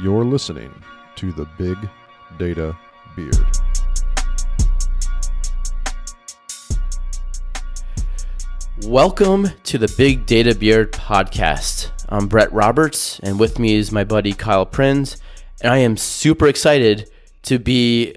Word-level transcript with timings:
You're 0.00 0.24
listening 0.24 0.72
to 1.16 1.32
the 1.32 1.46
Big 1.58 1.76
Data 2.38 2.76
Beard. 3.16 3.34
Welcome 8.84 9.48
to 9.64 9.78
the 9.78 9.92
Big 9.96 10.24
Data 10.26 10.54
Beard 10.54 10.92
podcast. 10.92 11.90
I'm 12.08 12.28
Brett 12.28 12.52
Roberts, 12.52 13.18
and 13.20 13.38
with 13.38 13.58
me 13.58 13.74
is 13.74 13.90
my 13.90 14.04
buddy 14.04 14.32
Kyle 14.32 14.64
Prinz, 14.64 15.16
and 15.60 15.72
I 15.72 15.78
am 15.78 15.96
super 15.96 16.46
excited 16.46 17.10
to 17.42 17.58
be 17.58 18.14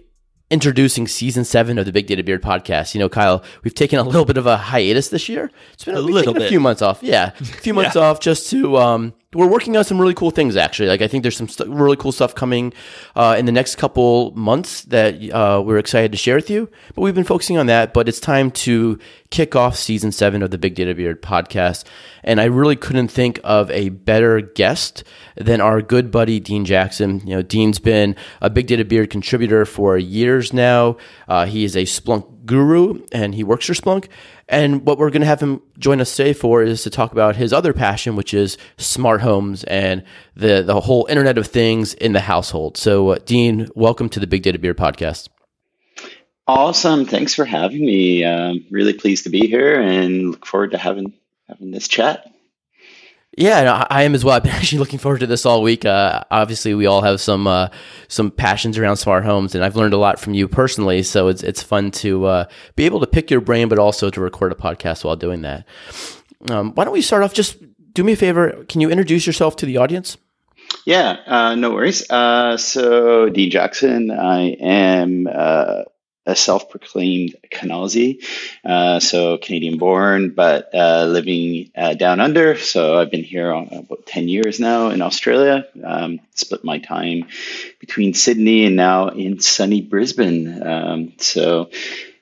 introducing 0.51 1.07
season 1.07 1.45
seven 1.45 1.77
of 1.79 1.85
the 1.85 1.91
Big 1.91 2.05
Data 2.07 2.23
Beard 2.23 2.43
podcast. 2.43 2.93
You 2.93 2.99
know, 2.99 3.09
Kyle, 3.09 3.43
we've 3.63 3.73
taken 3.73 3.97
a 3.99 4.03
little 4.03 4.25
bit 4.25 4.37
of 4.37 4.45
a 4.45 4.57
hiatus 4.57 5.09
this 5.09 5.27
year. 5.27 5.49
It's 5.73 5.83
been 5.83 5.95
a, 5.95 5.99
A 5.99 6.01
little 6.01 6.33
taken 6.33 6.45
a 6.45 6.49
few 6.49 6.59
months 6.59 6.81
off. 6.81 7.01
Yeah, 7.01 7.31
a 7.39 7.43
few 7.43 7.73
months 7.73 7.95
Yeah. 7.95 8.03
off 8.03 8.19
just 8.19 8.49
to. 8.51 8.77
Um, 8.77 9.13
we're 9.33 9.47
working 9.47 9.77
on 9.77 9.85
some 9.85 9.99
really 9.99 10.13
cool 10.13 10.31
things 10.31 10.57
actually. 10.57 10.89
Like 10.89 11.01
I 11.01 11.07
think 11.07 11.23
there's 11.23 11.37
some 11.37 11.47
st- 11.47 11.69
really 11.69 11.95
cool 11.95 12.11
stuff 12.11 12.35
coming 12.35 12.73
uh, 13.15 13.35
in 13.37 13.45
the 13.45 13.51
next 13.51 13.75
couple 13.75 14.31
months 14.31 14.83
that 14.85 15.15
uh, 15.31 15.61
we're 15.65 15.77
excited 15.77 16.11
to 16.11 16.17
share 16.17 16.35
with 16.35 16.49
you. 16.49 16.69
But 16.95 17.01
we've 17.01 17.15
been 17.15 17.23
focusing 17.23 17.57
on 17.57 17.67
that. 17.67 17.93
But 17.93 18.09
it's 18.09 18.19
time 18.19 18.51
to 18.51 18.99
kick 19.29 19.55
off 19.55 19.77
season 19.77 20.11
seven 20.11 20.43
of 20.43 20.51
the 20.51 20.57
Big 20.57 20.75
Data 20.75 20.93
Beard 20.93 21.21
podcast. 21.21 21.85
And 22.23 22.41
I 22.41 22.45
really 22.45 22.75
couldn't 22.75 23.07
think 23.07 23.39
of 23.43 23.71
a 23.71 23.89
better 23.89 24.41
guest 24.41 25.05
than 25.37 25.61
our 25.61 25.81
good 25.81 26.11
buddy 26.11 26.41
Dean 26.41 26.65
Jackson. 26.65 27.21
You 27.21 27.37
know, 27.37 27.41
Dean's 27.41 27.79
been 27.79 28.17
a 28.41 28.49
Big 28.49 28.67
Data 28.67 28.83
Beard 28.83 29.09
contributor 29.09 29.65
for 29.65 29.97
years 29.97 30.51
now. 30.51 30.97
Uh, 31.29 31.45
he 31.45 31.63
is 31.63 31.77
a 31.77 31.83
Splunk 31.83 32.40
guru 32.45 33.05
and 33.11 33.35
he 33.35 33.43
works 33.43 33.65
for 33.65 33.73
Splunk. 33.73 34.07
And 34.47 34.85
what 34.85 34.97
we're 34.97 35.09
going 35.09 35.21
to 35.21 35.27
have 35.27 35.41
him 35.41 35.61
join 35.79 36.01
us 36.01 36.15
today 36.15 36.33
for 36.33 36.63
is 36.63 36.83
to 36.83 36.89
talk 36.89 37.11
about 37.11 37.35
his 37.35 37.53
other 37.53 37.73
passion, 37.73 38.15
which 38.15 38.33
is 38.33 38.57
smart 38.77 39.21
homes 39.21 39.63
and 39.65 40.03
the 40.35 40.61
the 40.61 40.81
whole 40.81 41.05
Internet 41.09 41.37
of 41.37 41.47
Things 41.47 41.93
in 41.93 42.13
the 42.13 42.19
household. 42.21 42.77
So, 42.77 43.09
uh, 43.09 43.19
Dean, 43.25 43.67
welcome 43.75 44.09
to 44.09 44.19
the 44.19 44.27
Big 44.27 44.43
Data 44.43 44.59
Beard 44.59 44.77
podcast. 44.77 45.29
Awesome. 46.47 47.05
Thanks 47.05 47.33
for 47.33 47.45
having 47.45 47.85
me. 47.85 48.25
Um, 48.25 48.65
really 48.71 48.93
pleased 48.93 49.23
to 49.23 49.29
be 49.29 49.47
here 49.47 49.79
and 49.79 50.31
look 50.31 50.45
forward 50.45 50.71
to 50.71 50.77
having 50.77 51.13
having 51.47 51.71
this 51.71 51.87
chat. 51.87 52.30
Yeah, 53.37 53.85
I 53.89 54.03
am 54.03 54.13
as 54.13 54.25
well. 54.25 54.35
I've 54.35 54.43
been 54.43 54.51
actually 54.55 54.79
looking 54.79 54.99
forward 54.99 55.19
to 55.19 55.27
this 55.27 55.45
all 55.45 55.63
week. 55.63 55.85
Uh, 55.85 56.23
obviously, 56.31 56.73
we 56.73 56.85
all 56.85 57.01
have 57.01 57.21
some 57.21 57.47
uh, 57.47 57.69
some 58.07 58.29
passions 58.29 58.77
around 58.77 58.97
smart 58.97 59.23
homes, 59.23 59.55
and 59.55 59.63
I've 59.63 59.75
learned 59.75 59.93
a 59.93 59.97
lot 59.97 60.19
from 60.19 60.33
you 60.33 60.47
personally. 60.47 61.03
So 61.03 61.29
it's 61.29 61.43
it's 61.43 61.63
fun 61.63 61.91
to 61.91 62.25
uh, 62.25 62.45
be 62.75 62.85
able 62.85 62.99
to 62.99 63.07
pick 63.07 63.31
your 63.31 63.41
brain, 63.41 63.69
but 63.69 63.79
also 63.79 64.09
to 64.09 64.21
record 64.21 64.51
a 64.51 64.55
podcast 64.55 65.05
while 65.05 65.15
doing 65.15 65.41
that. 65.43 65.65
Um, 66.49 66.73
why 66.73 66.83
don't 66.83 66.93
we 66.93 67.01
start 67.01 67.23
off? 67.23 67.33
Just 67.33 67.57
do 67.93 68.03
me 68.03 68.13
a 68.13 68.17
favor. 68.17 68.65
Can 68.67 68.81
you 68.81 68.89
introduce 68.89 69.25
yourself 69.25 69.55
to 69.57 69.65
the 69.65 69.77
audience? 69.77 70.17
Yeah, 70.85 71.17
uh, 71.27 71.55
no 71.55 71.71
worries. 71.71 72.09
Uh, 72.09 72.57
so, 72.57 73.29
Dean 73.29 73.51
Jackson, 73.51 74.09
I 74.09 74.55
am 74.59 75.27
uh, 75.31 75.83
a 76.25 76.35
self-proclaimed 76.35 77.35
Kanazi, 77.51 78.23
uh, 78.63 78.99
so 78.99 79.37
Canadian-born, 79.37 80.29
but 80.35 80.69
uh, 80.73 81.05
living 81.05 81.71
uh, 81.75 81.95
down 81.95 82.19
under. 82.19 82.57
So, 82.57 82.99
I've 82.99 83.09
been 83.09 83.23
here 83.23 83.51
on 83.51 83.69
about 83.71 84.05
ten 84.05 84.27
years 84.27 84.59
now 84.59 84.89
in 84.89 85.01
Australia. 85.01 85.65
Um, 85.83 86.19
split 86.35 86.63
my 86.63 86.79
time 86.79 87.25
between 87.79 88.13
Sydney 88.13 88.65
and 88.65 88.75
now 88.75 89.09
in 89.09 89.39
sunny 89.39 89.81
Brisbane. 89.81 90.61
Um, 90.65 91.13
so. 91.17 91.69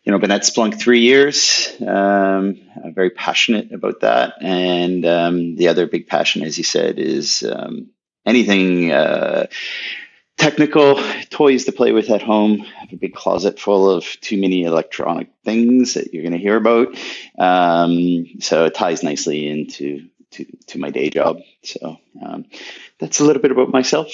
You 0.05 0.13
know, 0.13 0.19
been 0.19 0.31
at 0.31 0.41
Splunk 0.41 0.79
three 0.79 1.01
years. 1.01 1.69
Um, 1.81 2.57
I'm 2.83 2.93
very 2.95 3.11
passionate 3.11 3.71
about 3.73 3.99
that, 3.99 4.35
and 4.41 5.05
um, 5.05 5.55
the 5.55 5.67
other 5.67 5.85
big 5.85 6.07
passion, 6.07 6.41
as 6.41 6.57
you 6.57 6.63
said, 6.63 6.97
is 6.97 7.43
um, 7.43 7.91
anything 8.25 8.91
uh, 8.91 9.47
technical 10.39 10.99
toys 11.29 11.65
to 11.65 11.71
play 11.71 11.91
with 11.91 12.09
at 12.09 12.23
home. 12.23 12.61
I 12.61 12.79
have 12.79 12.93
a 12.93 12.95
big 12.95 13.13
closet 13.13 13.59
full 13.59 13.89
of 13.89 14.05
too 14.21 14.39
many 14.39 14.63
electronic 14.63 15.29
things 15.43 15.93
that 15.93 16.13
you're 16.13 16.23
going 16.23 16.33
to 16.33 16.39
hear 16.39 16.55
about. 16.55 16.97
Um, 17.37 18.25
so 18.39 18.65
it 18.65 18.73
ties 18.73 19.03
nicely 19.03 19.47
into 19.47 20.07
to, 20.31 20.45
to 20.67 20.79
my 20.79 20.89
day 20.89 21.09
job. 21.09 21.41
So 21.63 21.97
um, 22.25 22.45
that's 22.99 23.19
a 23.19 23.25
little 23.25 23.41
bit 23.41 23.51
about 23.51 23.69
myself. 23.69 24.11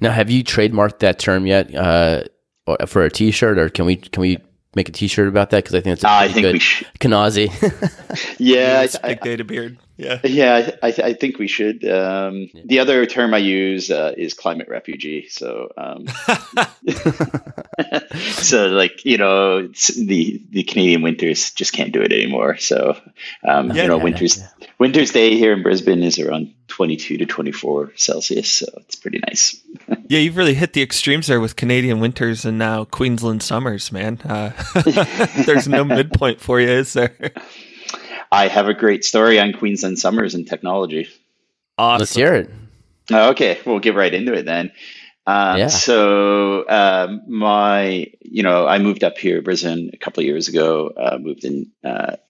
Now, 0.00 0.10
have 0.10 0.30
you 0.30 0.42
trademarked 0.42 1.00
that 1.00 1.18
term 1.18 1.46
yet 1.46 1.74
uh, 1.74 2.24
for 2.86 3.04
a 3.04 3.10
T-shirt, 3.10 3.58
or 3.58 3.68
can 3.68 3.84
we 3.84 3.96
can 3.96 4.20
we 4.20 4.38
make 4.78 4.88
a 4.88 4.92
T-shirt 4.92 5.28
about 5.28 5.50
that? 5.50 5.64
Because 5.64 5.74
I 5.74 5.80
think 5.80 5.94
it's 5.94 6.04
a 6.04 6.08
I 6.08 6.18
pretty 6.26 6.34
think 6.34 6.44
good 6.44 6.52
we 6.54 6.58
should. 6.60 6.86
Kanazi. 7.00 7.48
Yeah, 8.38 8.82
It's 8.82 8.96
I, 9.02 9.08
big 9.08 9.20
data 9.20 9.44
beard. 9.44 9.78
Yeah. 9.96 10.20
Yeah, 10.24 10.70
I, 10.82 10.88
I 10.88 11.12
think 11.12 11.38
we 11.38 11.48
should. 11.48 11.84
Um, 11.84 12.48
The 12.64 12.78
other 12.78 13.04
term 13.06 13.34
I 13.34 13.38
use 13.38 13.90
uh, 13.90 14.14
is 14.16 14.34
climate 14.34 14.68
refugee. 14.68 15.26
So, 15.28 15.70
um, 15.76 16.06
so 18.18 18.66
like 18.68 19.04
you 19.04 19.18
know, 19.18 19.58
it's 19.58 19.88
the 19.88 20.40
the 20.50 20.62
Canadian 20.62 21.02
winters 21.02 21.50
just 21.52 21.72
can't 21.72 21.92
do 21.92 22.00
it 22.02 22.12
anymore. 22.12 22.56
So, 22.58 22.96
um, 23.46 23.70
Yeah, 23.72 23.82
you 23.82 23.88
know, 23.88 23.96
yeah, 23.98 24.04
winters 24.04 24.38
yeah. 24.38 24.57
Winter's 24.78 25.12
day 25.12 25.36
here 25.36 25.52
in 25.52 25.62
Brisbane 25.62 26.02
is 26.02 26.18
around 26.18 26.54
twenty 26.68 26.96
two 26.96 27.18
to 27.18 27.26
twenty 27.26 27.52
four 27.52 27.92
Celsius. 27.96 28.50
So 28.50 28.66
it's 28.78 28.96
pretty 28.96 29.20
nice. 29.26 29.60
Yeah, 30.10 30.20
you've 30.20 30.38
really 30.38 30.54
hit 30.54 30.72
the 30.72 30.80
extremes 30.80 31.26
there 31.26 31.38
with 31.38 31.54
Canadian 31.54 32.00
winters 32.00 32.46
and 32.46 32.56
now 32.56 32.84
Queensland 32.84 33.42
summers, 33.42 33.92
man. 33.92 34.18
Uh, 34.24 34.52
there's 35.44 35.68
no 35.68 35.84
midpoint 35.98 36.40
for 36.40 36.58
you, 36.58 36.68
is 36.70 36.94
there? 36.94 37.14
I 38.32 38.48
have 38.48 38.68
a 38.68 38.72
great 38.74 39.04
story 39.04 39.38
on 39.38 39.52
Queensland 39.52 39.98
summers 39.98 40.34
and 40.34 40.46
technology. 40.48 41.08
Awesome. 41.76 41.98
Let's 42.00 42.14
hear 42.14 42.34
it. 42.36 42.50
Oh, 43.12 43.30
Okay, 43.32 43.60
we'll 43.66 43.80
get 43.80 43.96
right 43.96 44.14
into 44.14 44.32
it 44.32 44.46
then. 44.46 44.72
Um, 45.26 45.58
Yeah. 45.58 45.66
So 45.66 46.66
um, 46.66 47.20
my, 47.28 48.06
you 48.22 48.42
know, 48.42 48.66
I 48.66 48.78
moved 48.78 49.04
up 49.04 49.18
here, 49.18 49.42
Brisbane, 49.42 49.90
a 49.92 49.98
couple 49.98 50.22
of 50.22 50.26
years 50.26 50.48
ago. 50.48 50.88
Uh, 50.96 51.18
moved 51.20 51.44
in 51.44 51.70
uh, 51.84 52.12
to 52.12 52.16
a 52.16 52.27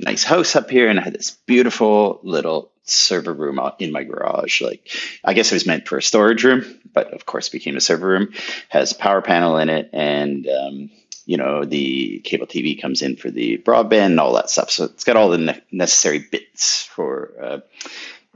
nice 0.00 0.24
house 0.24 0.56
up 0.56 0.70
here, 0.70 0.88
and 0.88 0.98
I 1.00 1.02
had 1.02 1.14
this 1.14 1.32
beautiful 1.46 2.20
little 2.22 2.72
server 2.84 3.32
room 3.32 3.60
in 3.78 3.92
my 3.92 4.04
garage. 4.04 4.60
Like, 4.60 4.88
I 5.24 5.34
guess 5.34 5.50
it 5.52 5.56
was 5.56 5.66
meant 5.66 5.88
for 5.88 5.98
a 5.98 6.02
storage 6.02 6.44
room, 6.44 6.64
but 6.92 7.12
of 7.14 7.26
course 7.26 7.48
became 7.48 7.76
a 7.76 7.80
server 7.80 8.06
room. 8.08 8.32
Has 8.68 8.92
a 8.92 8.96
power 8.96 9.22
panel 9.22 9.58
in 9.58 9.68
it, 9.70 9.90
and 9.92 10.46
um, 10.48 10.90
you 11.24 11.36
know 11.36 11.64
the 11.64 12.20
cable 12.20 12.46
TV 12.46 12.80
comes 12.80 13.02
in 13.02 13.16
for 13.16 13.30
the 13.30 13.58
broadband 13.58 14.06
and 14.06 14.20
all 14.20 14.34
that 14.34 14.50
stuff. 14.50 14.70
So 14.70 14.84
it's 14.84 15.04
got 15.04 15.16
all 15.16 15.30
the 15.30 15.38
ne- 15.38 15.62
necessary 15.72 16.18
bits 16.20 16.84
for. 16.84 17.32
Uh, 17.42 17.60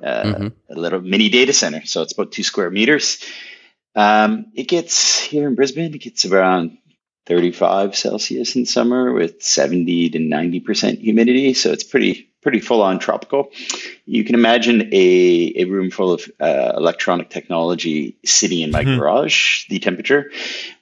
uh, 0.02 0.24
Mhm. 0.24 0.52
a 0.70 0.74
little 0.74 1.00
mini 1.00 1.28
data 1.28 1.52
center. 1.52 1.84
So 1.84 2.02
it's 2.02 2.12
about 2.14 2.32
two 2.32 2.42
square 2.42 2.70
meters. 2.70 3.22
Um, 3.94 4.46
it 4.54 4.68
gets 4.68 5.20
here 5.20 5.48
in 5.48 5.54
Brisbane, 5.56 5.94
it 5.94 6.00
gets 6.00 6.24
around 6.24 6.78
35 7.30 7.94
Celsius 7.96 8.56
in 8.56 8.66
summer 8.66 9.12
with 9.12 9.41
70 9.41 10.10
to 10.10 10.18
90% 10.18 10.98
humidity. 10.98 11.54
So 11.54 11.70
it's 11.70 11.84
pretty, 11.84 12.28
pretty 12.42 12.58
full 12.58 12.82
on 12.82 12.98
tropical. 12.98 13.50
You 14.04 14.24
can 14.24 14.34
imagine 14.34 14.92
a, 14.92 15.52
a 15.58 15.64
room 15.66 15.92
full 15.92 16.12
of 16.12 16.28
uh, 16.41 16.72
electronic 16.76 17.30
technology 17.30 18.16
sitting 18.24 18.60
in 18.62 18.72
my 18.72 18.82
Mhm. 18.84 18.96
garage, 18.96 19.68
the 19.68 19.78
temperature. 19.78 20.32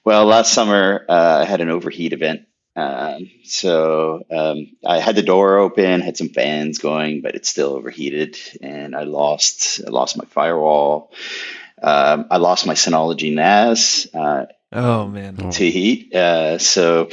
Well, 0.03 0.25
last 0.25 0.51
summer, 0.51 1.05
uh, 1.07 1.41
I 1.41 1.45
had 1.45 1.61
an 1.61 1.69
overheat 1.69 2.13
event. 2.13 2.47
Um, 2.75 3.29
so 3.43 4.23
um, 4.31 4.71
I 4.83 4.99
had 4.99 5.15
the 5.15 5.21
door 5.21 5.57
open, 5.57 6.01
had 6.01 6.17
some 6.17 6.29
fans 6.29 6.79
going, 6.79 7.21
but 7.21 7.35
it's 7.35 7.49
still 7.49 7.73
overheated, 7.73 8.37
and 8.61 8.95
I 8.95 9.03
lost 9.03 9.81
I 9.85 9.89
lost 9.91 10.17
my 10.17 10.25
firewall. 10.25 11.11
Um, 11.81 12.25
I 12.31 12.37
lost 12.37 12.65
my 12.65 12.73
Synology 12.75 13.33
NAS 13.33 14.07
uh, 14.13 14.45
Oh, 14.71 15.07
man. 15.07 15.35
to 15.35 15.69
heat. 15.69 16.13
Uh, 16.13 16.57
so 16.57 17.09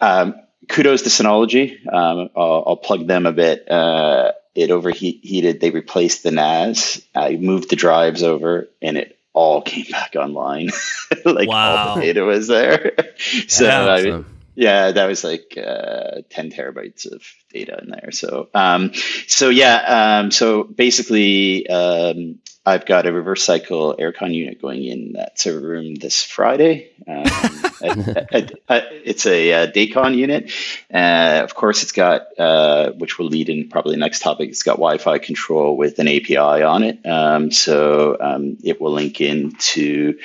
um, 0.00 0.34
kudos 0.68 1.02
to 1.02 1.08
Synology. 1.08 1.78
Um, 1.86 2.30
I'll, 2.36 2.64
I'll 2.66 2.76
plug 2.76 3.06
them 3.06 3.26
a 3.26 3.32
bit. 3.32 3.70
Uh, 3.70 4.32
it 4.54 4.70
overheated. 4.70 5.60
They 5.60 5.70
replaced 5.70 6.22
the 6.22 6.30
NAS. 6.30 7.02
I 7.14 7.36
moved 7.36 7.70
the 7.70 7.76
drives 7.76 8.22
over, 8.22 8.68
and 8.80 8.96
it 8.96 9.18
all 9.32 9.62
came 9.62 9.86
back 9.90 10.14
online. 10.16 10.70
like 11.24 11.48
all 11.48 11.96
the 11.96 12.02
data 12.02 12.22
was 12.22 12.46
there. 12.46 12.92
so 13.48 13.64
Yeah. 13.64 14.18
I, 14.18 14.24
yeah, 14.54 14.92
that 14.92 15.06
was 15.06 15.24
like 15.24 15.58
uh, 15.58 16.22
10 16.30 16.52
terabytes 16.52 17.10
of 17.10 17.22
data 17.52 17.76
in 17.82 17.90
there. 17.90 18.12
So, 18.12 18.48
um, 18.54 18.92
so 19.26 19.48
yeah, 19.48 20.20
um, 20.20 20.30
so 20.30 20.62
basically, 20.62 21.66
um, 21.66 22.38
I've 22.66 22.86
got 22.86 23.06
a 23.06 23.12
reverse 23.12 23.42
cycle 23.42 23.94
aircon 23.98 24.32
unit 24.34 24.60
going 24.62 24.84
in 24.84 25.12
that 25.12 25.38
server 25.38 25.66
room 25.68 25.94
this 25.96 26.22
Friday. 26.22 26.92
Um, 27.06 27.24
I- 27.26 28.26
I- 28.32 28.48
I- 28.68 28.88
it's 29.04 29.26
a 29.26 29.52
uh, 29.52 29.66
Daikin 29.70 30.16
unit. 30.16 30.50
Uh, 30.92 31.42
of 31.44 31.54
course, 31.54 31.82
it's 31.82 31.92
got, 31.92 32.22
uh, 32.38 32.92
which 32.92 33.18
will 33.18 33.26
lead 33.26 33.50
in 33.50 33.68
probably 33.68 33.92
the 33.92 34.00
next 34.00 34.20
topic, 34.20 34.48
it's 34.48 34.62
got 34.62 34.76
Wi 34.76 34.96
Fi 34.98 35.18
control 35.18 35.76
with 35.76 35.98
an 35.98 36.08
API 36.08 36.36
on 36.38 36.84
it. 36.84 37.04
Um, 37.04 37.50
so 37.50 38.16
um, 38.18 38.56
it 38.64 38.80
will 38.80 38.92
link 38.92 39.20
into 39.20 40.18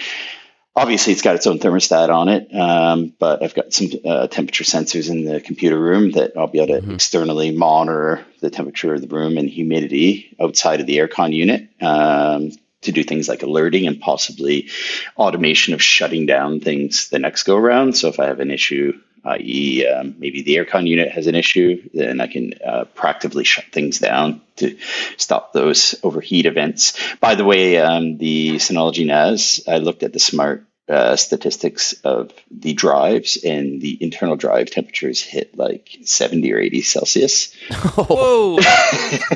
obviously 0.75 1.13
it's 1.13 1.21
got 1.21 1.35
its 1.35 1.47
own 1.47 1.59
thermostat 1.59 2.09
on 2.09 2.29
it 2.29 2.53
um, 2.55 3.13
but 3.19 3.43
i've 3.43 3.53
got 3.53 3.73
some 3.73 3.87
uh, 4.05 4.27
temperature 4.27 4.63
sensors 4.63 5.09
in 5.09 5.25
the 5.25 5.41
computer 5.41 5.77
room 5.79 6.11
that 6.11 6.37
i'll 6.37 6.47
be 6.47 6.59
able 6.59 6.79
to 6.79 6.87
Mhm. 6.87 6.93
externally 6.95 7.51
monitor 7.51 8.25
the 8.39 8.49
temperature 8.49 8.93
of 8.93 9.01
the 9.01 9.07
room 9.07 9.37
and 9.37 9.49
humidity 9.49 10.35
outside 10.39 10.79
of 10.79 10.87
the 10.87 10.97
aircon 10.97 11.33
unit 11.33 11.67
um, 11.81 12.51
to 12.81 12.91
do 12.93 13.03
things 13.03 13.27
like 13.27 13.43
alerting 13.43 13.87
and 13.87 13.99
possibly 13.99 14.69
automation 15.17 15.73
of 15.73 15.81
shutting 15.83 16.25
down 16.25 16.61
things 16.61 17.09
the 17.09 17.19
next 17.19 17.43
go 17.43 17.57
around. 17.57 17.97
So 17.97 18.07
if 18.07 18.21
I 18.21 18.27
have 18.27 18.39
an 18.39 18.51
issue, 18.51 18.97
i.e., 19.25 19.87
um, 19.87 20.15
maybe 20.17 20.41
the 20.41 20.55
aircon 20.55 20.87
unit 20.87 21.11
has 21.11 21.27
an 21.27 21.35
issue, 21.35 21.89
then 21.93 22.21
I 22.21 22.27
can 22.27 22.53
uh, 22.65 22.85
proactively 22.95 23.45
shut 23.45 23.65
things 23.71 23.99
down 23.99 24.41
to 24.57 24.77
stop 25.17 25.53
those 25.53 25.95
overheat 26.03 26.45
events. 26.45 26.97
By 27.17 27.35
the 27.35 27.45
way, 27.45 27.77
um, 27.77 28.17
the 28.17 28.55
Synology 28.55 29.05
NAS, 29.05 29.61
I 29.67 29.77
looked 29.77 30.03
at 30.03 30.13
the 30.13 30.19
smart 30.19 30.65
uh, 30.89 31.15
statistics 31.15 31.93
of 32.03 32.31
the 32.49 32.73
drives, 32.73 33.37
and 33.43 33.79
the 33.81 33.97
internal 34.01 34.35
drive 34.35 34.71
temperatures 34.71 35.21
hit 35.21 35.55
like 35.57 35.97
70 36.03 36.51
or 36.51 36.57
80 36.59 36.81
Celsius. 36.81 37.53
Whoa! 37.95 38.59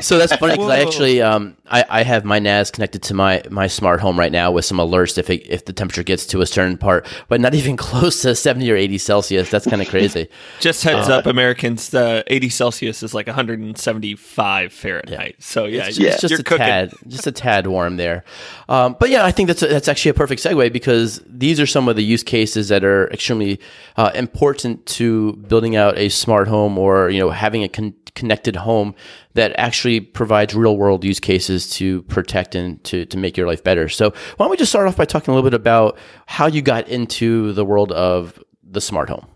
so 0.01 0.17
that's 0.17 0.35
funny 0.35 0.53
because 0.53 0.69
I 0.69 0.79
actually 0.79 1.21
um 1.21 1.55
I, 1.69 1.85
I 1.89 2.03
have 2.03 2.25
my 2.25 2.39
NAS 2.39 2.71
connected 2.71 3.03
to 3.03 3.13
my 3.13 3.43
my 3.49 3.67
smart 3.67 4.01
home 4.01 4.17
right 4.19 4.31
now 4.31 4.51
with 4.51 4.65
some 4.65 4.77
alerts 4.77 5.17
if 5.17 5.29
it, 5.29 5.47
if 5.47 5.65
the 5.65 5.73
temperature 5.73 6.03
gets 6.03 6.25
to 6.27 6.41
a 6.41 6.45
certain 6.45 6.77
part, 6.77 7.07
but 7.27 7.39
not 7.39 7.53
even 7.53 7.77
close 7.87 8.21
to 8.23 8.35
seventy 8.35 8.71
or 8.71 8.75
eighty 8.75 8.97
Celsius. 8.97 9.49
That's 9.49 9.65
kind 9.67 9.81
of 9.81 9.87
crazy. 9.89 10.27
Just 10.59 10.83
heads 10.83 11.09
up, 11.09 11.25
Americans. 11.25 11.93
Uh, 11.93 12.23
80 12.27 12.49
Celsius 12.49 13.03
is 13.03 13.13
like 13.13 13.27
175 13.27 14.73
Fahrenheit. 14.73 15.35
So 15.39 15.65
yeah, 15.65 15.87
It's, 15.87 15.97
you're, 15.99 16.09
it's 16.09 16.21
just 16.21 16.31
you're 16.31 16.39
a 16.39 16.43
cooking. 16.43 16.65
tad, 16.65 16.93
just 17.07 17.27
a 17.27 17.31
tad 17.31 17.67
warm 17.67 17.97
there. 17.97 18.23
Um, 18.69 18.95
but 18.99 19.09
yeah, 19.09 19.25
I 19.25 19.31
think 19.31 19.47
that's 19.47 19.61
a, 19.61 19.67
that's 19.67 19.87
actually 19.87 20.11
a 20.11 20.13
perfect 20.15 20.41
segue 20.43 20.71
because 20.71 21.21
these 21.43 21.59
are 21.59 21.65
some 21.65 21.89
of 21.89 21.97
the 21.97 22.03
use 22.03 22.23
cases 22.23 22.69
that 22.69 22.85
are 22.85 23.09
extremely 23.09 23.59
uh, 23.97 24.11
important 24.15 24.85
to 24.85 25.33
building 25.49 25.75
out 25.75 25.97
a 25.97 26.07
smart 26.07 26.47
home 26.47 26.77
or 26.77 27.09
you 27.09 27.19
know 27.19 27.31
having 27.31 27.63
a 27.63 27.67
con- 27.67 27.93
connected 28.15 28.55
home 28.55 28.95
that 29.33 29.53
actually 29.57 29.99
provides 29.99 30.55
real 30.55 30.77
world 30.77 31.03
use 31.03 31.19
cases 31.19 31.69
to 31.69 32.01
protect 32.03 32.55
and 32.55 32.81
to, 32.85 33.05
to 33.07 33.17
make 33.17 33.35
your 33.35 33.45
life 33.45 33.61
better. 33.61 33.89
So 33.89 34.11
why 34.11 34.45
don't 34.45 34.51
we 34.51 34.57
just 34.57 34.71
start 34.71 34.87
off 34.87 34.95
by 34.95 35.03
talking 35.03 35.33
a 35.33 35.35
little 35.35 35.49
bit 35.49 35.59
about 35.59 35.97
how 36.27 36.47
you 36.47 36.61
got 36.61 36.87
into 36.87 37.51
the 37.51 37.65
world 37.65 37.91
of 37.91 38.41
the 38.63 38.79
smart 38.79 39.09
home? 39.09 39.27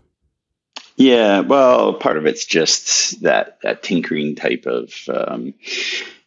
Yeah, 0.96 1.40
well, 1.40 1.92
part 1.92 2.16
of 2.16 2.24
it's 2.24 2.46
just 2.46 3.20
that 3.22 3.58
that 3.62 3.82
tinkering 3.82 4.34
type 4.34 4.64
of 4.64 4.94
um, 5.12 5.52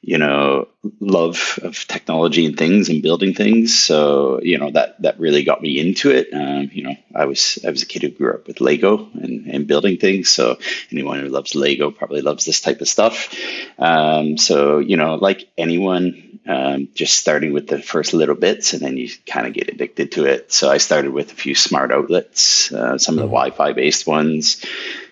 you 0.01 0.17
know 0.17 0.67
love 0.99 1.59
of 1.61 1.87
technology 1.87 2.45
and 2.45 2.57
things 2.57 2.89
and 2.89 3.03
building 3.03 3.33
things. 3.33 3.77
So 3.77 4.41
you 4.41 4.57
know 4.57 4.71
that 4.71 5.01
that 5.01 5.19
really 5.19 5.43
got 5.43 5.61
me 5.61 5.79
into 5.79 6.09
it. 6.09 6.29
Um, 6.33 6.69
you 6.73 6.83
know, 6.83 6.95
I 7.13 7.25
was 7.25 7.59
I 7.65 7.69
was 7.69 7.83
a 7.83 7.85
kid 7.85 8.01
who 8.01 8.09
grew 8.09 8.33
up 8.33 8.47
with 8.47 8.61
Lego 8.61 9.09
and, 9.13 9.47
and 9.47 9.67
building 9.67 9.97
things. 9.97 10.29
So 10.29 10.57
anyone 10.91 11.19
who 11.19 11.27
loves 11.27 11.53
Lego 11.53 11.91
probably 11.91 12.21
loves 12.21 12.45
this 12.45 12.61
type 12.61 12.81
of 12.81 12.87
stuff. 12.87 13.35
Um, 13.77 14.37
so 14.37 14.79
you 14.79 14.97
know, 14.97 15.15
like 15.15 15.47
anyone. 15.57 16.27
Um, 16.43 16.89
just 16.95 17.19
starting 17.19 17.53
with 17.53 17.67
the 17.67 17.79
first 17.79 18.15
little 18.15 18.33
bits, 18.33 18.73
and 18.73 18.81
then 18.81 18.97
you 18.97 19.09
kind 19.27 19.45
of 19.45 19.53
get 19.53 19.69
addicted 19.69 20.13
to 20.13 20.25
it. 20.25 20.51
So 20.51 20.71
I 20.71 20.79
started 20.79 21.11
with 21.11 21.31
a 21.31 21.35
few 21.35 21.53
smart 21.53 21.91
outlets, 21.91 22.71
uh, 22.73 22.97
some 22.97 23.13
of 23.13 23.19
the 23.19 23.27
Wi-Fi 23.27 23.73
based 23.73 24.07
ones. 24.07 24.65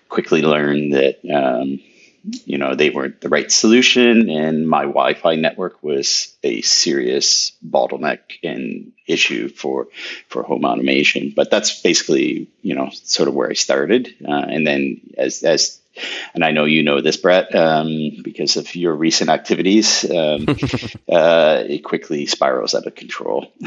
Quickly 0.08 0.42
learned 0.42 0.94
that 0.94 1.20
um, 1.32 1.78
you 2.44 2.58
know 2.58 2.74
they 2.74 2.90
weren't 2.90 3.20
the 3.20 3.28
right 3.28 3.50
solution 3.50 4.28
and 4.28 4.68
my 4.68 4.82
wi-fi 4.82 5.36
network 5.36 5.82
was 5.82 6.36
a 6.42 6.60
serious 6.62 7.52
bottleneck 7.66 8.20
and 8.42 8.92
issue 9.06 9.48
for 9.48 9.88
for 10.28 10.42
home 10.42 10.64
automation 10.64 11.32
but 11.34 11.50
that's 11.50 11.80
basically 11.80 12.48
you 12.62 12.74
know 12.74 12.90
sort 12.92 13.28
of 13.28 13.34
where 13.34 13.48
i 13.48 13.54
started 13.54 14.14
uh, 14.26 14.32
and 14.48 14.66
then 14.66 15.00
as 15.16 15.42
as 15.42 15.80
and 16.34 16.44
I 16.44 16.52
know 16.52 16.64
you 16.64 16.82
know 16.82 17.00
this, 17.00 17.16
Brett, 17.16 17.54
um, 17.54 18.12
because 18.22 18.56
of 18.56 18.74
your 18.74 18.94
recent 18.94 19.28
activities. 19.28 20.04
Um, 20.08 20.46
uh, 21.08 21.64
it 21.66 21.84
quickly 21.84 22.26
spirals 22.26 22.74
out 22.74 22.86
of 22.86 22.94
control. 22.94 23.52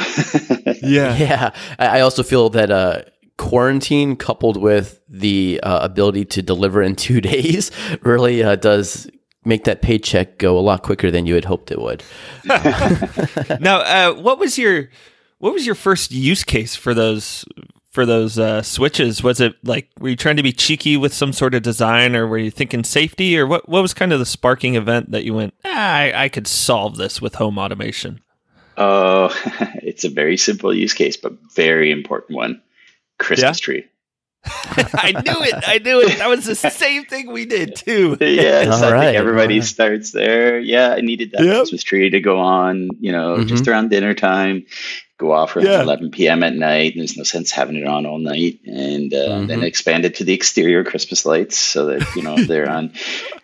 Yeah. 0.81 1.15
Yeah, 1.17 1.51
I 1.79 1.99
I 1.99 2.01
also 2.01 2.23
feel 2.23 2.49
that 2.51 2.71
uh, 2.71 3.03
quarantine 3.37 4.15
coupled 4.15 4.57
with 4.57 5.01
the 5.09 5.59
uh, 5.63 5.79
ability 5.79 6.25
to 6.25 6.41
deliver 6.41 6.81
in 6.81 6.95
two 6.95 7.21
days 7.33 7.71
really 8.01 8.43
uh, 8.43 8.55
does 8.55 9.09
make 9.45 9.65
that 9.65 9.81
paycheck 9.81 10.37
go 10.37 10.57
a 10.57 10.61
lot 10.61 10.83
quicker 10.83 11.11
than 11.11 11.25
you 11.25 11.35
had 11.35 11.45
hoped 11.45 11.71
it 11.71 11.81
would. 11.81 12.03
now, 13.59 13.79
uh, 13.79 14.13
what 14.13 14.39
was 14.39 14.57
your 14.57 14.89
what 15.39 15.53
was 15.53 15.65
your 15.65 15.75
first 15.75 16.11
use 16.11 16.43
case 16.43 16.75
for 16.75 16.93
those 16.93 17.45
for 17.91 18.05
those 18.05 18.39
uh, 18.39 18.61
switches? 18.61 19.23
Was 19.23 19.41
it 19.41 19.55
like 19.63 19.89
were 19.99 20.09
you 20.09 20.15
trying 20.15 20.37
to 20.37 20.43
be 20.43 20.53
cheeky 20.53 20.97
with 20.97 21.13
some 21.13 21.33
sort 21.33 21.55
of 21.55 21.63
design, 21.63 22.15
or 22.15 22.27
were 22.27 22.37
you 22.37 22.51
thinking 22.51 22.83
safety, 22.83 23.37
or 23.37 23.45
what? 23.45 23.67
What 23.67 23.81
was 23.81 23.93
kind 23.93 24.13
of 24.13 24.19
the 24.19 24.25
sparking 24.25 24.75
event 24.75 25.11
that 25.11 25.23
you 25.23 25.33
went? 25.33 25.53
Ah, 25.65 25.95
I, 25.95 26.23
I 26.25 26.29
could 26.29 26.47
solve 26.47 26.97
this 26.97 27.21
with 27.21 27.35
home 27.35 27.57
automation. 27.57 28.21
Oh, 28.77 29.35
it's 29.83 30.03
a 30.03 30.09
very 30.09 30.37
simple 30.37 30.73
use 30.73 30.93
case, 30.93 31.17
but 31.17 31.33
very 31.53 31.91
important 31.91 32.37
one. 32.37 32.61
Christmas 33.19 33.59
tree. 33.59 33.85
I 34.45 35.13
knew 35.25 35.41
it. 35.41 35.63
I 35.65 35.77
knew 35.77 36.01
it. 36.01 36.17
That 36.17 36.27
was 36.27 36.45
the 36.45 36.55
same 36.55 37.05
thing 37.05 37.31
we 37.31 37.45
did 37.45 37.75
too. 37.75 38.17
Yes, 38.19 38.67
All 38.67 38.83
I 38.83 38.91
right, 38.91 39.05
think 39.05 39.17
everybody 39.17 39.55
all 39.55 39.59
right. 39.61 39.67
starts 39.67 40.11
there. 40.11 40.59
Yeah, 40.59 40.89
I 40.89 41.01
needed 41.01 41.31
that 41.31 41.43
Yep. 41.43 41.55
Christmas 41.55 41.83
tree 41.83 42.09
to 42.09 42.19
go 42.19 42.39
on, 42.39 42.89
you 42.99 43.11
know, 43.11 43.43
just 43.43 43.63
mm-hmm. 43.63 43.71
around 43.71 43.89
dinner 43.89 44.13
time, 44.13 44.65
go 45.19 45.31
off 45.31 45.55
around 45.55 45.65
Yeah. 45.67 45.81
11 45.83 46.11
p.m. 46.11 46.43
at 46.43 46.55
night. 46.55 46.93
There's 46.95 47.15
no 47.17 47.23
sense 47.23 47.51
having 47.51 47.75
it 47.75 47.85
on 47.85 48.05
all 48.05 48.17
night. 48.17 48.59
And 48.65 49.13
uh, 49.13 49.41
then 49.45 49.59
Mhm. 49.59 49.63
expanded 49.63 50.15
to 50.15 50.23
the 50.23 50.33
exterior 50.33 50.83
Christmas 50.83 51.25
lights 51.25 51.57
so 51.57 51.85
that, 51.87 52.15
you 52.15 52.23
know, 52.23 52.43
they're 52.47 52.69
on. 52.69 52.93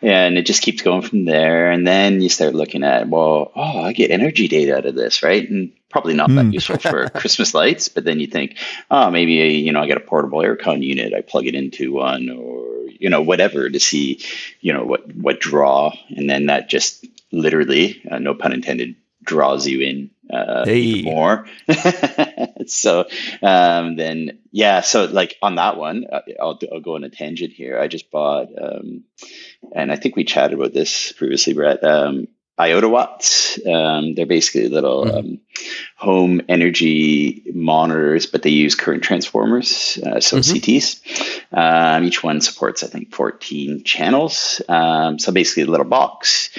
And 0.02 0.38
it 0.38 0.46
just 0.46 0.64
keeps 0.64 0.82
going 0.82 1.04
from 1.04 1.26
there. 1.26 1.70
And 1.72 1.86
then 1.86 2.22
you 2.22 2.30
start 2.30 2.56
looking 2.56 2.84
at, 2.84 3.08
well, 3.08 3.52
oh, 3.56 3.80
I 3.82 3.94
get 3.94 4.12
energy 4.12 4.48
data 4.48 4.78
out 4.78 4.86
of 4.86 4.96
this, 4.96 5.22
right? 5.22 5.48
And 5.48 5.72
probably 5.90 6.14
not 6.16 6.30
that 6.30 6.46
Hmm. 6.46 6.52
useful 6.52 6.78
for 6.80 7.10
Christmas 7.16 7.54
lights, 7.54 7.88
but 7.90 8.04
then 8.04 8.20
you 8.20 8.28
think, 8.28 8.58
oh, 8.90 9.10
maybe 9.12 9.34
you 9.34 9.72
know 9.72 9.82
I 9.82 9.88
got 9.88 9.98
a 9.98 10.02
portable 10.02 10.40
aircon 10.40 10.84
unit. 10.84 11.14
I 11.14 11.22
plug 11.22 11.46
it 11.48 11.56
into 11.56 11.94
one, 11.94 12.30
or 12.30 12.86
you 13.00 13.10
know 13.10 13.22
whatever 13.22 13.70
to 13.70 13.80
see, 13.80 14.22
you 14.62 14.74
know 14.74 14.84
what 14.86 15.16
what 15.16 15.40
draw, 15.40 15.92
and 16.10 16.30
then 16.30 16.46
that 16.48 16.70
just 16.70 17.06
literally, 17.32 18.02
uh, 18.10 18.20
no 18.20 18.34
pun 18.36 18.54
intended, 18.54 18.96
draws 19.24 19.68
you 19.68 19.82
in 19.82 20.10
uh, 20.32 20.66
Hey. 20.66 21.02
more. 21.02 21.46
so 22.68 23.06
um, 23.42 23.96
then 23.96 24.40
yeah, 24.52 24.82
so 24.82 25.06
like 25.06 25.36
on 25.42 25.56
that 25.56 25.78
one, 25.78 26.06
uh, 26.12 26.22
I'll 26.42 26.60
I'll 26.72 26.82
go 26.82 26.96
on 26.96 27.04
a 27.04 27.10
tangent 27.10 27.54
here. 27.54 27.80
I 27.80 27.88
just 27.88 28.12
bought, 28.12 28.48
um, 28.62 29.04
and 29.74 29.92
I 29.92 29.96
think 29.96 30.16
we 30.16 30.24
chatted 30.24 30.58
about 30.58 30.74
this 30.74 31.12
previously, 31.14 31.54
Brett. 31.54 31.84
Um, 31.84 32.28
IoTaWatts. 32.60 33.66
Um, 33.66 34.16
they're 34.16 34.26
basically 34.26 34.68
little 34.68 35.06
Mhm. 35.06 35.18
um, 35.18 35.40
home 35.96 36.42
energy 36.50 37.44
monitors, 37.54 38.26
but 38.26 38.42
they 38.44 38.50
use 38.50 38.76
current 38.76 39.02
transformers, 39.02 39.98
uh, 40.06 40.20
so 40.20 40.38
Mhm. 40.38 40.60
CTs. 40.60 41.00
Um, 41.54 42.04
each 42.04 42.22
one 42.22 42.42
supports, 42.42 42.84
I 42.84 42.88
think, 42.88 43.14
14 43.16 43.84
channels. 43.86 44.62
Um, 44.68 45.20
so 45.20 45.32
basically, 45.32 45.64
a 45.64 45.68
little 45.68 45.86
box. 45.86 46.50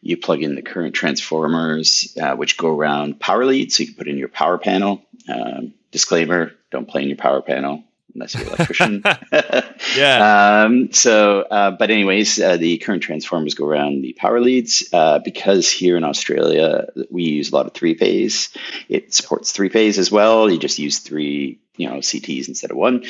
You 0.00 0.16
plug 0.16 0.42
in 0.42 0.54
the 0.54 0.62
current 0.62 0.94
transformers, 0.94 2.16
uh, 2.20 2.34
which 2.36 2.56
go 2.56 2.68
around 2.68 3.20
power 3.20 3.44
leads. 3.44 3.76
So 3.76 3.82
you 3.82 3.88
can 3.88 3.96
put 3.96 4.08
in 4.08 4.18
your 4.18 4.28
power 4.28 4.58
panel. 4.58 5.02
Um, 5.28 5.74
disclaimer: 5.90 6.52
Don't 6.70 6.88
play 6.88 7.02
in 7.02 7.08
your 7.08 7.16
power 7.16 7.42
panel 7.42 7.84
unless 8.14 8.34
you're 8.34 8.44
an 8.44 8.48
electrician. 8.48 9.02
Yeah. 9.96 10.64
Um, 10.64 10.92
so, 10.92 11.40
uh, 11.40 11.70
but 11.72 11.90
anyways, 11.90 12.40
uh, 12.40 12.56
the 12.56 12.78
current 12.78 13.02
transformers 13.02 13.54
go 13.54 13.64
around 13.64 14.02
the 14.02 14.12
power 14.12 14.40
leads 14.40 14.88
uh, 14.92 15.18
because 15.20 15.70
here 15.70 15.96
in 15.96 16.04
Australia 16.04 16.88
we 17.10 17.24
use 17.24 17.50
a 17.50 17.54
lot 17.54 17.66
of 17.66 17.74
three 17.74 17.94
phase. 17.94 18.50
It 18.88 19.14
supports 19.14 19.52
three 19.52 19.70
phase 19.70 19.98
as 19.98 20.10
well. 20.10 20.50
You 20.50 20.58
just 20.58 20.78
use 20.78 20.98
three, 20.98 21.60
you 21.76 21.88
know, 21.88 21.96
CTs 21.96 22.48
instead 22.48 22.70
of 22.70 22.76
one. 22.76 23.04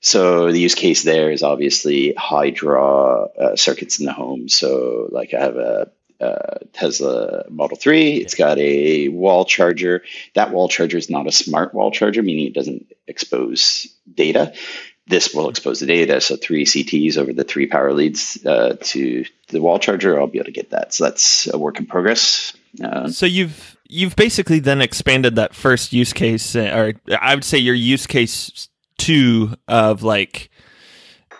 So 0.00 0.52
the 0.52 0.60
use 0.60 0.74
case 0.74 1.02
there 1.02 1.30
is 1.30 1.42
obviously 1.42 2.14
high 2.14 2.50
draw 2.50 3.24
uh, 3.24 3.56
circuits 3.56 3.98
in 3.98 4.06
the 4.06 4.12
home. 4.12 4.48
So, 4.48 5.08
like 5.10 5.34
I 5.34 5.40
have 5.40 5.56
a 5.56 5.90
uh, 6.20 6.58
Tesla 6.72 7.44
Model 7.48 7.76
3. 7.76 8.14
It's 8.16 8.34
got 8.34 8.58
a 8.58 9.08
wall 9.08 9.44
charger. 9.44 10.02
That 10.34 10.50
wall 10.50 10.68
charger 10.68 10.98
is 10.98 11.10
not 11.10 11.26
a 11.26 11.32
smart 11.32 11.74
wall 11.74 11.90
charger, 11.90 12.22
meaning 12.22 12.46
it 12.46 12.54
doesn't 12.54 12.92
expose 13.06 13.86
data. 14.12 14.52
This 15.06 15.34
will 15.34 15.48
expose 15.48 15.80
the 15.80 15.86
data. 15.86 16.20
So 16.20 16.36
three 16.36 16.64
CTs 16.64 17.16
over 17.16 17.32
the 17.32 17.44
three 17.44 17.66
power 17.66 17.92
leads 17.92 18.44
uh, 18.44 18.76
to 18.80 19.24
the 19.48 19.60
wall 19.60 19.78
charger. 19.78 20.20
I'll 20.20 20.26
be 20.26 20.38
able 20.38 20.46
to 20.46 20.52
get 20.52 20.70
that. 20.70 20.94
So 20.94 21.04
that's 21.04 21.52
a 21.52 21.58
work 21.58 21.78
in 21.78 21.86
progress. 21.86 22.52
Uh, 22.82 23.08
So 23.08 23.26
you've 23.26 23.76
you've 23.88 24.14
basically 24.14 24.60
then 24.60 24.80
expanded 24.80 25.34
that 25.36 25.54
first 25.54 25.92
use 25.92 26.12
case, 26.12 26.54
uh, 26.54 26.94
or 27.08 27.16
I 27.20 27.34
would 27.34 27.44
say 27.44 27.58
your 27.58 27.74
use 27.74 28.06
case 28.06 28.68
two 28.98 29.54
of 29.66 30.02
like, 30.02 30.50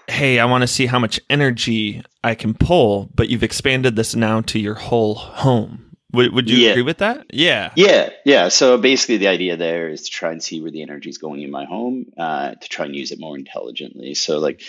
hey, 0.09 0.41
I 0.41 0.47
want 0.47 0.63
to 0.63 0.67
see 0.67 0.87
how 0.87 0.99
much 0.99 1.21
energy 1.31 2.03
I 2.23 2.35
can 2.35 2.55
pull, 2.55 3.11
but 3.15 3.29
you've 3.29 3.43
expanded 3.43 3.97
this 3.97 4.15
now 4.15 4.41
to 4.43 4.59
your 4.59 4.75
whole 4.75 5.15
home. 5.15 5.87
Would, 6.13 6.33
would 6.33 6.51
you 6.51 6.59
Yeah. 6.59 6.71
agree 6.71 6.83
with 6.83 6.99
that? 6.99 7.27
Yeah. 7.33 7.71
Yeah, 7.77 8.11
yeah. 8.25 8.49
So 8.49 8.77
basically, 8.79 9.19
the 9.19 9.29
idea 9.29 9.57
there 9.57 9.89
is 9.89 10.03
to 10.03 10.11
try 10.11 10.33
and 10.33 10.43
see 10.43 10.61
where 10.61 10.71
the 10.73 10.83
energy 10.83 11.09
is 11.09 11.19
going 11.19 11.43
in 11.43 11.51
my 11.51 11.65
home 11.65 12.07
uh, 12.19 12.55
to 12.55 12.69
try 12.69 12.87
and 12.87 12.97
use 12.97 13.13
it 13.13 13.21
more 13.21 13.39
intelligently. 13.39 14.15
So, 14.15 14.39
like, 14.39 14.61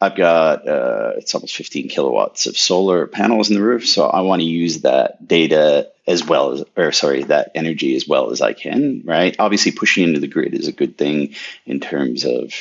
I've 0.00 0.16
got 0.16 0.66
uh, 0.66 1.12
it's 1.16 1.34
almost 1.34 1.56
15 1.56 1.88
kilowatts 1.88 2.46
of 2.46 2.56
solar 2.56 3.06
panels 3.06 3.50
in 3.50 3.56
the 3.56 3.62
roof. 3.62 3.86
So 3.86 4.06
I 4.06 4.22
want 4.22 4.40
to 4.40 4.46
use 4.46 4.82
that 4.82 5.26
data 5.26 5.90
as 6.06 6.24
well 6.24 6.52
as, 6.52 6.64
or 6.76 6.92
sorry, 6.92 7.24
that 7.24 7.50
energy 7.54 7.96
as 7.96 8.06
well 8.06 8.30
as 8.30 8.40
I 8.40 8.52
can, 8.52 9.02
right? 9.04 9.34
Obviously, 9.38 9.72
pushing 9.72 10.04
into 10.04 10.20
the 10.20 10.28
grid 10.28 10.54
is 10.54 10.68
a 10.68 10.72
good 10.72 10.96
thing 10.96 11.34
in 11.64 11.80
terms 11.80 12.24
of, 12.24 12.52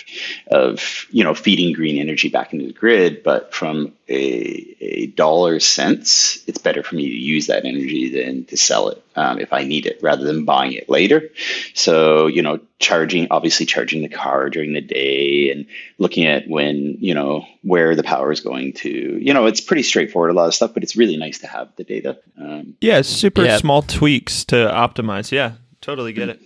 of 0.47 1.05
you 1.11 1.23
know, 1.23 1.35
feeding 1.35 1.73
green 1.73 1.99
energy 1.99 2.29
back 2.29 2.53
into 2.53 2.67
the 2.67 2.73
grid. 2.73 3.23
But 3.23 3.53
from 3.53 3.93
a, 4.09 4.75
a 4.81 5.05
dollar 5.07 5.59
sense, 5.59 6.43
it's 6.47 6.57
better 6.57 6.83
for 6.83 6.95
me 6.95 7.05
to 7.07 7.15
use 7.15 7.47
that 7.47 7.65
energy 7.65 8.09
than 8.09 8.45
to 8.45 8.57
sell 8.57 8.89
it 8.89 9.03
um, 9.15 9.39
if 9.39 9.53
I 9.53 9.63
need 9.63 9.85
it 9.85 9.99
rather 10.01 10.23
than 10.23 10.45
buying 10.45 10.73
it 10.73 10.89
later. 10.89 11.29
So, 11.73 12.27
you 12.27 12.41
know, 12.41 12.59
charging, 12.79 13.27
obviously 13.31 13.65
charging 13.65 14.01
the 14.01 14.09
car 14.09 14.49
during 14.49 14.73
the 14.73 14.81
day 14.81 15.51
and 15.51 15.65
looking 15.97 16.25
at 16.25 16.47
when, 16.47 16.97
you 16.99 17.13
know, 17.13 17.45
where 17.61 17.95
the 17.95 18.03
power 18.03 18.31
is 18.31 18.41
going 18.41 18.73
to, 18.73 18.89
you 18.89 19.33
know, 19.33 19.45
it's 19.45 19.61
pretty 19.61 19.83
straightforward, 19.83 20.31
a 20.31 20.33
lot 20.33 20.47
of 20.47 20.53
stuff, 20.53 20.73
but 20.73 20.83
it's 20.83 20.95
really 20.95 21.17
nice 21.17 21.39
to 21.39 21.47
have 21.47 21.69
the 21.77 21.83
data. 21.83 22.19
Um, 22.39 22.75
Yeah, 22.81 23.01
super 23.01 23.34
Yeah. 23.43 23.57
small 23.57 23.81
tweaks 23.81 24.45
to 24.45 24.55
optimize. 24.55 25.31
Yeah, 25.31 25.53
totally 25.81 26.13
get 26.13 26.29
it. 26.29 26.39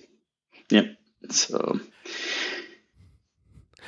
yeah. 0.71 0.83
So, 1.29 1.79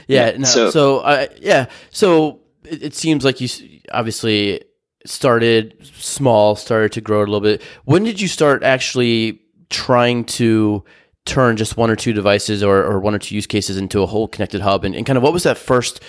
Yeah. 0.08 0.31
Yeah, 0.31 0.38
no, 0.38 0.46
so- 0.46 0.70
so, 0.72 1.00
uh, 1.00 1.27
yeah. 1.39 1.67
So 1.91 2.41
it, 2.65 2.84
it 2.84 2.93
seems 2.96 3.24
like 3.24 3.39
you 3.41 3.48
obviously 3.91 4.62
started 5.05 5.75
small, 5.96 6.55
started 6.55 6.91
to 6.93 7.01
grow 7.01 7.20
a 7.20 7.25
little 7.25 7.39
bit. 7.41 7.62
When 7.86 8.03
did 8.03 8.20
you 8.22 8.27
start 8.27 8.63
actually 8.63 9.39
trying 9.70 10.25
to 10.25 10.84
turn 11.25 11.55
just 11.55 11.77
one 11.77 11.89
or 11.89 11.96
two 11.96 12.13
devices 12.13 12.62
or, 12.63 12.84
or 12.84 13.00
one 13.00 13.15
or 13.15 13.20
two 13.20 13.36
use 13.36 13.48
cases 13.48 13.77
into 13.77 14.01
a 14.01 14.05
whole 14.05 14.27
connected 14.27 14.62
hub? 14.62 14.84
And, 14.84 14.96
and 14.96 15.05
kind 15.05 15.17
of 15.17 15.24
what 15.24 15.34
was 15.34 15.43
that 15.43 15.58
first 15.58 16.01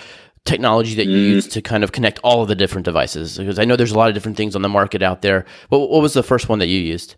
technology 0.44 0.94
that 0.96 1.06
you 1.06 1.16
Mm. 1.16 1.34
used 1.34 1.52
to 1.52 1.62
kind 1.62 1.84
of 1.84 1.92
connect 1.92 2.18
all 2.22 2.42
of 2.42 2.49
the 2.49 2.54
different 2.54 2.84
devices? 2.84 3.38
Because 3.38 3.58
I 3.58 3.64
know 3.64 3.76
there's 3.76 3.92
a 3.92 3.99
lot 3.99 4.08
of 4.08 4.14
different 4.14 4.37
things 4.37 4.56
on 4.56 4.62
the 4.62 4.68
market 4.68 5.02
out 5.02 5.22
there. 5.22 5.46
What, 5.68 5.90
what 5.90 6.02
was 6.02 6.14
the 6.14 6.22
first 6.22 6.49
one 6.49 6.58
that 6.58 6.66
you 6.68 6.80
used? 6.80 7.14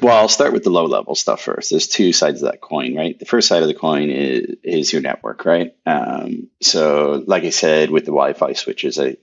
Well, 0.00 0.16
I'll 0.16 0.28
start 0.28 0.52
with 0.52 0.62
the 0.62 0.70
low 0.70 0.84
level 0.86 1.16
stuff 1.16 1.42
first. 1.42 1.70
There's 1.70 1.88
two 1.88 2.12
sides 2.12 2.42
of 2.42 2.50
that 2.52 2.60
coin, 2.60 2.94
right? 2.94 3.18
The 3.18 3.24
first 3.24 3.48
side 3.48 3.62
of 3.62 3.68
the 3.68 3.74
coin 3.74 4.08
is, 4.08 4.56
is 4.62 4.92
your 4.92 5.02
network, 5.02 5.44
right? 5.44 5.74
Um, 5.84 6.48
so, 6.60 7.24
like 7.26 7.42
I 7.42 7.50
said, 7.50 7.90
with 7.90 8.04
the 8.04 8.12
Wi 8.12 8.34
Fi 8.34 8.52
switches, 8.52 9.00
I 9.00 9.16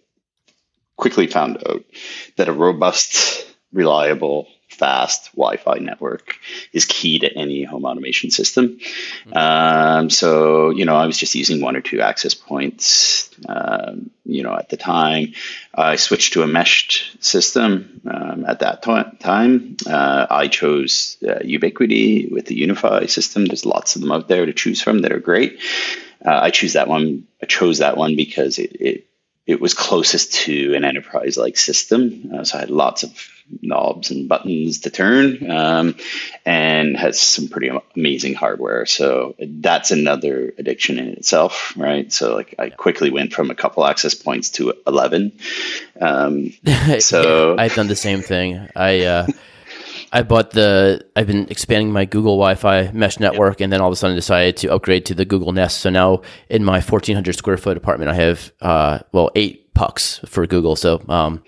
quickly 0.97 1.27
found 1.27 1.63
out 1.65 1.85
that 2.35 2.49
a 2.49 2.53
robust, 2.53 3.47
reliable, 3.71 4.47
fast 4.77 5.31
Wi 5.35 5.57
Fi 5.57 5.79
network 5.79 6.35
is 6.71 6.85
key 6.85 7.19
to 7.19 7.33
any 7.33 7.63
home 7.63 7.85
automation 7.85 8.29
system. 8.31 8.79
Um, 9.33 10.09
so, 10.09 10.69
you 10.69 10.85
know, 10.85 10.95
I 10.95 11.05
was 11.05 11.17
just 11.17 11.35
using 11.35 11.61
one 11.61 11.75
or 11.75 11.81
two 11.81 12.01
access 12.01 12.33
points, 12.33 13.29
um, 13.47 14.09
you 14.25 14.43
know, 14.43 14.55
at 14.55 14.69
the 14.69 14.77
time. 14.77 15.33
I 15.73 15.95
switched 15.95 16.33
to 16.33 16.43
a 16.43 16.47
meshed 16.47 17.23
system 17.23 18.01
um, 18.09 18.45
at 18.45 18.59
that 18.59 18.83
to- 18.83 19.11
time. 19.19 19.77
Uh, 19.85 20.27
I 20.29 20.47
chose 20.47 21.17
uh, 21.23 21.39
Ubiquiti 21.43 22.31
with 22.31 22.45
the 22.45 22.61
UniFi 22.61 23.09
system. 23.09 23.45
There's 23.45 23.65
lots 23.65 23.95
of 23.95 24.01
them 24.01 24.11
out 24.11 24.27
there 24.27 24.45
to 24.45 24.53
choose 24.53 24.81
from 24.81 24.99
that 24.99 25.11
are 25.11 25.19
great. 25.19 25.59
Uh, 26.25 26.39
I 26.41 26.49
choose 26.49 26.73
that 26.73 26.87
one. 26.87 27.27
I 27.41 27.45
chose 27.45 27.77
that 27.79 27.97
one 27.97 28.15
because 28.15 28.57
it 28.57 28.71
it, 28.81 29.06
it 29.47 29.61
was 29.61 29.73
closest 29.73 30.33
to 30.33 30.75
an 30.75 30.83
enterprise 30.83 31.37
like 31.37 31.57
system. 31.57 32.31
Uh, 32.33 32.43
so 32.43 32.57
I 32.57 32.61
had 32.61 32.69
lots 32.69 33.03
of 33.03 33.11
knobs 33.61 34.11
and 34.11 34.27
buttons 34.27 34.81
to 34.81 34.89
turn, 34.89 35.49
um, 35.49 35.95
and 36.45 36.97
has 36.97 37.17
some 37.17 37.47
pretty 37.47 37.71
amazing 37.95 38.33
hardware. 38.33 38.85
So 38.85 39.35
that's 39.39 39.89
another 39.91 40.53
addiction 40.57 40.99
in 40.99 41.07
itself, 41.09 41.73
right? 41.77 42.11
So 42.11 42.35
like 42.35 42.55
I 42.59 42.69
quickly 42.69 43.09
went 43.09 43.31
from 43.33 43.49
a 43.49 43.55
couple 43.55 43.85
access 43.85 44.13
points 44.15 44.49
to 44.51 44.73
eleven. 44.85 45.31
Um, 45.99 46.51
So- 46.99 47.55
I've 47.57 47.73
done 47.73 47.87
the 47.87 47.95
same 47.95 48.21
thing. 48.21 48.67
I 48.75 49.05
uh, 49.05 49.27
I 50.11 50.23
bought 50.23 50.51
the. 50.51 51.05
I've 51.15 51.27
been 51.27 51.47
expanding 51.49 51.91
my 51.91 52.05
Google 52.05 52.37
Wi-Fi 52.37 52.91
mesh 52.93 53.19
network, 53.19 53.61
and 53.61 53.71
then 53.71 53.81
all 53.81 53.87
of 53.87 53.93
a 53.93 53.95
sudden 53.95 54.15
decided 54.15 54.57
to 54.57 54.73
upgrade 54.73 55.05
to 55.07 55.13
the 55.13 55.25
Google 55.25 55.51
Nest. 55.51 55.81
So 55.81 55.89
now 55.89 56.21
in 56.49 56.63
my 56.63 56.79
1,400 56.79 57.35
square 57.35 57.57
foot 57.57 57.77
apartment, 57.77 58.09
I 58.09 58.15
have 58.15 58.51
uh, 58.61 58.99
well 59.11 59.31
eight 59.35 59.73
pucks 59.73 60.19
for 60.25 60.47
Google. 60.47 60.75
So 60.75 61.01
um, 61.09 61.43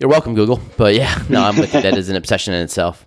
you're 0.00 0.10
welcome, 0.10 0.34
Google. 0.34 0.60
But 0.76 0.94
yeah, 0.94 1.22
no, 1.28 1.42
I'm 1.42 1.56
with 1.56 1.74
you. 1.74 1.82
That 1.82 1.96
is 1.96 2.08
an 2.08 2.16
obsession 2.16 2.54
in 2.54 2.62
itself. 2.62 3.06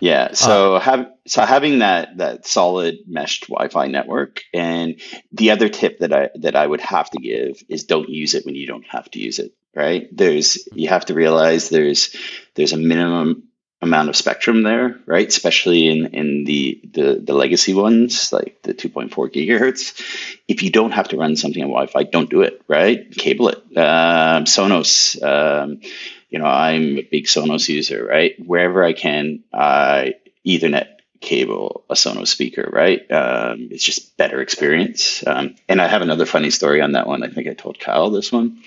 Yeah. 0.00 0.32
So 0.32 0.78
have 0.78 1.12
so 1.26 1.42
having 1.42 1.80
that 1.80 2.16
that 2.16 2.46
solid 2.46 3.00
meshed 3.06 3.48
Wi-Fi 3.48 3.86
network, 3.88 4.40
and 4.52 5.00
the 5.30 5.50
other 5.52 5.68
tip 5.68 5.98
that 6.00 6.12
I 6.12 6.30
that 6.36 6.56
I 6.56 6.66
would 6.66 6.80
have 6.80 7.10
to 7.10 7.18
give 7.18 7.62
is 7.68 7.84
don't 7.84 8.08
use 8.08 8.34
it 8.34 8.44
when 8.44 8.54
you 8.54 8.66
don't 8.66 8.86
have 8.88 9.10
to 9.12 9.20
use 9.20 9.38
it. 9.38 9.54
Right? 9.74 10.08
There's 10.10 10.66
you 10.74 10.88
have 10.88 11.06
to 11.06 11.14
realize 11.14 11.68
there's 11.68 12.16
there's 12.54 12.72
a 12.72 12.78
minimum 12.78 13.44
amount 13.82 14.08
of 14.08 14.16
spectrum 14.16 14.62
there, 14.62 14.98
right? 15.06 15.26
Especially 15.26 15.88
in 15.88 16.06
in 16.06 16.44
the 16.44 16.80
the, 16.92 17.20
the 17.24 17.34
legacy 17.34 17.74
ones 17.74 18.32
like 18.32 18.62
the 18.62 18.74
2.4 18.74 19.10
gigahertz. 19.32 20.36
If 20.48 20.62
you 20.62 20.70
don't 20.70 20.92
have 20.92 21.08
to 21.08 21.16
run 21.16 21.36
something 21.36 21.62
on 21.62 21.70
Wi-Fi, 21.70 22.04
don't 22.04 22.30
do 22.30 22.42
it. 22.42 22.62
Right? 22.68 23.10
Cable 23.10 23.48
it. 23.48 23.58
Um, 23.76 24.44
Sonos. 24.44 25.20
Um, 25.22 25.80
you 26.28 26.38
know, 26.38 26.44
I'm 26.46 26.98
a 26.98 27.02
big 27.02 27.24
Sonos 27.24 27.68
user, 27.68 28.04
right? 28.04 28.34
Wherever 28.38 28.84
I 28.84 28.92
can, 28.92 29.42
I 29.52 30.14
Ethernet 30.46 30.86
cable 31.20 31.84
a 31.90 31.94
Sonos 31.94 32.28
speaker, 32.28 32.68
right? 32.72 33.00
Um, 33.10 33.68
it's 33.70 33.84
just 33.84 34.16
better 34.16 34.40
experience. 34.40 35.26
Um, 35.26 35.56
and 35.68 35.80
I 35.80 35.86
have 35.86 36.02
another 36.02 36.26
funny 36.26 36.50
story 36.50 36.80
on 36.80 36.92
that 36.92 37.06
one. 37.06 37.22
I 37.22 37.28
think 37.28 37.48
I 37.48 37.54
told 37.54 37.78
Kyle 37.78 38.10
this 38.10 38.32
one. 38.32 38.62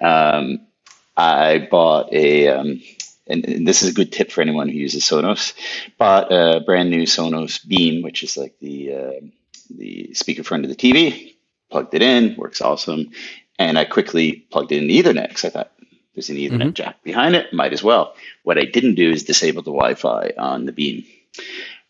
Um, 0.00 0.66
I 1.16 1.68
bought 1.70 2.12
a, 2.12 2.48
um, 2.48 2.80
and, 3.26 3.44
and 3.44 3.66
this 3.66 3.82
is 3.82 3.90
a 3.90 3.94
good 3.94 4.12
tip 4.12 4.30
for 4.30 4.40
anyone 4.40 4.68
who 4.68 4.76
uses 4.76 5.04
Sonos. 5.04 5.54
Bought 5.98 6.32
a 6.32 6.60
brand 6.60 6.90
new 6.90 7.02
Sonos 7.02 7.66
Beam, 7.66 8.02
which 8.02 8.22
is 8.22 8.36
like 8.36 8.58
the 8.60 8.94
uh, 8.94 9.26
the 9.70 10.14
speaker 10.14 10.44
front 10.44 10.64
of 10.64 10.70
the 10.70 10.76
TV. 10.76 11.34
Plugged 11.70 11.94
it 11.94 12.02
in, 12.02 12.36
works 12.36 12.60
awesome, 12.60 13.10
and 13.58 13.78
I 13.78 13.84
quickly 13.84 14.32
plugged 14.50 14.72
in 14.72 14.84
Ethernet 14.84 15.28
because 15.28 15.44
I 15.44 15.50
thought 15.50 15.72
there's 16.14 16.30
an 16.30 16.36
Ethernet 16.36 16.74
jack 16.74 17.02
behind 17.02 17.34
it, 17.34 17.52
might 17.52 17.72
as 17.72 17.82
well. 17.82 18.14
What 18.44 18.58
I 18.58 18.64
didn't 18.64 18.94
do 18.94 19.10
is 19.10 19.24
disable 19.24 19.62
the 19.62 19.72
Wi-Fi 19.72 20.32
on 20.38 20.64
the 20.64 20.72
Beam. 20.72 21.04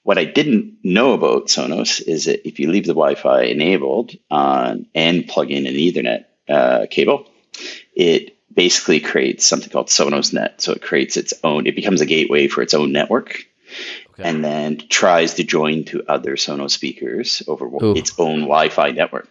What 0.03 0.19
I 0.19 0.25
didn't 0.25 0.79
know 0.83 1.13
about 1.13 1.49
Sonos 1.49 2.01
is 2.01 2.25
that 2.25 2.47
if 2.47 2.59
you 2.59 2.71
leave 2.71 2.87
the 2.87 2.95
Wi-Fi 2.95 3.43
enabled 3.43 4.17
on 4.31 4.87
and 4.95 5.29
plug 5.29 5.51
in 5.51 5.67
an 5.67 5.75
Ethernet 5.75 6.25
uh, 6.49 6.87
cable, 6.89 7.29
it 7.95 8.36
basically 8.57 8.99
creates 8.99 9.47
something 9.47 9.71
called 9.71 9.89
SonosNet. 9.89 10.61
So 10.61 10.73
it 10.73 10.83
creates 10.83 11.17
its 11.17 11.35
own. 11.45 11.67
It 11.67 11.77
becomes 11.77 12.01
a 12.01 12.07
gateway 12.07 12.49
for 12.49 12.63
its 12.63 12.75
own 12.75 12.91
network, 12.91 13.45
Okay. 14.13 14.29
and 14.29 14.43
then 14.43 14.79
tries 14.89 15.35
to 15.35 15.45
join 15.45 15.85
to 15.85 16.03
other 16.09 16.37
Sonos 16.37 16.71
speakers 16.71 17.43
over 17.47 17.67
Ooh. 17.67 17.95
its 17.95 18.19
own 18.19 18.41
Wi-Fi 18.41 18.91
network. 18.93 19.29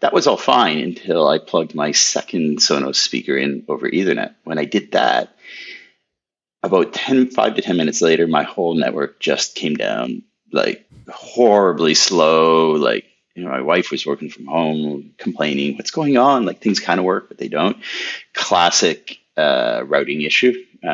That 0.00 0.12
was 0.12 0.26
all 0.26 0.36
fine 0.36 0.78
until 0.78 1.28
I 1.28 1.38
plugged 1.38 1.74
my 1.74 1.92
second 1.92 2.58
Sonos 2.58 2.96
speaker 2.96 3.36
in 3.36 3.64
over 3.68 3.88
Ethernet. 3.88 4.34
When 4.44 4.58
I 4.58 4.64
did 4.64 4.92
that, 4.92 5.36
about 6.62 6.92
10, 6.92 7.30
5 7.30 7.54
to 7.54 7.62
10 7.62 7.76
minutes 7.76 8.00
later, 8.00 8.26
my 8.26 8.42
whole 8.42 8.74
network 8.74 9.20
just 9.20 9.54
came 9.54 9.76
down 9.76 10.24
like 10.52 10.86
horribly 11.08 11.94
slow. 11.94 12.72
Like, 12.72 13.04
you 13.38 13.44
know, 13.44 13.50
my 13.50 13.60
wife 13.62 13.90
was 13.90 14.04
working 14.04 14.30
from 14.30 14.46
home 14.46 15.14
complaining, 15.16 15.76
what's 15.76 15.90
going 15.92 16.16
on? 16.16 16.44
Like 16.44 16.60
things 16.60 16.80
kind 16.80 16.98
of 16.98 17.06
work, 17.06 17.28
but 17.28 17.38
they 17.38 17.48
don't. 17.48 17.76
Classic 18.34 19.18
uh, 19.36 19.82
routing 19.86 20.22
issue. 20.22 20.54
Um, 20.82 20.88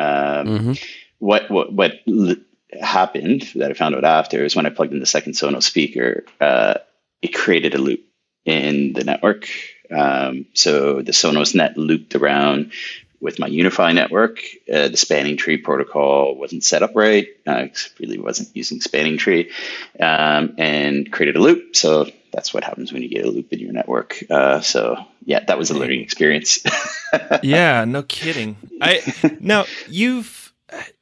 Mhm. 0.47 0.83
What, 1.19 1.49
what, 1.49 1.73
what 1.73 1.93
l- 2.07 2.35
happened 2.79 3.49
that 3.55 3.71
I 3.71 3.73
found 3.73 3.95
out 3.95 4.03
after 4.03 4.43
is 4.43 4.55
when 4.55 4.65
I 4.65 4.69
plugged 4.69 4.93
in 4.93 4.99
the 4.99 5.05
second 5.05 5.33
Sonos 5.33 5.63
speaker, 5.63 6.25
uh, 6.41 6.75
it 7.21 7.33
created 7.33 7.73
a 7.73 7.77
loop 7.79 8.01
in 8.45 8.93
the 8.93 9.03
network. 9.03 9.47
Um, 9.89 10.45
so 10.53 11.01
the 11.01 11.13
SonosNet 11.13 11.77
looped 11.77 12.15
around 12.15 12.73
with 13.21 13.39
my 13.39 13.49
UniFi 13.49 13.95
network. 13.95 14.39
Uh, 14.71 14.89
the 14.89 14.97
spanning 14.97 15.37
tree 15.37 15.57
protocol 15.57 16.35
wasn't 16.35 16.63
set 16.63 16.83
up 16.83 16.91
right. 16.95 17.27
Uh, 17.47 17.67
it 17.71 17.89
really 17.99 18.19
wasn't 18.19 18.55
using 18.55 18.81
spanning 18.81 19.17
tree 19.17 19.51
um, 19.99 20.55
and 20.57 21.11
created 21.11 21.37
a 21.37 21.39
loop. 21.41 21.75
So 21.75 22.11
that's 22.35 22.53
what 22.53 22.63
happens 22.65 22.91
when 22.93 23.01
you 23.01 23.09
get 23.09 23.25
a 23.25 23.29
loop 23.31 23.51
in 23.53 23.59
your 23.59 23.71
network. 23.71 24.23
Uh, 24.29 24.59
so 24.61 24.97
yeah, 25.23 25.43
that 25.47 25.57
was 25.57 25.69
a 25.71 25.77
learning 25.77 26.01
experience. 26.01 26.59
yeah, 27.43 27.85
no 27.85 28.03
kidding. 28.03 28.57
I 28.81 29.01
now 29.39 29.65
you've 29.87 30.53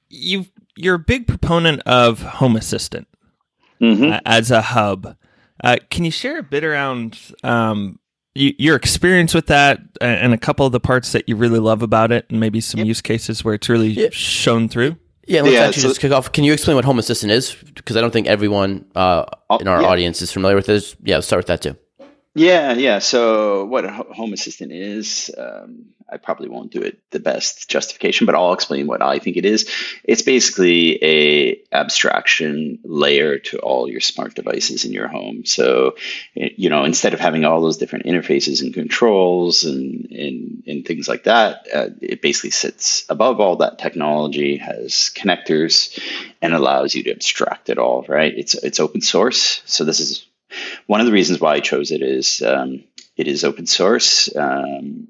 you 0.09 0.45
you're 0.75 0.95
a 0.95 0.99
big 0.99 1.27
proponent 1.27 1.81
of 1.85 2.21
Home 2.21 2.55
Assistant 2.55 3.07
Mhm. 3.81 4.13
uh, 4.13 4.19
as 4.25 4.51
a 4.51 4.61
hub. 4.61 5.17
Uh, 5.63 5.77
can 5.89 6.05
you 6.05 6.11
share 6.11 6.37
a 6.39 6.43
bit 6.43 6.63
around 6.63 7.17
um, 7.43 7.99
y- 8.35 8.53
your 8.57 8.75
experience 8.75 9.33
with 9.33 9.47
that 9.47 9.79
and 10.01 10.33
a 10.33 10.37
couple 10.37 10.65
of 10.65 10.71
the 10.71 10.79
parts 10.79 11.11
that 11.13 11.27
you 11.27 11.35
really 11.35 11.59
love 11.59 11.81
about 11.81 12.11
it, 12.11 12.25
and 12.29 12.39
maybe 12.39 12.59
some 12.61 12.81
use 12.85 13.01
cases 13.01 13.43
where 13.43 13.53
it's 13.55 13.69
really 13.69 13.89
Yeah. 13.89 14.07
shown 14.11 14.67
through? 14.69 14.97
Yeah, 15.25 15.41
let's 15.41 15.53
Yeah, 15.53 15.61
actually 15.61 15.81
so- 15.83 15.87
just 15.89 16.01
kick 16.01 16.11
off. 16.11 16.31
Can 16.31 16.43
you 16.43 16.53
explain 16.53 16.75
what 16.75 16.85
Home 16.85 16.99
Assistant 16.99 17.31
is? 17.31 17.55
Because 17.75 17.95
I 17.95 18.01
don't 18.01 18.11
think 18.11 18.27
everyone 18.27 18.85
uh, 18.95 19.25
Oh, 19.49 19.57
in 19.57 19.67
our 19.67 19.81
yeah. 19.81 19.87
audience 19.87 20.21
is 20.21 20.31
familiar 20.31 20.55
with 20.55 20.65
this. 20.65 20.95
Yeah, 21.03 21.15
let's 21.15 21.27
start 21.27 21.39
with 21.39 21.47
that 21.47 21.61
too. 21.61 21.77
Yeah, 22.35 22.73
yeah. 22.73 22.99
So 22.99 23.65
what 23.65 23.85
Home 23.85 24.33
Assistant 24.33 24.71
is, 24.71 25.29
um, 25.37 25.85
I 26.11 26.17
probably 26.17 26.49
won't 26.49 26.71
do 26.71 26.81
it 26.81 26.99
the 27.11 27.19
best 27.19 27.69
justification, 27.69 28.25
but 28.25 28.35
I'll 28.35 28.53
explain 28.53 28.87
what 28.87 29.01
I 29.01 29.19
think 29.19 29.37
it 29.37 29.45
is. 29.45 29.69
It's 30.03 30.21
basically 30.21 31.03
a 31.03 31.61
abstraction 31.71 32.79
layer 32.83 33.39
to 33.39 33.59
all 33.59 33.89
your 33.89 34.01
smart 34.01 34.35
devices 34.35 34.85
in 34.85 34.93
your 34.93 35.07
home. 35.07 35.45
So, 35.45 35.95
you 36.35 36.69
know, 36.69 36.83
instead 36.83 37.13
of 37.13 37.19
having 37.19 37.45
all 37.45 37.61
those 37.61 37.77
different 37.77 38.05
interfaces 38.05 38.61
and 38.61 38.73
controls 38.73 39.63
and 39.63 40.11
and, 40.11 40.63
and 40.67 40.85
things 40.85 41.07
like 41.07 41.23
that, 41.23 41.67
uh, 41.73 41.89
it 42.01 42.21
basically 42.21 42.51
sits 42.51 43.05
above 43.09 43.39
all 43.39 43.57
that 43.57 43.79
technology, 43.79 44.57
has 44.57 45.11
connectors, 45.15 45.99
and 46.41 46.53
allows 46.53 46.95
you 46.95 47.03
to 47.03 47.11
abstract 47.11 47.69
it 47.69 47.77
all. 47.77 48.05
Right? 48.07 48.33
It's 48.35 48.53
it's 48.55 48.79
open 48.79 49.01
source, 49.01 49.61
so 49.65 49.83
this 49.83 49.99
is 49.99 50.25
one 50.87 50.99
of 50.99 51.05
the 51.05 51.13
reasons 51.13 51.39
why 51.39 51.55
I 51.55 51.59
chose 51.59 51.91
it 51.91 52.01
is 52.01 52.41
um, 52.41 52.83
it 53.15 53.27
is 53.27 53.43
open 53.43 53.65
source. 53.65 54.33
Um, 54.35 55.07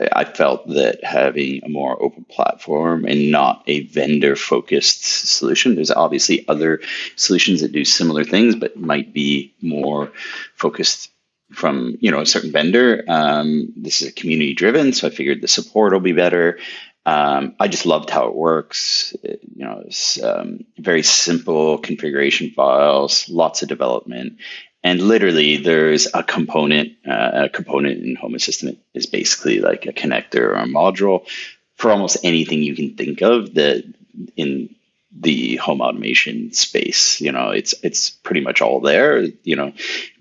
I 0.00 0.24
felt 0.24 0.66
that 0.68 1.04
having 1.04 1.62
a 1.62 1.68
more 1.68 2.00
open 2.02 2.24
platform 2.24 3.04
and 3.04 3.30
not 3.30 3.62
a 3.68 3.86
vendor 3.86 4.34
focused 4.34 5.04
solution, 5.04 5.76
there's 5.76 5.92
obviously 5.92 6.46
other 6.48 6.80
solutions 7.14 7.60
that 7.60 7.70
do 7.72 7.84
similar 7.84 8.24
things, 8.24 8.56
but 8.56 8.76
might 8.76 9.12
be 9.12 9.54
more 9.60 10.12
focused 10.56 11.10
from 11.52 11.96
you 12.00 12.10
know 12.10 12.20
a 12.20 12.26
certain 12.26 12.50
vendor. 12.50 13.04
Um, 13.06 13.72
this 13.76 14.02
is 14.02 14.08
a 14.08 14.12
community 14.12 14.54
driven, 14.54 14.92
so 14.92 15.06
I 15.06 15.10
figured 15.10 15.40
the 15.40 15.48
support 15.48 15.92
will 15.92 16.00
be 16.00 16.12
better. 16.12 16.58
Um, 17.06 17.54
I 17.60 17.68
just 17.68 17.86
loved 17.86 18.08
how 18.08 18.28
it 18.28 18.34
works. 18.34 19.14
It, 19.22 19.40
you 19.54 19.64
know, 19.64 19.82
it's 19.86 20.22
um, 20.22 20.60
very 20.78 21.02
simple 21.02 21.78
configuration 21.78 22.50
files, 22.50 23.28
lots 23.28 23.62
of 23.62 23.68
development, 23.68 24.38
and 24.84 25.00
literally 25.00 25.56
there's 25.56 26.06
a 26.14 26.22
component 26.22 26.92
uh, 27.06 27.46
a 27.46 27.48
component 27.48 28.04
in 28.04 28.14
home 28.14 28.36
assistant 28.36 28.78
is 28.94 29.06
basically 29.06 29.58
like 29.58 29.86
a 29.86 29.92
connector 29.92 30.42
or 30.42 30.54
a 30.54 30.66
module 30.66 31.26
for 31.74 31.90
almost 31.90 32.18
anything 32.22 32.62
you 32.62 32.76
can 32.76 32.94
think 32.94 33.22
of 33.22 33.54
that 33.54 33.82
in 34.36 34.72
the 35.16 35.56
home 35.56 35.80
automation 35.80 36.52
space 36.52 37.20
you 37.20 37.32
know 37.32 37.50
it's 37.50 37.74
it's 37.82 38.10
pretty 38.10 38.40
much 38.40 38.60
all 38.60 38.80
there 38.80 39.22
you 39.42 39.56
know. 39.56 39.72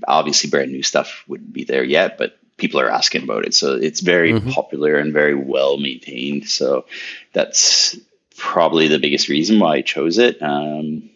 Obviously 0.07 0.49
brand 0.49 0.71
new 0.71 0.83
stuff 0.83 1.23
wouldn't 1.27 1.53
be 1.53 1.63
there 1.63 1.83
yet 1.83 2.17
but 2.17 2.37
people 2.57 2.79
are 2.79 2.89
asking 2.89 3.23
about 3.23 3.45
it. 3.45 3.53
So 3.53 3.73
it's 3.73 3.99
very 3.99 4.33
mm-hmm. 4.33 4.51
popular 4.51 4.95
and 4.95 5.13
very 5.13 5.35
well 5.35 5.77
maintained. 5.77 6.47
So 6.47 6.85
that's 7.33 7.97
probably 8.37 8.87
the 8.87 8.99
biggest 8.99 9.29
reason 9.29 9.59
why 9.59 9.77
i 9.77 9.81
chose 9.81 10.17
it. 10.17 10.41
Um, 10.41 11.09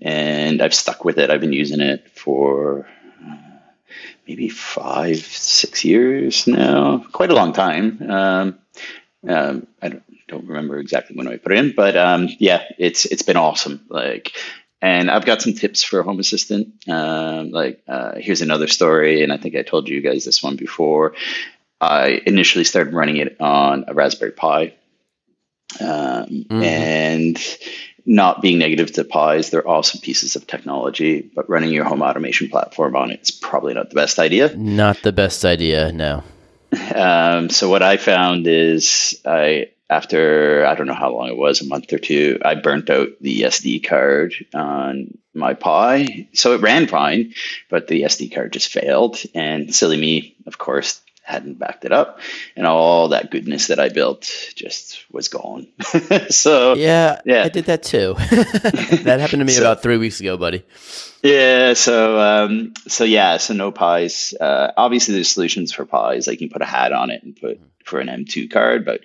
and 0.00 0.62
I've 0.62 0.74
stuck 0.74 1.04
with 1.04 1.18
it. 1.18 1.30
I've 1.30 1.40
been 1.40 1.52
using 1.52 1.80
it 1.80 2.10
for 2.10 2.86
uh, 3.24 3.36
maybe 4.26 4.48
five, 4.48 5.18
six 5.18 5.84
years 5.84 6.46
now, 6.46 7.04
quite 7.12 7.30
a 7.30 7.34
long 7.34 7.52
time. 7.52 8.10
Um, 8.10 8.58
um, 9.26 9.66
I 9.80 9.88
don't, 9.88 10.02
don't, 10.28 10.48
remember 10.48 10.78
exactly 10.78 11.16
when 11.16 11.28
I 11.28 11.36
put 11.36 11.52
it 11.52 11.58
in, 11.58 11.72
but 11.74 11.96
um, 11.96 12.28
yeah, 12.38 12.64
it's 12.78 13.06
it's 13.06 13.22
been 13.22 13.36
awesome. 13.36 13.80
Like, 13.88 14.32
and 14.82 15.10
I've 15.10 15.24
got 15.24 15.40
some 15.40 15.54
tips 15.54 15.82
for 15.82 16.00
a 16.00 16.02
Home 16.02 16.20
Assistant. 16.20 16.74
Um, 16.88 17.50
like, 17.50 17.82
uh, 17.88 18.16
here's 18.16 18.42
another 18.42 18.66
story, 18.66 19.22
and 19.22 19.32
I 19.32 19.38
think 19.38 19.56
I 19.56 19.62
told 19.62 19.88
you 19.88 20.02
guys 20.02 20.24
this 20.24 20.42
one 20.42 20.56
before. 20.56 21.14
I 21.80 22.20
initially 22.26 22.64
started 22.64 22.92
running 22.94 23.16
it 23.16 23.40
on 23.40 23.86
a 23.88 23.94
Raspberry 23.94 24.32
Pi, 24.32 24.74
um, 25.80 25.88
mm-hmm. 25.88 26.62
and 26.62 27.38
not 28.06 28.42
being 28.42 28.58
negative 28.58 28.92
to 28.92 29.04
pies, 29.04 29.50
they're 29.50 29.66
awesome 29.66 30.00
pieces 30.00 30.36
of 30.36 30.46
technology, 30.46 31.22
but 31.34 31.48
running 31.48 31.72
your 31.72 31.84
home 31.84 32.02
automation 32.02 32.48
platform 32.48 32.96
on 32.96 33.10
it 33.10 33.22
is 33.22 33.30
probably 33.30 33.74
not 33.74 33.88
the 33.88 33.94
best 33.94 34.18
idea. 34.18 34.54
Not 34.56 35.02
the 35.02 35.12
best 35.12 35.44
idea, 35.44 35.92
no. 35.92 36.22
Um, 36.94 37.50
so 37.50 37.68
what 37.68 37.82
I 37.82 37.96
found 37.96 38.46
is 38.46 39.20
I 39.24 39.68
after 39.88 40.66
I 40.66 40.74
don't 40.74 40.86
know 40.86 40.94
how 40.94 41.12
long 41.12 41.28
it 41.28 41.36
was, 41.36 41.60
a 41.60 41.66
month 41.66 41.92
or 41.92 41.98
two, 41.98 42.40
I 42.44 42.54
burnt 42.54 42.90
out 42.90 43.08
the 43.20 43.42
SD 43.42 43.86
card 43.86 44.34
on 44.54 45.16
my 45.34 45.54
Pi. 45.54 46.28
So 46.32 46.54
it 46.54 46.62
ran 46.62 46.86
fine, 46.86 47.34
but 47.68 47.86
the 47.88 48.02
SD 48.02 48.34
card 48.34 48.52
just 48.52 48.68
failed. 48.68 49.20
And 49.34 49.74
silly 49.74 49.96
me, 49.96 50.36
of 50.46 50.58
course, 50.58 51.00
hadn't 51.24 51.58
backed 51.58 51.84
it 51.84 51.92
up, 51.92 52.20
and 52.54 52.66
all 52.66 53.08
that 53.08 53.30
goodness 53.30 53.68
that 53.68 53.80
I 53.80 53.88
built 53.88 54.30
just 54.54 55.04
was 55.10 55.28
gone. 55.28 55.66
so 56.28 56.74
yeah, 56.74 57.20
yeah, 57.24 57.42
I 57.44 57.48
did 57.48 57.64
that 57.66 57.82
too. 57.82 58.14
that 58.18 59.18
happened 59.20 59.40
to 59.40 59.44
me 59.44 59.52
so, 59.52 59.62
about 59.62 59.82
three 59.82 59.96
weeks 59.96 60.20
ago, 60.20 60.36
buddy. 60.36 60.64
Yeah, 61.22 61.72
so 61.72 62.20
um, 62.20 62.74
so 62.86 63.04
yeah, 63.04 63.38
so 63.38 63.54
no 63.54 63.72
pies. 63.72 64.34
Uh, 64.38 64.72
obviously, 64.76 65.14
there's 65.14 65.30
solutions 65.30 65.72
for 65.72 65.86
pies. 65.86 66.26
Like 66.26 66.40
you 66.40 66.48
can 66.48 66.52
put 66.52 66.62
a 66.62 66.70
hat 66.70 66.92
on 66.92 67.10
it 67.10 67.22
and 67.22 67.34
put 67.34 67.58
for 67.84 68.00
an 68.00 68.08
M2 68.08 68.50
card, 68.50 68.84
but 68.84 69.00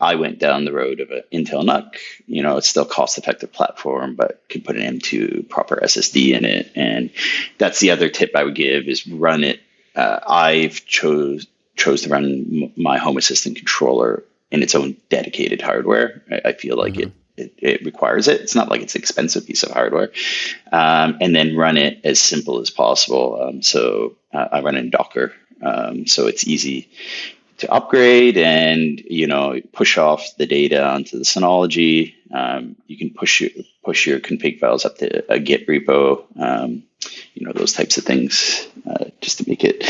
I 0.00 0.14
went 0.14 0.38
down 0.38 0.64
the 0.64 0.72
road 0.72 1.00
of 1.00 1.10
an 1.10 1.22
Intel 1.32 1.64
NUC. 1.64 1.96
You 2.26 2.42
know, 2.42 2.56
it's 2.58 2.68
still 2.68 2.84
cost 2.84 3.18
effective 3.18 3.52
platform, 3.52 4.14
but 4.14 4.48
can 4.48 4.62
put 4.62 4.76
an 4.76 4.98
M2 4.98 5.48
proper 5.48 5.76
SSD 5.76 6.36
in 6.36 6.44
it. 6.44 6.70
And 6.74 7.10
that's 7.58 7.80
the 7.80 7.90
other 7.90 8.08
tip 8.08 8.32
I 8.34 8.44
would 8.44 8.54
give 8.54 8.86
is 8.86 9.06
run 9.06 9.44
it. 9.44 9.60
Uh, 9.96 10.20
I've 10.26 10.84
chose 10.86 11.46
chose 11.78 12.02
to 12.02 12.10
run 12.10 12.72
my 12.76 12.98
Home 12.98 13.16
Assistant 13.16 13.56
controller 13.56 14.24
in 14.50 14.62
its 14.62 14.74
own 14.74 14.96
dedicated 15.08 15.62
hardware. 15.62 16.22
I, 16.30 16.48
I 16.50 16.52
feel 16.52 16.76
like 16.76 16.94
mm-hmm. 16.94 17.10
it, 17.36 17.54
it, 17.58 17.80
it 17.80 17.84
requires 17.84 18.28
it. 18.28 18.40
It's 18.40 18.54
not 18.54 18.68
like 18.68 18.82
it's 18.82 18.94
an 18.94 19.00
expensive 19.00 19.46
piece 19.46 19.62
of 19.62 19.70
hardware, 19.70 20.10
um, 20.72 21.18
and 21.20 21.34
then 21.34 21.56
run 21.56 21.76
it 21.76 22.00
as 22.04 22.20
simple 22.20 22.60
as 22.60 22.70
possible. 22.70 23.40
Um, 23.40 23.62
so 23.62 24.16
uh, 24.32 24.48
I 24.52 24.60
run 24.60 24.76
in 24.76 24.90
Docker, 24.90 25.32
um, 25.62 26.06
so 26.06 26.26
it's 26.26 26.46
easy 26.46 26.90
to 27.58 27.72
upgrade 27.72 28.38
and 28.38 29.00
you 29.00 29.26
know 29.26 29.60
push 29.72 29.98
off 29.98 30.36
the 30.36 30.46
data 30.46 30.84
onto 30.84 31.18
the 31.18 31.24
Synology. 31.24 32.14
Um, 32.32 32.76
you 32.86 32.96
can 32.96 33.10
push 33.10 33.40
your 33.40 33.50
push 33.84 34.06
your 34.06 34.20
config 34.20 34.60
files 34.60 34.84
up 34.84 34.98
to 34.98 35.30
a 35.32 35.38
Git 35.38 35.66
repo. 35.66 36.24
Um, 36.40 36.84
you 37.34 37.46
know 37.46 37.52
those 37.52 37.72
types 37.72 37.98
of 37.98 38.04
things 38.04 38.66
uh, 38.88 39.06
just 39.20 39.38
to 39.38 39.48
make 39.48 39.64
it 39.64 39.84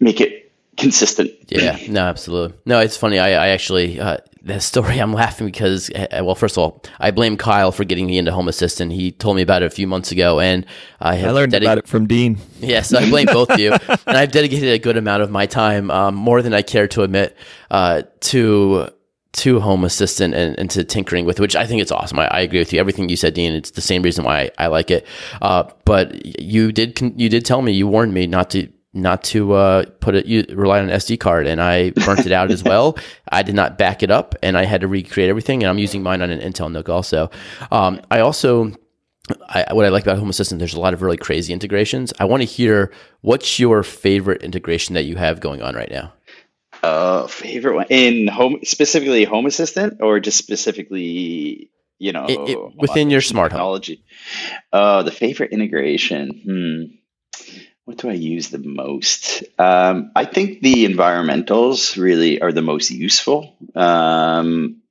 make 0.00 0.20
it 0.20 0.47
consistent. 0.78 1.30
Yeah, 1.48 1.78
no, 1.88 2.00
absolutely. 2.00 2.56
No, 2.64 2.80
it's 2.80 2.96
funny. 2.96 3.18
I, 3.18 3.30
I 3.30 3.48
actually, 3.48 4.00
uh, 4.00 4.18
the 4.42 4.60
story, 4.60 4.98
I'm 4.98 5.12
laughing 5.12 5.46
because, 5.46 5.90
uh, 5.90 6.22
well, 6.22 6.34
first 6.34 6.56
of 6.56 6.62
all, 6.62 6.82
I 6.98 7.10
blame 7.10 7.36
Kyle 7.36 7.72
for 7.72 7.84
getting 7.84 8.06
me 8.06 8.16
into 8.16 8.32
Home 8.32 8.48
Assistant. 8.48 8.92
He 8.92 9.12
told 9.12 9.36
me 9.36 9.42
about 9.42 9.62
it 9.62 9.66
a 9.66 9.70
few 9.70 9.86
months 9.86 10.12
ago, 10.12 10.40
and 10.40 10.64
I, 11.00 11.24
I 11.24 11.30
learned 11.30 11.54
about 11.54 11.78
it 11.78 11.88
from 11.88 12.06
Dean. 12.06 12.38
Yes, 12.60 12.94
I 12.94 13.08
blame 13.10 13.26
both 13.26 13.50
of 13.50 13.58
you. 13.58 13.72
And 13.72 14.16
I've 14.16 14.32
dedicated 14.32 14.68
a 14.70 14.78
good 14.78 14.96
amount 14.96 15.22
of 15.22 15.30
my 15.30 15.46
time, 15.46 15.90
um, 15.90 16.14
more 16.14 16.40
than 16.40 16.54
I 16.54 16.62
care 16.62 16.88
to 16.88 17.02
admit, 17.02 17.36
uh, 17.70 18.02
to 18.20 18.90
to 19.30 19.60
Home 19.60 19.84
Assistant 19.84 20.34
and, 20.34 20.58
and, 20.58 20.70
to 20.70 20.82
tinkering 20.82 21.24
with, 21.24 21.38
which 21.38 21.54
I 21.54 21.66
think 21.66 21.82
it's 21.82 21.92
awesome. 21.92 22.18
I, 22.18 22.26
I, 22.28 22.40
agree 22.40 22.58
with 22.58 22.72
you. 22.72 22.80
Everything 22.80 23.08
you 23.08 23.16
said, 23.16 23.34
Dean. 23.34 23.52
It's 23.52 23.72
the 23.72 23.82
same 23.82 24.02
reason 24.02 24.24
why 24.24 24.50
I, 24.58 24.64
I 24.64 24.66
like 24.68 24.90
it. 24.90 25.06
Uh, 25.42 25.64
but 25.84 26.40
you 26.40 26.72
did 26.72 26.98
you 27.16 27.28
did 27.28 27.44
tell 27.44 27.62
me 27.62 27.72
you 27.72 27.86
warned 27.86 28.14
me 28.14 28.26
not 28.26 28.50
to 28.50 28.68
not 29.02 29.22
to 29.24 29.52
uh, 29.54 29.84
put 30.00 30.14
it 30.14 30.26
you 30.26 30.44
rely 30.50 30.78
on 30.78 30.88
an 30.88 30.96
SD 30.96 31.18
card 31.20 31.46
and 31.46 31.60
I 31.60 31.90
burnt 31.90 32.26
it 32.26 32.32
out 32.32 32.50
as 32.50 32.62
well. 32.64 32.98
I 33.30 33.42
did 33.42 33.54
not 33.54 33.78
back 33.78 34.02
it 34.02 34.10
up 34.10 34.34
and 34.42 34.56
I 34.56 34.64
had 34.64 34.80
to 34.82 34.88
recreate 34.88 35.30
everything 35.30 35.62
and 35.62 35.70
I'm 35.70 35.78
using 35.78 36.02
mine 36.02 36.22
on 36.22 36.30
an 36.30 36.40
Intel 36.40 36.70
NUC 36.70 36.88
also. 36.88 37.30
Um, 37.70 38.00
I 38.10 38.20
also 38.20 38.72
I, 39.48 39.72
what 39.72 39.84
I 39.84 39.88
like 39.88 40.04
about 40.04 40.18
Home 40.18 40.30
Assistant, 40.30 40.58
there's 40.58 40.74
a 40.74 40.80
lot 40.80 40.94
of 40.94 41.02
really 41.02 41.16
crazy 41.16 41.52
integrations. 41.52 42.12
I 42.18 42.24
want 42.24 42.40
to 42.40 42.46
hear 42.46 42.92
what's 43.20 43.58
your 43.58 43.82
favorite 43.82 44.42
integration 44.42 44.94
that 44.94 45.04
you 45.04 45.16
have 45.16 45.40
going 45.40 45.62
on 45.62 45.74
right 45.74 45.90
now. 45.90 46.12
Uh, 46.82 47.26
favorite 47.26 47.74
one 47.74 47.86
in 47.90 48.28
home, 48.28 48.60
specifically 48.62 49.24
Home 49.24 49.46
Assistant, 49.46 50.00
or 50.00 50.20
just 50.20 50.38
specifically, 50.38 51.70
you 51.98 52.12
know, 52.12 52.26
it, 52.28 52.50
it, 52.50 52.58
within 52.76 53.10
your 53.10 53.20
smart 53.20 53.50
technology. 53.50 54.04
Uh, 54.72 55.02
the 55.02 55.10
favorite 55.10 55.52
integration. 55.52 56.40
Hmm 56.44 56.94
what 57.88 57.96
do 57.96 58.10
I 58.10 58.12
use 58.12 58.50
the 58.50 58.58
most? 58.58 59.44
Um, 59.58 60.12
I 60.14 60.26
think 60.26 60.60
the 60.60 60.84
environmentals 60.84 61.96
really 61.96 62.38
are 62.42 62.52
the 62.52 62.60
most 62.60 62.90
useful. 62.90 63.56
Um, 63.74 64.82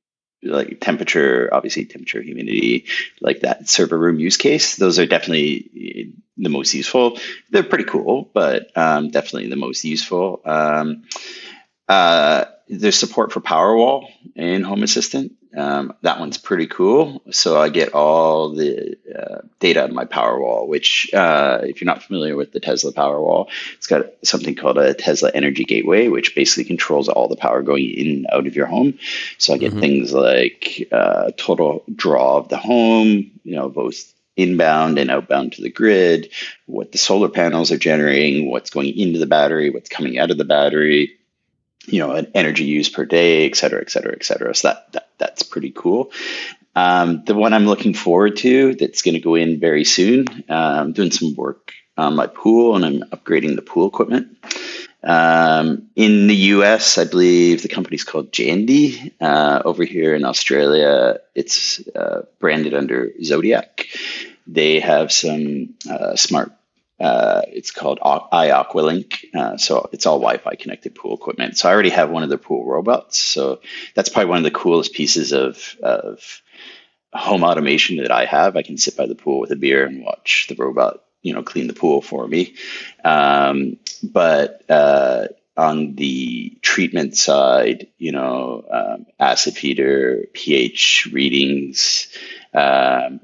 like 0.42 0.80
temperature, 0.82 1.48
obviously 1.54 1.86
temperature, 1.86 2.24
humidity, 2.24 2.86
like 3.22 3.42
that 3.42 3.70
server 3.70 4.00
room 4.00 4.20
use 4.20 4.38
case. 4.38 4.78
Those 4.78 4.98
are 4.98 5.06
definitely 5.06 6.16
the 6.38 6.50
most 6.50 6.74
useful. 6.74 7.20
They're 7.52 7.62
pretty 7.62 7.84
cool, 7.84 8.32
but 8.34 8.76
um, 8.76 9.12
definitely 9.12 9.50
the 9.50 9.58
most 9.58 9.86
useful. 9.86 10.42
Um, 10.44 11.04
uh, 11.88 12.46
there's 12.68 12.96
support 12.96 13.32
for 13.32 13.42
Powerwall 13.42 14.08
in 14.36 14.64
Home 14.64 14.82
Assistant. 14.82 15.34
Um, 15.56 15.94
that 16.02 16.20
one's 16.20 16.38
pretty 16.38 16.68
cool. 16.68 17.22
So 17.32 17.60
I 17.60 17.70
get 17.70 17.94
all 17.94 18.50
the 18.50 18.98
uh, 19.18 19.42
data 19.60 19.84
on 19.84 19.94
my 19.94 20.06
Powerwall, 20.06 20.68
which, 20.68 21.10
uh, 21.14 21.60
if 21.64 21.80
you're 21.80 21.86
not 21.86 22.04
familiar 22.04 22.36
with 22.36 22.52
the 22.52 22.60
Tesla 22.60 22.92
Powerwall, 22.92 23.48
it's 23.76 23.88
got 23.88 24.06
something 24.24 24.56
called 24.56 24.78
a 24.78 24.94
Tesla 24.94 25.32
Energy 25.34 25.64
Gateway, 25.64 26.10
which 26.10 26.36
basically 26.36 26.66
controls 26.66 27.10
all 27.10 27.28
the 27.28 27.36
power 27.36 27.62
going 27.62 27.90
in 27.90 28.08
and 28.08 28.28
out 28.32 28.48
of 28.48 28.56
your 28.56 28.68
home. 28.68 29.00
So 29.38 29.54
I 29.54 29.58
get 29.58 29.72
mm-hmm. 29.72 29.80
things 29.80 30.14
like 30.14 30.88
uh, 30.92 31.32
total 31.38 31.84
draw 31.96 32.38
of 32.38 32.50
the 32.50 32.58
home, 32.58 33.32
you 33.44 33.56
know, 33.56 33.70
both 33.70 34.14
inbound 34.36 35.00
and 35.00 35.10
outbound 35.10 35.54
to 35.54 35.62
the 35.62 35.72
grid, 35.72 36.30
what 36.66 36.92
the 36.92 36.98
solar 36.98 37.30
panels 37.30 37.72
are 37.72 37.78
generating, 37.78 38.52
what's 38.52 38.70
going 38.70 38.96
into 38.98 39.18
the 39.18 39.26
battery, 39.26 39.70
what's 39.70 39.90
coming 39.90 40.20
out 40.20 40.30
of 40.30 40.38
the 40.38 40.46
battery 40.46 41.18
you 41.88 42.00
know, 42.00 42.12
an 42.12 42.30
energy 42.36 42.66
use 42.66 42.90
per 42.90 43.06
day, 43.06 43.46
et 43.46 43.56
cetera, 43.56 43.80
et 43.80 43.90
cetera, 43.90 44.12
et 44.12 44.24
cetera. 44.26 44.54
So 44.54 44.68
that 44.68 44.97
that's 45.18 45.44
pretty 45.44 45.72
cool. 45.72 46.12
Um, 46.76 47.24
the 47.26 47.34
one 47.34 47.54
I'm 47.54 47.66
looking 47.66 47.94
forward 47.94 48.38
to 48.38 48.76
that's 48.76 49.02
going 49.02 49.16
to 49.16 49.20
go 49.20 49.36
in 49.36 49.60
very 49.60 49.84
soon. 49.84 50.28
Uh, 50.48 50.54
I'm 50.54 50.94
doing 50.94 51.12
some 51.12 51.36
work 51.36 51.74
on 51.98 52.16
my 52.16 52.28
pool 52.28 52.76
and 52.76 52.86
I'm 52.86 53.00
upgrading 53.10 53.56
the 53.56 53.64
pool 53.64 53.88
equipment. 53.88 54.38
Um, 55.04 55.90
in 55.96 56.28
the 56.28 56.36
US, 56.36 56.98
I 56.98 57.06
believe 57.06 57.62
the 57.62 57.68
company's 57.68 58.04
called 58.04 58.32
Jandy. 58.32 59.14
Uh, 59.20 59.62
over 59.64 59.84
here 59.84 60.14
in 60.16 60.26
Australia, 60.26 61.20
it's 61.34 61.86
uh, 61.96 62.24
branded 62.40 62.74
under 62.74 63.12
Zodiac. 63.24 63.88
They 64.46 64.80
have 64.80 65.12
some 65.12 65.76
uh, 65.90 66.16
smart 66.16 66.52
uh, 67.00 67.42
it's 67.48 67.72
called 67.72 68.00
iAqualink. 68.00 69.26
Uh, 69.36 69.58
so 69.58 69.90
it's 69.92 70.06
all 70.06 70.20
Wi-Fi 70.20 70.56
connected 70.56 70.96
pool 70.96 71.16
equipment. 71.16 71.58
So 71.58 71.70
I 71.70 71.74
already 71.74 71.90
have 71.92 72.10
one 72.10 72.24
of 72.24 72.30
the 72.30 72.38
pool 72.38 72.66
robots. 72.66 73.20
So 73.20 73.62
that's 73.94 74.10
probably 74.10 74.30
one 74.30 74.40
of 74.40 74.44
the 74.44 74.52
coolest 74.52 74.94
pieces 74.94 75.32
of, 75.32 75.76
of 75.82 76.42
home 77.14 77.44
automation 77.44 77.98
that 77.98 78.12
I 78.12 78.26
have. 78.26 78.58
I 78.58 78.64
can 78.64 78.78
sit 78.78 78.98
by 78.98 79.06
the 79.06 79.16
pool 79.16 79.40
with 79.40 79.52
a 79.52 79.56
beer 79.56 79.86
and 79.86 80.04
watch 80.04 80.48
the 80.50 80.56
robot, 80.56 81.04
you 81.22 81.34
know, 81.34 81.44
clean 81.44 81.68
the 81.68 81.74
pool 81.74 82.02
for 82.02 82.28
me. 82.28 82.56
Um, 83.04 83.78
but 84.04 84.64
uh, 84.70 85.28
on 85.56 85.96
the 85.96 86.58
treatment 86.62 87.16
side, 87.16 87.88
you 87.98 88.12
know, 88.12 88.64
um, 88.72 89.06
acid 89.20 89.56
feeder, 89.56 90.26
pH 90.34 91.10
readings, 91.12 92.08
um, 92.54 93.20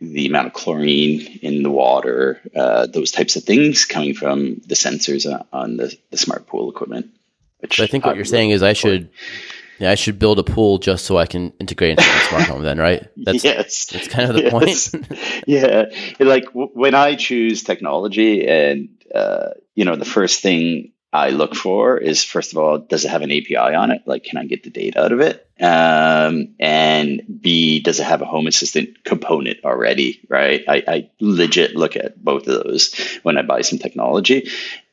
the 0.00 0.26
amount 0.26 0.48
of 0.48 0.52
chlorine 0.52 1.38
in 1.42 1.62
the 1.62 1.70
water, 1.70 2.40
uh, 2.54 2.86
those 2.86 3.10
types 3.10 3.36
of 3.36 3.44
things 3.44 3.84
coming 3.84 4.14
from 4.14 4.60
the 4.66 4.74
sensors 4.74 5.26
on 5.52 5.76
the, 5.76 5.96
the 6.10 6.16
smart 6.16 6.46
pool 6.46 6.70
equipment. 6.70 7.10
Which 7.60 7.80
I 7.80 7.86
think 7.86 8.04
what 8.04 8.16
you're 8.16 8.26
saying 8.26 8.50
is 8.50 8.62
I 8.62 8.74
should, 8.74 9.08
yeah, 9.78 9.90
I 9.90 9.94
should 9.94 10.18
build 10.18 10.38
a 10.38 10.44
pool 10.44 10.78
just 10.78 11.06
so 11.06 11.16
I 11.16 11.26
can 11.26 11.52
integrate 11.58 11.92
into 11.92 12.02
my 12.02 12.20
smart 12.28 12.44
home. 12.44 12.62
Then, 12.62 12.78
right? 12.78 13.06
That's, 13.16 13.42
yes, 13.42 13.86
that's 13.86 14.08
kind 14.08 14.28
of 14.28 14.36
the 14.36 14.42
yes. 14.66 14.90
point. 14.90 15.08
yeah, 15.46 15.84
like 16.20 16.44
w- 16.46 16.70
when 16.74 16.94
I 16.94 17.14
choose 17.14 17.62
technology, 17.62 18.46
and 18.46 18.90
uh, 19.14 19.50
you 19.74 19.86
know, 19.86 19.96
the 19.96 20.04
first 20.04 20.42
thing 20.42 20.92
I 21.16 21.30
look 21.30 21.54
for 21.54 21.96
is 21.96 22.22
first 22.22 22.52
of 22.52 22.58
all, 22.58 22.78
does 22.78 23.04
it 23.04 23.10
have 23.10 23.22
an 23.22 23.32
API 23.32 23.56
on 23.56 23.90
it? 23.90 24.02
Like, 24.04 24.24
can 24.24 24.36
I 24.36 24.44
get 24.44 24.62
the 24.62 24.70
data 24.70 25.02
out 25.02 25.12
of 25.12 25.20
it? 25.20 25.48
Um, 25.58 26.54
and 26.60 27.22
B, 27.40 27.80
does 27.80 28.00
it 28.00 28.04
have 28.04 28.20
a 28.20 28.26
Home 28.26 28.46
Assistant 28.46 29.02
component 29.02 29.64
already? 29.64 30.20
Right? 30.28 30.62
I, 30.68 30.82
I 30.86 31.10
legit 31.20 31.74
look 31.74 31.96
at 31.96 32.22
both 32.22 32.46
of 32.46 32.62
those 32.64 32.94
when 33.22 33.38
I 33.38 33.42
buy 33.42 33.62
some 33.62 33.78
technology. 33.78 34.50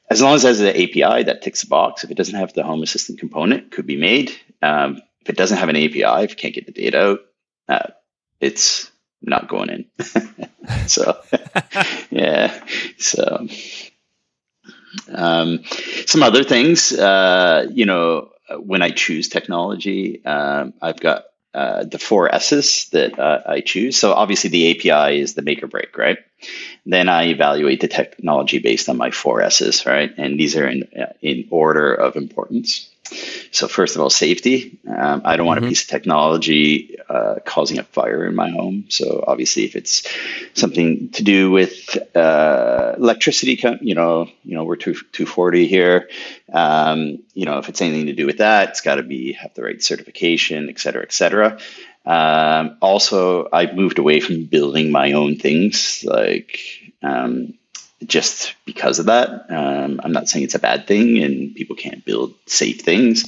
As 0.09 0.21
long 0.21 0.35
as 0.35 0.45
it 0.45 0.47
has 0.47 0.59
an 0.61 0.67
API 0.67 1.23
that 1.23 1.41
ticks 1.41 1.61
the 1.61 1.67
box, 1.67 2.03
if 2.03 2.11
it 2.11 2.17
doesn't 2.17 2.35
have 2.35 2.53
the 2.53 2.63
Home 2.63 2.83
Assistant 2.83 3.19
component, 3.19 3.71
could 3.71 3.87
be 3.87 3.97
made. 3.97 4.31
Um, 4.61 5.01
if 5.21 5.29
it 5.29 5.37
doesn't 5.37 5.57
have 5.57 5.69
an 5.69 5.75
API, 5.75 6.23
if 6.23 6.31
you 6.31 6.35
can't 6.35 6.55
get 6.55 6.65
the 6.65 6.71
data 6.71 6.99
out, 6.99 7.19
uh, 7.67 7.87
it's 8.39 8.91
not 9.21 9.47
going 9.47 9.69
in. 9.69 9.85
so, 10.87 11.17
yeah. 12.11 12.63
So, 12.97 13.47
um, 15.13 15.63
some 16.05 16.23
other 16.23 16.43
things, 16.43 16.91
uh, 16.91 17.67
you 17.71 17.85
know, 17.85 18.29
when 18.59 18.81
I 18.81 18.89
choose 18.89 19.29
technology, 19.29 20.23
um, 20.25 20.73
I've 20.81 20.99
got 20.99 21.25
uh, 21.53 21.83
the 21.83 21.99
four 21.99 22.33
S's 22.33 22.89
that 22.93 23.19
uh, 23.19 23.41
I 23.45 23.61
choose. 23.61 23.97
So 23.97 24.13
obviously 24.13 24.49
the 24.49 24.71
API 24.71 25.19
is 25.19 25.35
the 25.35 25.43
make 25.43 25.61
or 25.61 25.67
break, 25.67 25.97
right? 25.97 26.17
Then 26.85 27.09
I 27.09 27.25
evaluate 27.27 27.79
the 27.79 27.87
technology 27.87 28.59
based 28.59 28.89
on 28.89 28.97
my 28.97 29.11
four 29.11 29.41
S's, 29.41 29.85
right? 29.85 30.11
And 30.17 30.39
these 30.39 30.55
are 30.57 30.67
in 30.67 30.83
uh, 30.99 31.13
in 31.21 31.47
order 31.51 31.93
of 31.93 32.15
importance. 32.15 32.89
So 33.51 33.67
first 33.67 33.95
of 33.95 34.01
all, 34.01 34.09
safety. 34.09 34.79
Um, 34.87 35.21
I 35.25 35.35
don't 35.35 35.45
want 35.45 35.59
mm-hmm. 35.59 35.67
a 35.67 35.69
piece 35.69 35.83
of 35.83 35.89
technology 35.89 36.97
uh, 37.07 37.35
causing 37.45 37.77
a 37.77 37.83
fire 37.83 38.25
in 38.25 38.33
my 38.33 38.49
home. 38.49 38.85
So 38.89 39.23
obviously, 39.27 39.65
if 39.65 39.75
it's 39.75 40.07
something 40.53 41.09
to 41.11 41.23
do 41.23 41.51
with 41.51 41.97
uh, 42.15 42.95
electricity, 42.97 43.59
you 43.81 43.95
know, 43.95 44.29
you 44.43 44.55
know, 44.55 44.63
we're 44.63 44.75
two 44.75 44.95
two 45.11 45.25
forty 45.25 45.67
here. 45.67 46.09
Um, 46.51 47.19
you 47.33 47.45
know, 47.45 47.57
if 47.59 47.69
it's 47.69 47.81
anything 47.81 48.07
to 48.07 48.13
do 48.13 48.25
with 48.25 48.37
that, 48.37 48.69
it's 48.69 48.81
got 48.81 48.95
to 48.95 49.03
be 49.03 49.33
have 49.33 49.53
the 49.53 49.63
right 49.63 49.81
certification, 49.81 50.69
et 50.69 50.79
cetera, 50.79 51.03
et 51.03 51.13
cetera. 51.13 51.59
Um, 52.05 52.77
also, 52.81 53.47
I've 53.51 53.75
moved 53.75 53.99
away 53.99 54.19
from 54.19 54.45
building 54.45 54.91
my 54.91 55.13
own 55.13 55.37
things 55.37 56.03
like. 56.05 56.59
Um, 57.01 57.55
just 58.07 58.55
because 58.65 58.99
of 58.99 59.07
that. 59.07 59.45
Um, 59.49 60.01
I'm 60.03 60.11
not 60.11 60.27
saying 60.27 60.45
it's 60.45 60.55
a 60.55 60.59
bad 60.59 60.87
thing 60.87 61.21
and 61.21 61.55
people 61.55 61.75
can't 61.75 62.03
build 62.03 62.33
safe 62.45 62.81
things. 62.81 63.25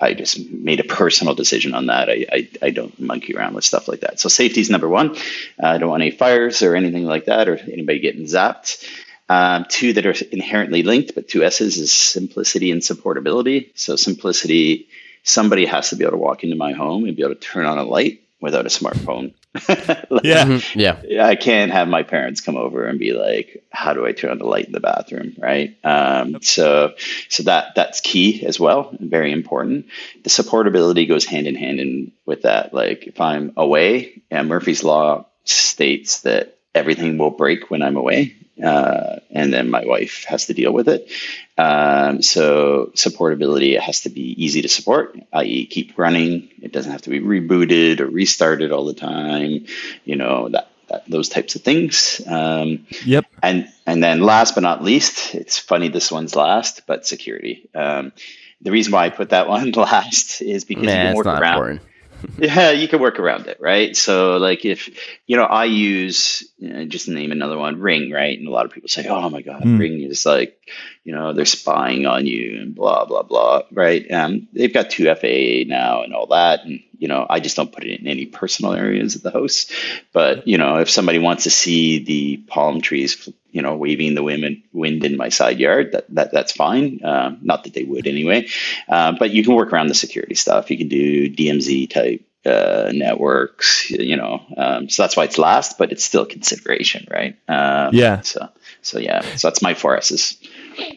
I 0.00 0.14
just 0.14 0.50
made 0.50 0.80
a 0.80 0.84
personal 0.84 1.34
decision 1.34 1.74
on 1.74 1.86
that. 1.86 2.08
I, 2.08 2.26
I, 2.30 2.48
I 2.62 2.70
don't 2.70 2.98
monkey 3.00 3.34
around 3.34 3.54
with 3.54 3.64
stuff 3.64 3.88
like 3.88 4.00
that. 4.00 4.20
So 4.20 4.28
safety 4.28 4.60
is 4.60 4.70
number 4.70 4.88
one. 4.88 5.16
Uh, 5.62 5.66
I 5.66 5.78
don't 5.78 5.90
want 5.90 6.02
any 6.02 6.10
fires 6.10 6.62
or 6.62 6.74
anything 6.74 7.04
like 7.04 7.26
that 7.26 7.48
or 7.48 7.56
anybody 7.56 8.00
getting 8.00 8.24
zapped. 8.24 8.86
Um, 9.28 9.64
two 9.68 9.94
that 9.94 10.04
are 10.04 10.14
inherently 10.32 10.82
linked, 10.82 11.14
but 11.14 11.28
two 11.28 11.44
S's 11.44 11.78
is 11.78 11.92
simplicity 11.92 12.70
and 12.70 12.82
supportability. 12.82 13.70
So 13.74 13.96
simplicity, 13.96 14.88
somebody 15.22 15.64
has 15.64 15.90
to 15.90 15.96
be 15.96 16.04
able 16.04 16.12
to 16.12 16.18
walk 16.18 16.44
into 16.44 16.56
my 16.56 16.72
home 16.72 17.06
and 17.06 17.16
be 17.16 17.22
able 17.22 17.34
to 17.34 17.40
turn 17.40 17.64
on 17.64 17.78
a 17.78 17.84
light 17.84 18.20
without 18.40 18.66
a 18.66 18.68
smartphone. 18.68 19.32
like, 19.68 20.24
yeah. 20.24 20.44
Mm-hmm. 20.44 20.78
yeah. 20.78 21.26
I 21.26 21.36
can't 21.36 21.70
have 21.70 21.88
my 21.88 22.02
parents 22.02 22.40
come 22.40 22.56
over 22.56 22.86
and 22.86 22.98
be 22.98 23.12
like, 23.12 23.64
how 23.70 23.92
do 23.92 24.04
I 24.04 24.12
turn 24.12 24.32
on 24.32 24.38
the 24.38 24.46
light 24.46 24.66
in 24.66 24.72
the 24.72 24.80
bathroom? 24.80 25.34
Right. 25.38 25.76
Um, 25.84 26.42
so, 26.42 26.94
so 27.28 27.44
that, 27.44 27.74
that's 27.74 28.00
key 28.00 28.44
as 28.44 28.58
well. 28.58 28.94
Very 28.98 29.32
important. 29.32 29.86
The 30.22 30.30
supportability 30.30 31.06
goes 31.06 31.24
hand 31.24 31.46
in 31.46 31.54
hand 31.54 31.80
in 31.80 32.12
with 32.26 32.42
that. 32.42 32.74
Like 32.74 33.06
if 33.06 33.20
I'm 33.20 33.52
away 33.56 34.22
and 34.30 34.48
Murphy's 34.48 34.82
law 34.82 35.26
states 35.44 36.22
that 36.22 36.58
everything 36.74 37.18
will 37.18 37.30
break 37.30 37.70
when 37.70 37.82
I'm 37.82 37.96
away. 37.96 38.34
Uh, 38.62 39.18
and 39.30 39.52
then 39.52 39.68
my 39.68 39.84
wife 39.84 40.24
has 40.24 40.46
to 40.46 40.54
deal 40.54 40.72
with 40.72 40.88
it. 40.88 41.10
Um, 41.58 42.22
so 42.22 42.92
supportability 42.94 43.78
has 43.78 44.02
to 44.02 44.10
be 44.10 44.44
easy 44.44 44.62
to 44.62 44.68
support, 44.68 45.18
i.e., 45.32 45.66
keep 45.66 45.98
running. 45.98 46.50
It 46.62 46.72
doesn't 46.72 46.92
have 46.92 47.02
to 47.02 47.10
be 47.10 47.20
rebooted 47.20 48.00
or 48.00 48.06
restarted 48.06 48.70
all 48.70 48.84
the 48.84 48.94
time. 48.94 49.66
You 50.04 50.16
know 50.16 50.48
that, 50.50 50.70
that 50.88 51.04
those 51.08 51.28
types 51.28 51.56
of 51.56 51.62
things. 51.62 52.20
Um, 52.26 52.86
yep. 53.04 53.26
And 53.42 53.68
and 53.86 54.02
then 54.02 54.20
last 54.20 54.54
but 54.54 54.62
not 54.62 54.84
least, 54.84 55.34
it's 55.34 55.58
funny 55.58 55.88
this 55.88 56.12
one's 56.12 56.36
last, 56.36 56.82
but 56.86 57.06
security. 57.06 57.68
Um, 57.74 58.12
the 58.60 58.70
reason 58.70 58.92
why 58.92 59.06
I 59.06 59.10
put 59.10 59.30
that 59.30 59.48
one 59.48 59.70
last 59.76 60.42
is 60.42 60.64
because 60.64 60.86
Man, 60.86 61.16
you 61.16 61.22
can 61.22 61.32
work 61.32 61.40
around. 61.40 61.54
Important 61.54 61.93
yeah, 62.38 62.70
you 62.70 62.88
can 62.88 63.00
work 63.00 63.18
around 63.18 63.46
it, 63.46 63.58
right? 63.60 63.96
So, 63.96 64.36
like, 64.36 64.64
if 64.64 64.88
you 65.26 65.36
know, 65.36 65.44
I 65.44 65.64
use 65.64 66.44
you 66.58 66.72
know, 66.72 66.84
just 66.84 67.08
name 67.08 67.32
another 67.32 67.58
one, 67.58 67.80
Ring, 67.80 68.10
right? 68.10 68.38
And 68.38 68.48
a 68.48 68.50
lot 68.50 68.66
of 68.66 68.72
people 68.72 68.88
say, 68.88 69.06
"Oh 69.08 69.28
my 69.30 69.42
God, 69.42 69.62
mm. 69.62 69.78
Ring 69.78 70.00
is 70.00 70.26
like, 70.26 70.58
you 71.04 71.14
know, 71.14 71.32
they're 71.32 71.44
spying 71.44 72.06
on 72.06 72.26
you 72.26 72.60
and 72.60 72.74
blah 72.74 73.04
blah 73.04 73.22
blah," 73.22 73.62
right? 73.72 74.08
Um, 74.10 74.48
they've 74.52 74.72
got 74.72 74.90
two 74.90 75.04
FAA 75.14 75.68
now 75.68 76.02
and 76.02 76.14
all 76.14 76.26
that, 76.28 76.64
and 76.64 76.80
you 76.98 77.08
know, 77.08 77.26
I 77.28 77.40
just 77.40 77.56
don't 77.56 77.72
put 77.72 77.84
it 77.84 78.00
in 78.00 78.06
any 78.06 78.26
personal 78.26 78.72
areas 78.72 79.16
of 79.16 79.22
the 79.22 79.30
house. 79.30 79.66
But 80.12 80.46
you 80.48 80.58
know, 80.58 80.78
if 80.78 80.90
somebody 80.90 81.18
wants 81.18 81.44
to 81.44 81.50
see 81.50 82.04
the 82.04 82.36
palm 82.48 82.80
trees, 82.80 83.28
you 83.54 83.62
know, 83.62 83.76
waving 83.76 84.16
the 84.16 84.22
wind 84.22 84.62
wind 84.72 85.04
in 85.04 85.16
my 85.16 85.28
side 85.28 85.60
yard, 85.60 85.92
that, 85.92 86.12
that 86.12 86.32
that's 86.32 86.50
fine. 86.50 87.00
Um, 87.04 87.38
not 87.40 87.62
that 87.64 87.72
they 87.72 87.84
would 87.84 88.08
anyway. 88.08 88.48
Uh, 88.88 89.12
but 89.16 89.30
you 89.30 89.44
can 89.44 89.54
work 89.54 89.72
around 89.72 89.86
the 89.86 89.94
security 89.94 90.34
stuff. 90.34 90.72
You 90.72 90.76
can 90.76 90.88
do 90.88 91.30
DMZ 91.30 91.88
type 91.88 92.26
uh, 92.44 92.90
networks, 92.92 93.88
you 93.90 94.16
know. 94.16 94.42
Um, 94.56 94.88
so 94.88 95.04
that's 95.04 95.16
why 95.16 95.22
it's 95.22 95.38
last, 95.38 95.78
but 95.78 95.92
it's 95.92 96.02
still 96.02 96.26
consideration, 96.26 97.06
right? 97.08 97.36
Um, 97.46 97.94
yeah. 97.94 98.22
So 98.22 98.48
so 98.82 98.98
yeah. 98.98 99.20
So 99.36 99.48
that's 99.48 99.62
my 99.62 99.74
four 99.74 99.96
S's. 99.96 100.36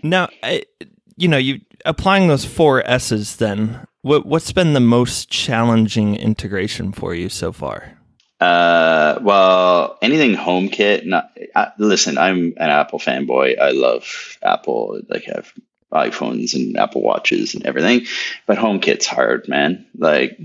Now, 0.02 0.30
I, 0.42 0.64
you 1.16 1.28
know, 1.28 1.38
you 1.38 1.62
applying 1.86 2.28
those 2.28 2.44
four 2.44 2.82
S's. 2.90 3.36
Then, 3.36 3.86
what 4.02 4.26
what's 4.26 4.52
been 4.52 4.74
the 4.74 4.80
most 4.80 5.30
challenging 5.30 6.16
integration 6.16 6.92
for 6.92 7.14
you 7.14 7.30
so 7.30 7.52
far? 7.52 7.97
Uh, 8.40 9.20
well, 9.22 9.98
anything 10.02 10.36
HomeKit. 10.36 11.06
Not 11.06 11.32
I, 11.56 11.72
listen. 11.78 12.18
I'm 12.18 12.54
an 12.58 12.70
Apple 12.70 13.00
fanboy. 13.00 13.60
I 13.60 13.72
love 13.72 14.38
Apple. 14.44 15.02
Like 15.10 15.28
I 15.28 15.38
have 15.38 15.54
iPhones 15.92 16.54
and 16.54 16.78
Apple 16.78 17.02
Watches 17.02 17.56
and 17.56 17.66
everything, 17.66 18.06
but 18.46 18.58
HomeKit's 18.58 19.08
hard, 19.08 19.48
man. 19.48 19.86
Like, 19.98 20.40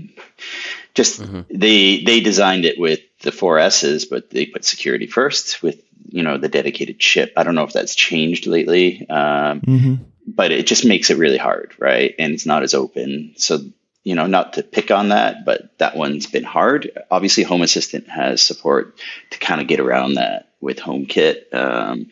just 0.93 1.21
mm-hmm. 1.21 1.41
they 1.49 2.03
they 2.03 2.19
designed 2.21 2.65
it 2.65 2.79
with 2.79 3.01
the 3.21 3.31
four 3.31 3.59
S's, 3.59 4.05
but 4.05 4.29
they 4.29 4.45
put 4.45 4.65
security 4.65 5.07
first 5.07 5.61
with 5.61 5.81
you 6.09 6.23
know 6.23 6.37
the 6.37 6.49
dedicated 6.49 6.99
chip. 6.99 7.33
I 7.37 7.43
don't 7.43 7.55
know 7.55 7.63
if 7.63 7.73
that's 7.73 7.95
changed 7.95 8.47
lately, 8.47 9.07
um, 9.09 9.61
mm-hmm. 9.61 9.95
but 10.27 10.51
it 10.51 10.65
just 10.65 10.85
makes 10.85 11.09
it 11.09 11.17
really 11.17 11.37
hard, 11.37 11.73
right? 11.77 12.15
And 12.17 12.33
it's 12.33 12.45
not 12.45 12.63
as 12.63 12.73
open. 12.73 13.33
So 13.37 13.59
you 14.03 14.15
know, 14.15 14.27
not 14.27 14.53
to 14.53 14.63
pick 14.63 14.91
on 14.91 15.09
that, 15.09 15.45
but 15.45 15.77
that 15.77 15.95
one's 15.95 16.27
been 16.27 16.43
hard. 16.43 16.91
Obviously, 17.09 17.43
Home 17.43 17.61
Assistant 17.61 18.09
has 18.09 18.41
support 18.41 18.97
to 19.31 19.39
kind 19.39 19.61
of 19.61 19.67
get 19.67 19.79
around 19.79 20.15
that 20.15 20.49
with 20.59 20.77
HomeKit. 20.79 21.53
Um, 21.53 22.07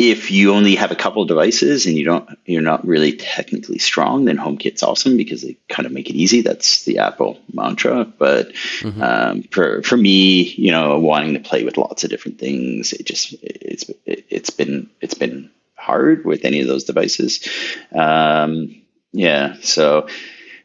if 0.00 0.30
you 0.30 0.54
only 0.54 0.76
have 0.76 0.90
a 0.90 0.96
couple 0.96 1.20
of 1.20 1.28
devices 1.28 1.84
and 1.84 1.94
you 1.94 2.06
don't 2.06 2.26
you're 2.46 2.62
not 2.62 2.86
really 2.86 3.12
technically 3.12 3.78
strong 3.78 4.24
then 4.24 4.38
homekit's 4.38 4.82
awesome 4.82 5.18
because 5.18 5.42
they 5.42 5.58
kind 5.68 5.84
of 5.84 5.92
make 5.92 6.08
it 6.08 6.16
easy 6.16 6.40
that's 6.40 6.84
the 6.86 6.96
apple 6.98 7.38
mantra 7.52 8.06
but 8.06 8.50
mm-hmm. 8.80 9.02
um, 9.02 9.42
for 9.50 9.82
for 9.82 9.98
me 9.98 10.42
you 10.42 10.70
know 10.70 10.98
wanting 10.98 11.34
to 11.34 11.40
play 11.40 11.64
with 11.64 11.76
lots 11.76 12.02
of 12.02 12.08
different 12.08 12.38
things 12.38 12.94
it 12.94 13.04
just 13.04 13.34
it's 13.42 13.90
it's 14.06 14.48
been 14.48 14.88
it's 15.02 15.14
been 15.14 15.50
hard 15.76 16.24
with 16.24 16.46
any 16.46 16.62
of 16.62 16.66
those 16.66 16.84
devices 16.84 17.46
um, 17.92 18.74
yeah 19.12 19.56
so 19.60 20.08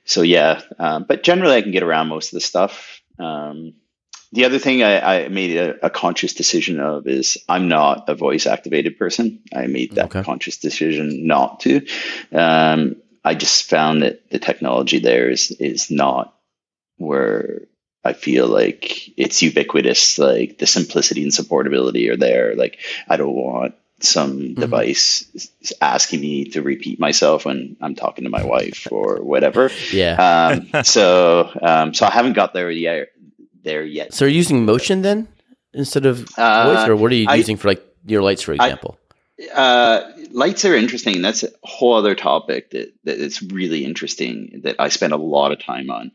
so 0.06 0.22
yeah 0.22 0.62
um, 0.80 1.06
but 1.08 1.24
generally 1.24 1.56
i 1.56 1.62
can 1.62 1.72
get 1.72 1.84
around 1.84 2.08
most 2.08 2.28
of 2.28 2.38
the 2.38 2.41
stuff 2.41 3.02
um, 3.20 3.74
the 4.36 4.44
other 4.44 4.60
thing 4.60 4.84
I, 4.84 5.24
I 5.24 5.28
made 5.30 5.56
a, 5.56 5.86
a, 5.86 5.89
conscious 5.89 6.34
decision 6.34 6.82
of 6.82 7.08
is 7.08 7.38
I'm 7.48 7.70
not 7.70 8.10
a 8.10 8.15
voice 8.15 8.46
activated 8.46 9.00
person. 9.00 9.41
I 9.56 9.68
made 9.68 9.96
that 9.96 10.08
okay. 10.08 10.24
conscious 10.24 10.58
decision 10.58 11.26
not 11.26 11.62
to. 11.62 11.86
Um, 12.34 12.98
I 13.24 13.34
just 13.34 13.70
found 13.70 14.04
that 14.04 14.30
the 14.30 14.39
technology 14.39 15.00
there 15.00 15.30
is 15.30 15.52
is 15.52 15.89
not 15.89 16.36
where 16.98 17.62
I 18.04 18.13
feel 18.13 18.48
like 18.48 19.18
it's 19.18 19.41
ubiquitous. 19.41 20.20
Like 20.20 20.58
the 20.58 20.68
simplicity 20.68 21.24
and 21.24 21.32
supportability 21.32 22.12
are 22.12 22.18
there. 22.18 22.56
Like 22.56 22.80
I 23.08 23.18
don't 23.18 23.34
want 23.34 23.76
some 24.06 24.39
mm-hmm. 24.39 24.62
device 24.62 25.50
asking 25.82 26.22
me 26.22 26.46
to 26.46 26.62
repeat 26.62 27.00
myself 27.00 27.46
when 27.46 27.78
I'm 27.82 27.96
talking 27.96 28.24
to 28.24 28.30
my 28.30 28.44
wife 28.44 28.88
or 28.91 29.22
whatever. 29.24 29.72
Yeah. 29.91 30.60
Um, 30.74 30.84
so 30.84 31.50
um, 31.62 31.94
so 31.94 32.06
I 32.06 32.12
haven't 32.12 32.34
got 32.34 32.54
there 32.54 32.72
yet 32.72 33.10
there 33.65 33.84
yet. 33.84 34.13
So, 34.13 34.26
are 34.26 34.30
you 34.30 34.38
using 34.38 34.63
motion 34.63 35.02
then 35.02 35.28
instead 35.74 36.06
of 36.06 36.26
uh, 36.38 36.74
voice, 36.74 36.88
or 36.88 36.96
what 36.96 37.12
are 37.12 37.15
you 37.15 37.28
I, 37.28 37.36
using 37.36 37.58
for 37.58 37.68
like 37.68 37.86
your 38.06 38.22
lights, 38.22 38.44
for 38.44 38.54
example? 38.54 38.98
I, 38.98 39.60
uh, 39.60 40.13
lights 40.32 40.63
are 40.63 40.76
interesting. 40.76 41.22
That's 41.22 41.44
a 41.44 41.50
whole 41.63 41.96
other 41.96 42.15
topic 42.15 42.70
that 42.72 42.94
that 43.04 43.18
is 43.18 43.41
really 43.41 43.84
interesting 43.84 44.62
that 44.63 44.78
I 44.80 44.88
spend 44.88 45.12
a 45.12 45.18
lot 45.18 45.52
of 45.52 45.60
time 45.60 45.89
on. 45.89 46.13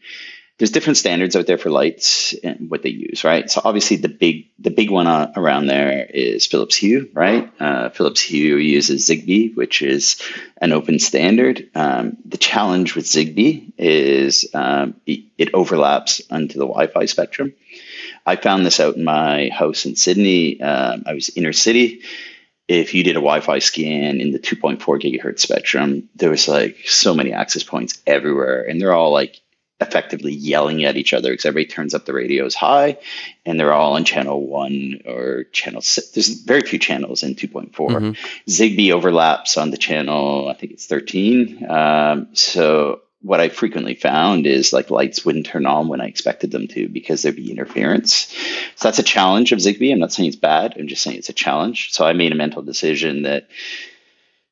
There's 0.61 0.73
different 0.73 0.99
standards 0.99 1.37
out 1.37 1.47
there 1.47 1.57
for 1.57 1.71
lights 1.71 2.35
and 2.45 2.69
what 2.69 2.83
they 2.83 2.91
use, 2.91 3.25
right? 3.25 3.51
So 3.51 3.63
obviously 3.65 3.97
the 3.97 4.11
big 4.11 4.51
the 4.59 4.69
big 4.69 4.91
one 4.91 5.07
around 5.07 5.69
there 5.69 6.05
is 6.05 6.45
Philips 6.45 6.77
Hue, 6.77 7.09
right? 7.15 7.51
Uh, 7.59 7.89
Philips 7.89 8.21
Hue 8.21 8.59
uses 8.59 9.09
Zigbee, 9.09 9.57
which 9.57 9.81
is 9.81 10.21
an 10.59 10.73
open 10.73 10.99
standard. 10.99 11.71
Um, 11.75 12.19
the 12.27 12.37
challenge 12.37 12.95
with 12.95 13.07
Zigbee 13.07 13.73
is 13.79 14.51
um, 14.53 15.01
it, 15.07 15.25
it 15.39 15.55
overlaps 15.55 16.21
onto 16.31 16.59
the 16.59 16.67
Wi-Fi 16.67 17.07
spectrum. 17.07 17.55
I 18.27 18.37
found 18.37 18.67
this 18.67 18.81
out 18.81 18.97
in 18.97 19.05
my 19.05 19.49
house 19.49 19.87
in 19.87 19.97
Sydney. 19.97 20.61
Um, 20.61 21.05
I 21.07 21.15
was 21.15 21.31
inner 21.31 21.55
city. 21.55 22.03
If 22.69 22.93
you 22.93 23.03
did 23.03 23.17
a 23.17 23.25
Wi-Fi 23.25 23.61
scan 23.61 24.21
in 24.21 24.31
the 24.31 24.39
2.4 24.39 24.79
gigahertz 24.79 25.41
spectrum, 25.41 26.11
there 26.17 26.29
was 26.29 26.49
like 26.49 26.77
so 26.85 27.15
many 27.15 27.33
access 27.33 27.63
points 27.63 28.03
everywhere, 28.07 28.69
and 28.69 28.79
they're 28.79 28.93
all 28.93 29.11
like 29.11 29.41
effectively 29.81 30.33
yelling 30.33 30.85
at 30.85 30.97
each 30.97 31.13
other 31.13 31.31
because 31.31 31.47
everybody 31.47 31.73
turns 31.73 31.95
up 31.95 32.05
the 32.05 32.13
radios 32.13 32.55
high 32.55 32.99
and 33.47 33.59
they're 33.59 33.73
all 33.73 33.95
on 33.95 34.05
channel 34.05 34.47
one 34.47 35.01
or 35.07 35.45
channel 35.53 35.81
six. 35.81 36.11
There's 36.11 36.29
very 36.29 36.63
few 36.63 36.79
channels 36.79 37.23
in 37.23 37.35
2.4. 37.35 37.73
Mm-hmm. 37.73 38.51
Zigbee 38.51 38.93
overlaps 38.93 39.57
on 39.57 39.71
the 39.71 39.79
channel, 39.79 40.49
I 40.49 40.55
think 40.55 40.73
it's 40.73 40.87
13. 40.87 41.69
Um, 41.69 42.29
so 42.35 43.01
what 43.23 43.41
I 43.41 43.49
frequently 43.49 43.95
found 43.95 44.47
is 44.47 44.73
like 44.73 44.91
lights 44.91 45.25
wouldn't 45.25 45.47
turn 45.47 45.67
on 45.67 45.89
when 45.89 46.01
I 46.01 46.07
expected 46.07 46.51
them 46.51 46.69
to 46.69 46.89
because 46.89 47.23
there'd 47.23 47.37
be 47.37 47.51
interference. 47.51 48.35
So 48.77 48.89
that's 48.89 48.99
a 48.99 49.03
challenge 49.03 49.53
of 49.53 49.59
Zigbee. 49.59 49.93
I'm 49.93 49.99
not 49.99 50.13
saying 50.13 50.29
it's 50.29 50.37
bad. 50.37 50.77
I'm 50.79 50.89
just 50.89 51.03
saying 51.03 51.19
it's 51.19 51.29
a 51.29 51.35
challenge. 51.35 51.93
So 51.93 52.05
I 52.05 52.13
made 52.13 52.33
a 52.33 52.37
mental 52.37 52.63
decision 52.63 53.23
that 53.23 53.49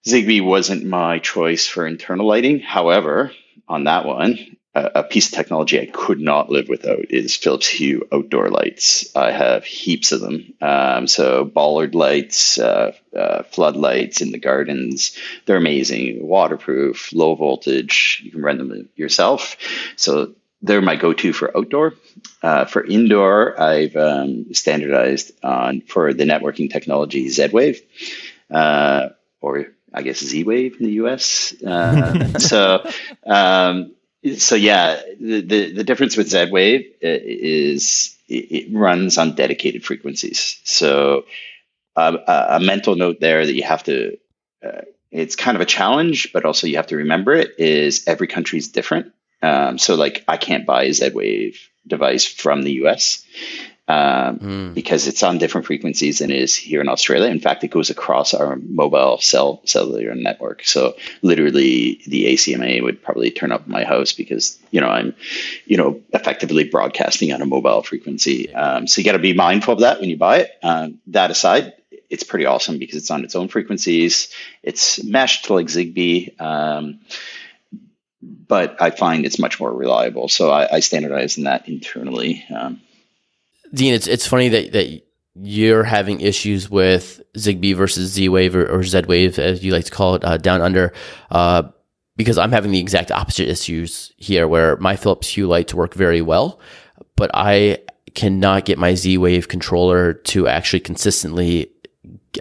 Zigbee 0.06 0.44
wasn't 0.44 0.84
my 0.84 1.18
choice 1.18 1.66
for 1.66 1.86
internal 1.86 2.26
lighting. 2.26 2.60
However, 2.60 3.32
on 3.68 3.84
that 3.84 4.04
one, 4.04 4.56
a 4.94 5.02
piece 5.02 5.28
of 5.28 5.34
technology 5.34 5.80
I 5.80 5.86
could 5.86 6.20
not 6.20 6.50
live 6.50 6.68
without 6.68 7.10
is 7.10 7.36
Philips 7.36 7.66
Hue 7.66 8.06
outdoor 8.12 8.50
lights. 8.50 9.14
I 9.16 9.30
have 9.30 9.64
heaps 9.64 10.12
of 10.12 10.20
them. 10.20 10.54
Um, 10.60 11.06
so 11.06 11.44
bollard 11.44 11.94
lights, 11.94 12.58
uh, 12.58 12.92
uh, 13.16 13.42
floodlights 13.44 14.20
in 14.20 14.32
the 14.32 14.38
gardens, 14.38 15.16
they're 15.46 15.56
amazing. 15.56 16.26
Waterproof, 16.26 17.12
low 17.12 17.34
voltage. 17.34 18.20
You 18.24 18.30
can 18.30 18.42
run 18.42 18.58
them 18.58 18.88
yourself. 18.96 19.56
So 19.96 20.34
they're 20.62 20.82
my 20.82 20.96
go-to 20.96 21.32
for 21.32 21.56
outdoor. 21.56 21.94
Uh, 22.42 22.64
for 22.64 22.84
indoor, 22.84 23.60
I've 23.60 23.96
um, 23.96 24.52
standardized 24.54 25.32
on 25.42 25.82
for 25.82 26.12
the 26.12 26.24
networking 26.24 26.70
technology 26.70 27.28
Z-Wave, 27.28 27.80
uh, 28.50 29.10
or 29.40 29.66
I 29.92 30.02
guess 30.02 30.18
Z-Wave 30.18 30.76
in 30.80 30.86
the 30.86 30.92
US. 30.92 31.54
Uh, 31.62 32.38
so 32.38 32.90
um, 33.26 33.92
so 34.37 34.54
yeah, 34.54 35.00
the, 35.20 35.40
the, 35.40 35.72
the 35.72 35.85
difference 35.85 36.16
with 36.16 36.28
Z 36.28 36.50
Wave 36.50 36.87
uh, 37.04 37.18
is 37.22 38.16
it, 38.28 38.72
runs 38.72 39.18
on 39.18 39.35
dedicated 39.35 39.85
frequencies. 39.85 40.61
So 40.64 41.24
um, 41.96 42.18
a, 42.26 42.46
a, 42.50 42.61
mental 42.61 42.96
note 42.96 43.20
there 43.20 43.44
that 43.44 43.54
you 43.54 43.62
have 43.62 43.85
to. 43.85 44.18
Uh, 44.64 44.83
it's 45.11 45.37
kind 45.37 45.57
of 45.57 45.62
a 45.62 45.66
challenge, 45.66 46.33
but 46.33 46.44
also 46.44 46.66
you 46.66 46.76
have 46.76 46.88
to 46.88 46.96
remember 46.96 47.35
it 47.35 47.52
is 47.59 48.07
every 48.07 48.26
country 48.26 48.59
is 48.59 48.68
different. 48.68 49.12
Um, 49.40 49.78
so 49.78 49.94
like 49.94 50.24
I 50.28 50.37
can't 50.37 50.66
buy 50.66 50.85
a 50.85 50.92
Z 50.92 51.11
Wave 51.14 51.68
device 51.87 52.26
from 52.26 52.62
the 52.62 52.85
US 52.85 53.24
um, 53.88 54.38
mm. 54.38 54.74
because 54.74 55.09
it's 55.09 55.22
on 55.22 55.38
different 55.38 55.66
frequencies 55.66 56.18
than 56.18 56.31
it 56.31 56.38
is 56.38 56.55
here 56.55 56.81
in 56.81 56.88
Australia. 56.88 57.31
In 57.31 57.40
fact, 57.40 57.64
it 57.64 57.68
goes 57.68 57.88
across 57.90 58.35
our 58.35 58.57
mobile 58.57 59.18
cell 59.18 59.62
cellular 59.64 60.14
network. 60.14 60.64
So 60.64 60.96
literally, 61.22 62.03
the 62.07 62.27
ACMA 62.27 62.83
would 62.83 63.03
probably 63.03 63.31
turn 63.31 63.51
up 63.51 63.66
my 63.66 63.85
house 63.85 64.12
because 64.12 64.59
you 64.70 64.81
know 64.81 64.88
I'm, 64.88 65.14
you 65.64 65.79
know, 65.79 66.01
effectively 66.12 66.64
broadcasting 66.64 67.33
on 67.33 67.40
a 67.40 67.46
mobile 67.46 67.83
frequency. 67.83 68.55
Um, 68.55 68.87
so 68.87 69.01
you 69.01 69.05
got 69.05 69.12
to 69.12 69.18
be 69.18 69.33
mindful 69.33 69.74
of 69.74 69.81
that 69.81 70.01
when 70.01 70.11
you 70.11 70.18
buy 70.18 70.40
it. 70.40 70.51
Um, 70.62 71.01
that 71.09 71.31
aside, 71.31 71.72
it's 72.11 72.24
pretty 72.24 72.44
awesome 72.44 72.79
because 72.79 72.96
it's 72.96 73.11
on 73.11 73.24
its 73.24 73.35
own 73.35 73.48
frequencies. 73.48 74.31
It's 74.62 75.03
meshed 75.03 75.46
to 75.46 75.55
like 75.55 75.66
Zigbee 75.66 76.38
um, 76.40 77.01
but 78.20 78.81
I 78.81 78.90
find 78.90 79.24
it's 79.24 79.38
much 79.38 79.61
more 79.61 79.72
reliable. 79.72 80.29
So 80.29 80.51
I, 80.51 80.77
I 80.77 80.81
standardize 80.81 81.38
in 81.38 81.44
that 81.44 81.68
internally. 81.68 82.44
Um, 82.55 82.81
Dean, 83.74 83.94
it's 83.94 84.07
it's 84.07 84.26
funny 84.26 84.48
that 84.48 84.72
that 84.72 85.02
you're 85.40 85.85
having 85.85 86.20
issues 86.20 86.68
with 86.68 87.22
Zigbee 87.37 87.76
versus 87.76 88.11
Z 88.12 88.28
Wave 88.28 88.57
or, 88.57 88.66
or 88.66 88.83
Z 88.83 89.02
Wave, 89.07 89.38
as 89.38 89.64
you 89.64 89.72
like 89.72 89.85
to 89.85 89.90
call 89.90 90.16
it, 90.16 90.24
uh, 90.24 90.37
down 90.37 90.61
under, 90.61 90.92
uh, 91.31 91.62
because 92.16 92.38
I'm 92.38 92.50
having 92.50 92.72
the 92.72 92.81
exact 92.81 93.12
opposite 93.12 93.48
issues 93.48 94.12
here, 94.16 94.48
where 94.48 94.76
my 94.78 94.96
Philips 94.96 95.28
Hue 95.28 95.46
lights 95.46 95.74
work 95.74 95.94
very 95.94 96.22
well, 96.22 96.59
but 97.14 97.31
I 97.35 97.78
cannot 98.14 98.64
get 98.64 98.78
my 98.78 98.94
Z 98.94 99.18
Wave 99.18 99.48
controller 99.48 100.14
to 100.14 100.48
actually 100.48 100.81
consistently 100.81 101.70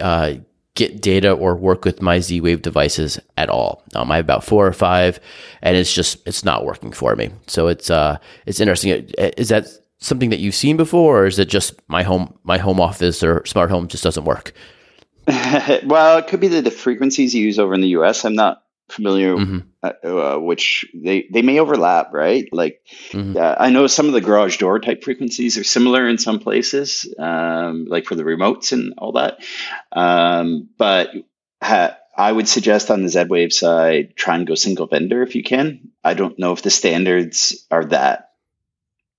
uh, 0.00 0.34
get 0.74 1.00
data 1.00 1.32
or 1.32 1.54
work 1.56 1.84
with 1.84 2.02
my 2.02 2.20
Z 2.20 2.40
Wave 2.40 2.62
devices 2.62 3.20
at 3.36 3.48
all. 3.48 3.84
Um, 3.94 4.10
I 4.10 4.16
have 4.16 4.24
about 4.24 4.44
four 4.44 4.66
or 4.66 4.72
five, 4.72 5.20
and 5.62 5.76
it's 5.76 5.92
just 5.92 6.26
it's 6.26 6.44
not 6.44 6.64
working 6.64 6.92
for 6.92 7.14
me. 7.14 7.30
So 7.46 7.68
it's 7.68 7.90
uh 7.90 8.18
it's 8.46 8.60
interesting. 8.60 9.10
Is 9.18 9.50
that 9.50 9.66
something 9.98 10.30
that 10.30 10.40
you've 10.40 10.54
seen 10.54 10.76
before, 10.76 11.22
or 11.22 11.26
is 11.26 11.38
it 11.38 11.48
just 11.48 11.74
my 11.88 12.02
home 12.02 12.38
my 12.44 12.58
home 12.58 12.80
office 12.80 13.22
or 13.22 13.44
smart 13.46 13.70
home 13.70 13.88
just 13.88 14.04
doesn't 14.04 14.24
work? 14.24 14.52
well, 15.84 16.18
it 16.18 16.26
could 16.26 16.40
be 16.40 16.48
the, 16.48 16.62
the 16.62 16.70
frequencies 16.70 17.34
you 17.34 17.44
use 17.44 17.58
over 17.58 17.74
in 17.74 17.80
the 17.80 17.88
U.S. 17.88 18.24
I'm 18.24 18.34
not 18.34 18.62
familiar 18.88 19.36
mm-hmm. 19.36 19.58
uh, 19.82 20.08
uh, 20.08 20.38
which 20.38 20.86
they 20.94 21.28
they 21.30 21.42
may 21.42 21.58
overlap 21.58 22.12
right 22.12 22.48
like 22.52 22.80
mm-hmm. 23.10 23.36
uh, 23.36 23.54
i 23.58 23.68
know 23.68 23.86
some 23.86 24.06
of 24.06 24.14
the 24.14 24.20
garage 24.20 24.56
door 24.56 24.80
type 24.80 25.04
frequencies 25.04 25.58
are 25.58 25.64
similar 25.64 26.08
in 26.08 26.16
some 26.16 26.38
places 26.38 27.12
um, 27.18 27.84
like 27.84 28.06
for 28.06 28.14
the 28.14 28.22
remotes 28.22 28.72
and 28.72 28.94
all 28.96 29.12
that 29.12 29.38
um, 29.92 30.70
but 30.78 31.10
ha- 31.62 31.98
i 32.16 32.32
would 32.32 32.48
suggest 32.48 32.90
on 32.90 33.02
the 33.02 33.10
z-wave 33.10 33.52
side 33.52 34.16
try 34.16 34.36
and 34.36 34.46
go 34.46 34.54
single 34.54 34.86
vendor 34.86 35.22
if 35.22 35.34
you 35.34 35.42
can 35.42 35.90
i 36.02 36.14
don't 36.14 36.38
know 36.38 36.52
if 36.52 36.62
the 36.62 36.70
standards 36.70 37.66
are 37.70 37.84
that 37.84 38.27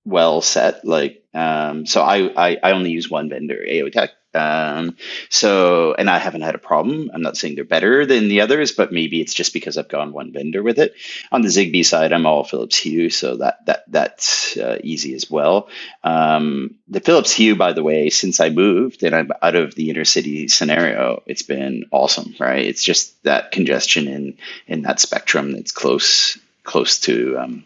well 0.09 0.41
set. 0.41 0.85
Like, 0.85 1.23
um, 1.33 1.85
so 1.85 2.01
I, 2.01 2.49
I, 2.51 2.57
I 2.61 2.71
only 2.71 2.91
use 2.91 3.09
one 3.09 3.29
vendor, 3.29 3.63
Aeotec. 3.67 4.09
Um, 4.33 4.95
so, 5.29 5.95
and 5.95 6.07
I 6.07 6.19
haven't 6.19 6.41
had 6.41 6.53
a 6.53 6.59
problem. 6.59 7.09
I'm 7.13 7.21
not 7.21 7.35
saying 7.35 7.55
they're 7.55 7.63
better 7.63 8.05
than 8.05 8.27
the 8.27 8.41
others, 8.41 8.71
but 8.71 8.91
maybe 8.91 9.21
it's 9.21 9.33
just 9.33 9.53
because 9.53 9.77
I've 9.77 9.89
gone 9.89 10.13
one 10.13 10.31
vendor 10.31 10.61
with 10.61 10.77
it. 10.77 10.93
On 11.31 11.41
the 11.41 11.47
Zigbee 11.47 11.85
side, 11.85 12.13
I'm 12.13 12.27
all 12.27 12.43
Philips 12.43 12.77
Hue, 12.77 13.09
so 13.09 13.37
that 13.37 13.65
that 13.65 13.85
that's 13.87 14.55
uh, 14.55 14.77
easy 14.83 15.15
as 15.15 15.31
well. 15.31 15.69
Um, 16.03 16.75
the 16.87 16.99
Philips 16.99 17.31
Hue, 17.31 17.55
by 17.55 17.73
the 17.73 17.83
way, 17.83 18.11
since 18.11 18.39
I 18.39 18.49
moved 18.49 19.01
and 19.01 19.15
I'm 19.15 19.31
out 19.41 19.55
of 19.55 19.73
the 19.73 19.89
inner 19.89 20.05
city 20.05 20.47
scenario, 20.47 21.23
it's 21.25 21.43
been 21.43 21.85
awesome. 21.91 22.35
Right? 22.39 22.65
It's 22.65 22.83
just 22.83 23.23
that 23.23 23.51
congestion 23.51 24.07
in 24.07 24.37
in 24.67 24.83
that 24.83 24.99
spectrum 24.99 25.53
that's 25.53 25.71
close 25.71 26.37
close 26.63 26.99
to 26.99 27.35
um, 27.39 27.63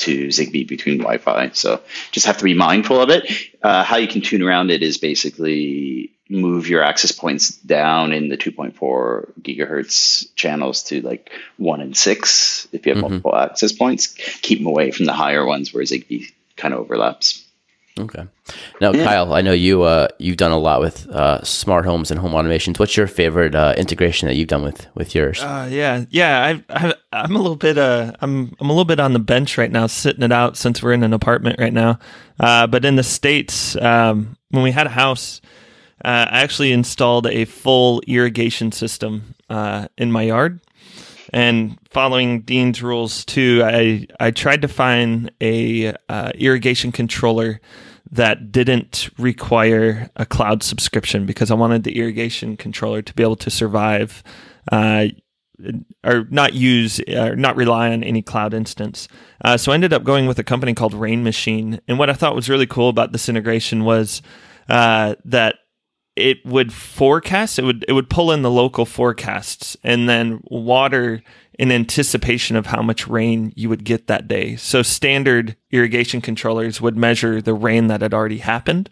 to 0.00 0.26
Zigbee 0.28 0.66
between 0.66 0.98
Wi-Fi. 0.98 1.50
So 1.52 1.80
just 2.12 2.26
have 2.26 2.38
to 2.38 2.44
be 2.44 2.54
mindful 2.54 3.00
of 3.00 3.10
it. 3.10 3.30
Uh, 3.62 3.84
how 3.84 3.96
you 3.96 4.08
can 4.08 4.20
tune 4.20 4.42
around 4.42 4.70
it 4.70 4.82
is 4.82 4.98
basically 4.98 6.10
move 6.28 6.68
your 6.68 6.82
access 6.82 7.10
points 7.12 7.50
down 7.56 8.12
in 8.12 8.28
the 8.28 8.36
2.4 8.36 9.32
gigahertz 9.42 10.26
channels 10.36 10.84
to 10.84 11.00
like 11.02 11.30
one 11.56 11.80
and 11.80 11.96
six 11.96 12.68
if 12.72 12.86
you 12.86 12.92
have 12.94 12.98
Mhm. 13.02 13.08
multiple 13.08 13.34
access 13.34 13.72
points. 13.72 14.14
Keep 14.42 14.58
them 14.58 14.66
away 14.68 14.90
from 14.92 15.06
the 15.06 15.12
higher 15.12 15.44
ones 15.44 15.74
where 15.74 15.82
Zigbee 15.84 16.32
kind 16.56 16.72
of 16.74 16.80
overlaps. 16.80 17.42
Okay. 17.98 18.24
Now, 18.80 18.92
Yeah. 18.92 19.04
Kyle, 19.04 19.32
I 19.34 19.42
know 19.42 19.52
you 19.52 19.82
uh, 19.82 20.08
you've 20.18 20.36
done 20.36 20.52
a 20.52 20.58
lot 20.58 20.80
with 20.80 21.08
uh, 21.10 21.42
smart 21.44 21.84
homes 21.84 22.10
and 22.10 22.18
home 22.20 22.32
automations. 22.32 22.78
What's 22.78 22.96
your 22.96 23.06
favorite 23.06 23.54
uh, 23.54 23.74
integration 23.76 24.28
that 24.28 24.36
you've 24.36 24.48
done 24.48 24.62
with 24.62 24.86
with 24.94 25.14
yours? 25.14 25.42
Uh, 25.42 25.68
yeah, 25.70 26.04
yeah. 26.10 26.60
I, 26.70 26.88
I, 26.88 26.94
I'm 27.12 27.36
a 27.36 27.38
little 27.40 27.56
bit. 27.56 27.76
Uh, 27.78 28.12
I'm 28.20 28.54
I'm 28.60 28.70
a 28.70 28.72
little 28.72 28.84
bit 28.84 29.00
on 29.00 29.12
the 29.12 29.18
bench 29.18 29.58
right 29.58 29.70
now, 29.70 29.86
sitting 29.86 30.22
it 30.22 30.32
out 30.32 30.56
since 30.56 30.82
we're 30.82 30.92
in 30.92 31.02
an 31.02 31.12
apartment 31.12 31.58
right 31.58 31.72
now. 31.72 31.98
Uh, 32.38 32.66
but 32.66 32.84
in 32.84 32.96
the 32.96 33.02
states, 33.02 33.76
um, 33.76 34.36
when 34.50 34.62
we 34.62 34.70
had 34.70 34.86
a 34.86 34.90
house, 34.90 35.40
uh, 36.04 36.26
I 36.30 36.40
actually 36.40 36.72
installed 36.72 37.26
a 37.26 37.44
full 37.44 38.00
irrigation 38.06 38.72
system 38.72 39.34
uh, 39.50 39.88
in 39.98 40.10
my 40.10 40.22
yard. 40.22 40.60
And 41.32 41.78
following 41.90 42.42
Dean's 42.42 42.82
rules 42.82 43.24
too, 43.24 43.62
I 43.64 44.06
I 44.18 44.30
tried 44.30 44.62
to 44.62 44.68
find 44.68 45.30
a 45.40 45.94
uh, 46.08 46.32
irrigation 46.34 46.92
controller 46.92 47.60
that 48.12 48.50
didn't 48.50 49.10
require 49.18 50.10
a 50.16 50.26
cloud 50.26 50.62
subscription 50.62 51.26
because 51.26 51.50
I 51.50 51.54
wanted 51.54 51.84
the 51.84 51.96
irrigation 51.98 52.56
controller 52.56 53.02
to 53.02 53.14
be 53.14 53.22
able 53.22 53.36
to 53.36 53.50
survive 53.50 54.24
uh, 54.72 55.06
or 56.04 56.26
not 56.30 56.54
use 56.54 57.00
or 57.08 57.36
not 57.36 57.54
rely 57.54 57.92
on 57.92 58.02
any 58.02 58.22
cloud 58.22 58.54
instance. 58.54 59.06
Uh, 59.44 59.56
so 59.56 59.70
I 59.70 59.74
ended 59.74 59.92
up 59.92 60.04
going 60.04 60.26
with 60.26 60.38
a 60.38 60.44
company 60.44 60.74
called 60.74 60.94
Rain 60.94 61.22
Machine. 61.22 61.80
And 61.86 61.98
what 61.98 62.10
I 62.10 62.14
thought 62.14 62.34
was 62.34 62.48
really 62.48 62.66
cool 62.66 62.88
about 62.88 63.12
this 63.12 63.28
integration 63.28 63.84
was 63.84 64.22
uh, 64.68 65.14
that 65.24 65.56
it 66.20 66.44
would 66.46 66.72
forecast 66.72 67.58
it 67.58 67.64
would 67.64 67.84
it 67.88 67.92
would 67.92 68.10
pull 68.10 68.30
in 68.30 68.42
the 68.42 68.50
local 68.50 68.86
forecasts 68.86 69.76
and 69.82 70.08
then 70.08 70.40
water 70.44 71.22
in 71.60 71.70
anticipation 71.70 72.56
of 72.56 72.64
how 72.64 72.80
much 72.80 73.06
rain 73.06 73.52
you 73.54 73.68
would 73.68 73.84
get 73.84 74.06
that 74.06 74.26
day. 74.26 74.56
So 74.56 74.82
standard 74.82 75.56
irrigation 75.70 76.22
controllers 76.22 76.80
would 76.80 76.96
measure 76.96 77.42
the 77.42 77.52
rain 77.52 77.88
that 77.88 78.00
had 78.00 78.14
already 78.14 78.38
happened, 78.38 78.88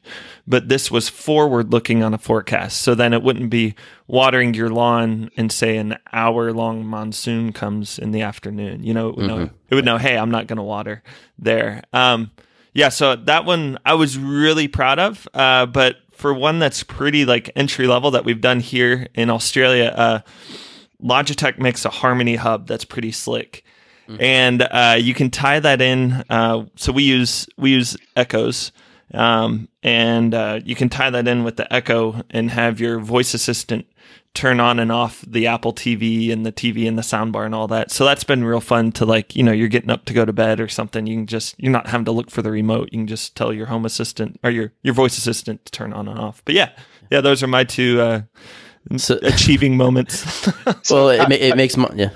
but 0.46 0.68
this 0.68 0.90
was 0.90 1.08
forward 1.08 1.72
looking 1.72 2.02
on 2.02 2.12
a 2.12 2.18
forecast. 2.18 2.82
So 2.82 2.94
then 2.94 3.14
it 3.14 3.22
wouldn't 3.22 3.48
be 3.48 3.74
watering 4.06 4.52
your 4.52 4.68
lawn 4.68 5.30
and 5.34 5.50
say 5.50 5.78
an 5.78 5.96
hour 6.12 6.52
long 6.52 6.84
monsoon 6.84 7.54
comes 7.54 7.98
in 7.98 8.10
the 8.10 8.20
afternoon. 8.20 8.82
You 8.82 8.92
know, 8.92 9.08
it 9.08 9.16
would, 9.16 9.26
know, 9.26 9.50
it 9.70 9.74
would 9.74 9.86
know, 9.86 9.96
hey, 9.96 10.18
I'm 10.18 10.30
not 10.30 10.46
going 10.46 10.58
to 10.58 10.62
water 10.62 11.02
there. 11.38 11.82
Um, 11.94 12.32
yeah, 12.74 12.90
so 12.90 13.16
that 13.16 13.46
one 13.46 13.78
I 13.86 13.94
was 13.94 14.18
really 14.18 14.68
proud 14.68 14.98
of. 14.98 15.26
Uh, 15.32 15.64
but 15.64 15.96
for 16.18 16.34
one 16.34 16.58
that's 16.58 16.82
pretty 16.82 17.24
like 17.24 17.50
entry 17.54 17.86
level 17.86 18.10
that 18.10 18.24
we've 18.24 18.40
done 18.40 18.58
here 18.60 19.06
in 19.14 19.30
Australia, 19.30 19.94
uh, 19.96 20.18
Logitech 21.02 21.58
makes 21.58 21.84
a 21.84 21.90
Harmony 21.90 22.34
Hub 22.34 22.66
that's 22.66 22.84
pretty 22.84 23.12
slick, 23.12 23.64
and 24.20 24.62
uh, 24.62 24.96
you 24.98 25.14
can 25.14 25.30
tie 25.30 25.60
that 25.60 25.80
in. 25.80 26.24
Uh, 26.28 26.64
so 26.74 26.90
we 26.92 27.04
use 27.04 27.46
we 27.56 27.70
use 27.70 27.96
Echoes, 28.16 28.72
um, 29.14 29.68
and 29.82 30.34
uh, 30.34 30.60
you 30.64 30.74
can 30.74 30.88
tie 30.88 31.10
that 31.10 31.26
in 31.28 31.44
with 31.44 31.56
the 31.56 31.72
Echo 31.72 32.22
and 32.30 32.50
have 32.50 32.80
your 32.80 32.98
voice 32.98 33.34
assistant 33.34 33.86
turn 34.34 34.60
on 34.60 34.78
and 34.78 34.92
off 34.92 35.24
the 35.26 35.46
Apple 35.46 35.72
TV 35.72 36.30
and 36.30 36.44
the 36.44 36.52
TV 36.52 36.86
and 36.86 36.96
the 36.98 37.02
soundbar 37.02 37.44
and 37.46 37.54
all 37.54 37.66
that. 37.68 37.90
So 37.90 38.04
that's 38.04 38.22
been 38.24 38.44
real 38.44 38.60
fun 38.60 38.92
to 38.92 39.06
like 39.06 39.34
you 39.34 39.42
know 39.42 39.52
you're 39.52 39.68
getting 39.68 39.90
up 39.90 40.04
to 40.04 40.12
go 40.12 40.24
to 40.24 40.32
bed 40.32 40.60
or 40.60 40.68
something. 40.68 41.06
You 41.06 41.16
can 41.16 41.26
just 41.26 41.54
you're 41.58 41.72
not 41.72 41.86
having 41.88 42.04
to 42.04 42.12
look 42.12 42.30
for 42.30 42.42
the 42.42 42.50
remote. 42.50 42.90
You 42.92 42.98
can 43.00 43.06
just 43.06 43.34
tell 43.34 43.52
your 43.52 43.66
home 43.66 43.84
assistant 43.86 44.38
or 44.44 44.50
your 44.50 44.72
your 44.82 44.94
voice 44.94 45.16
assistant 45.18 45.64
to 45.64 45.72
turn 45.72 45.92
on 45.92 46.06
and 46.08 46.18
off. 46.18 46.42
But 46.44 46.54
yeah, 46.54 46.70
yeah, 47.10 47.20
those 47.20 47.42
are 47.42 47.48
my 47.48 47.64
two. 47.64 48.00
Uh, 48.00 48.20
So- 48.96 49.18
achieving 49.22 49.76
moments. 49.76 50.46
well, 50.90 51.08
it, 51.10 51.30
it 51.32 51.56
makes 51.56 51.76
mo- 51.76 51.90
yeah. 51.94 52.10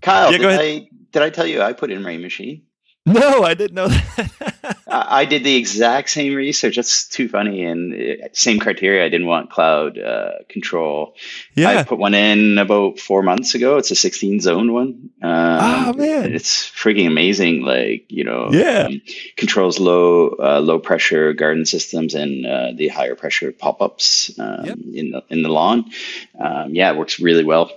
Kyle, 0.00 0.30
Yeah, 0.32 0.38
go 0.38 0.50
did 0.50 0.60
ahead. 0.60 0.82
I 0.82 0.88
did 1.12 1.22
I 1.22 1.30
tell 1.30 1.46
you 1.46 1.62
I 1.62 1.72
put 1.72 1.90
in 1.90 2.04
Rain 2.04 2.20
Machine? 2.20 2.62
no, 3.06 3.42
I 3.42 3.52
didn't 3.54 3.74
know 3.74 3.88
that. 3.88 4.78
I 4.86 5.26
did 5.26 5.44
the 5.44 5.56
exact 5.56 6.08
same 6.08 6.34
research. 6.34 6.76
That's 6.76 7.06
too 7.06 7.28
funny. 7.28 7.64
And 7.64 7.92
uh, 7.92 8.28
same 8.32 8.58
criteria. 8.58 9.04
I 9.04 9.08
didn't 9.10 9.26
want 9.26 9.50
cloud 9.50 9.98
uh, 9.98 10.30
control. 10.48 11.14
I 11.56 11.82
put 11.82 11.98
one 11.98 12.14
in 12.14 12.56
about 12.58 12.98
four 12.98 13.22
months 13.22 13.54
ago. 13.54 13.76
It's 13.76 13.90
a 13.90 13.94
16 13.94 14.40
zone 14.40 14.72
one. 14.72 15.10
Um, 15.22 15.60
Oh, 15.86 15.92
man. 15.92 16.32
it's 16.32 16.70
freaking 16.70 17.06
amazing. 17.06 17.60
Like 17.62 18.06
you 18.08 18.24
know, 18.24 18.48
Yeah. 18.52 18.86
um, 18.88 19.02
controls 19.36 19.78
low 19.78 20.28
uh, 20.38 20.60
low 20.60 20.78
pressure 20.78 21.34
garden 21.34 21.66
systems 21.66 22.14
and 22.14 22.46
uh, 22.46 22.72
the 22.74 22.88
higher 22.88 23.16
pressure 23.16 23.52
pop 23.52 23.82
ups 23.82 24.30
um, 24.38 24.64
Yep. 24.64 24.78
in 24.94 25.10
the 25.10 25.22
in 25.28 25.42
the 25.42 25.50
lawn. 25.50 25.90
Um, 26.38 26.74
yeah, 26.74 26.90
it 26.90 26.96
works 26.96 27.20
really 27.20 27.44
well. 27.44 27.70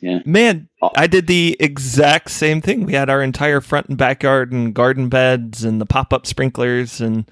Yeah. 0.00 0.20
Man, 0.24 0.68
Oh. 0.82 0.90
I 0.96 1.06
did 1.06 1.26
the 1.26 1.56
exact 1.60 2.30
same 2.30 2.60
thing. 2.60 2.84
We 2.84 2.92
had 2.92 3.08
our 3.10 3.22
entire 3.22 3.60
front 3.60 3.86
and 3.88 3.96
backyard 3.98 4.52
and 4.52 4.74
garden 4.74 5.08
beds 5.08 5.64
and 5.64 5.80
the 5.80 5.86
pop 5.86 6.12
up 6.12 6.26
sprinklers 6.26 7.00
and 7.00 7.28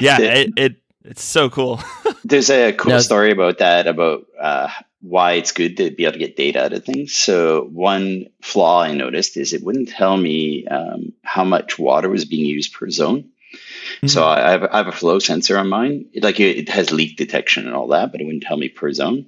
yeah, 0.00 0.18
The- 0.18 0.40
it, 0.40 0.50
it 0.56 0.76
it's 1.04 1.22
so 1.24 1.50
cool. 1.50 1.80
There's 2.24 2.48
a 2.50 2.72
cool 2.72 2.92
Now- 2.92 2.98
story 3.00 3.32
about 3.32 3.58
that, 3.58 3.86
about 3.88 4.26
uh, 4.40 4.68
why 5.00 5.32
it's 5.32 5.50
good 5.50 5.76
to 5.78 5.90
be 5.90 6.04
able 6.04 6.12
to 6.12 6.18
get 6.20 6.36
data 6.36 6.64
out 6.64 6.72
of 6.72 6.84
things. 6.84 7.12
So, 7.12 7.62
one 7.72 8.26
flaw 8.40 8.82
I 8.82 8.94
noticed 8.94 9.36
is 9.36 9.52
it 9.52 9.64
wouldn't 9.64 9.88
tell 9.88 10.16
me 10.16 10.64
um, 10.68 11.12
how 11.24 11.42
much 11.42 11.76
water 11.76 12.08
was 12.08 12.24
being 12.24 12.46
used 12.46 12.72
per 12.72 12.88
zone. 12.88 13.30
So, 14.06 14.24
I 14.24 14.50
have, 14.50 14.64
I 14.64 14.76
have 14.78 14.88
a 14.88 14.92
flow 14.92 15.18
sensor 15.18 15.58
on 15.58 15.68
mine. 15.68 16.06
It, 16.12 16.22
like 16.22 16.40
it, 16.40 16.58
it 16.58 16.68
has 16.68 16.90
leak 16.92 17.16
detection 17.16 17.66
and 17.66 17.74
all 17.74 17.88
that, 17.88 18.12
but 18.12 18.20
it 18.20 18.24
wouldn't 18.24 18.44
tell 18.44 18.56
me 18.56 18.68
per 18.68 18.92
zone. 18.92 19.26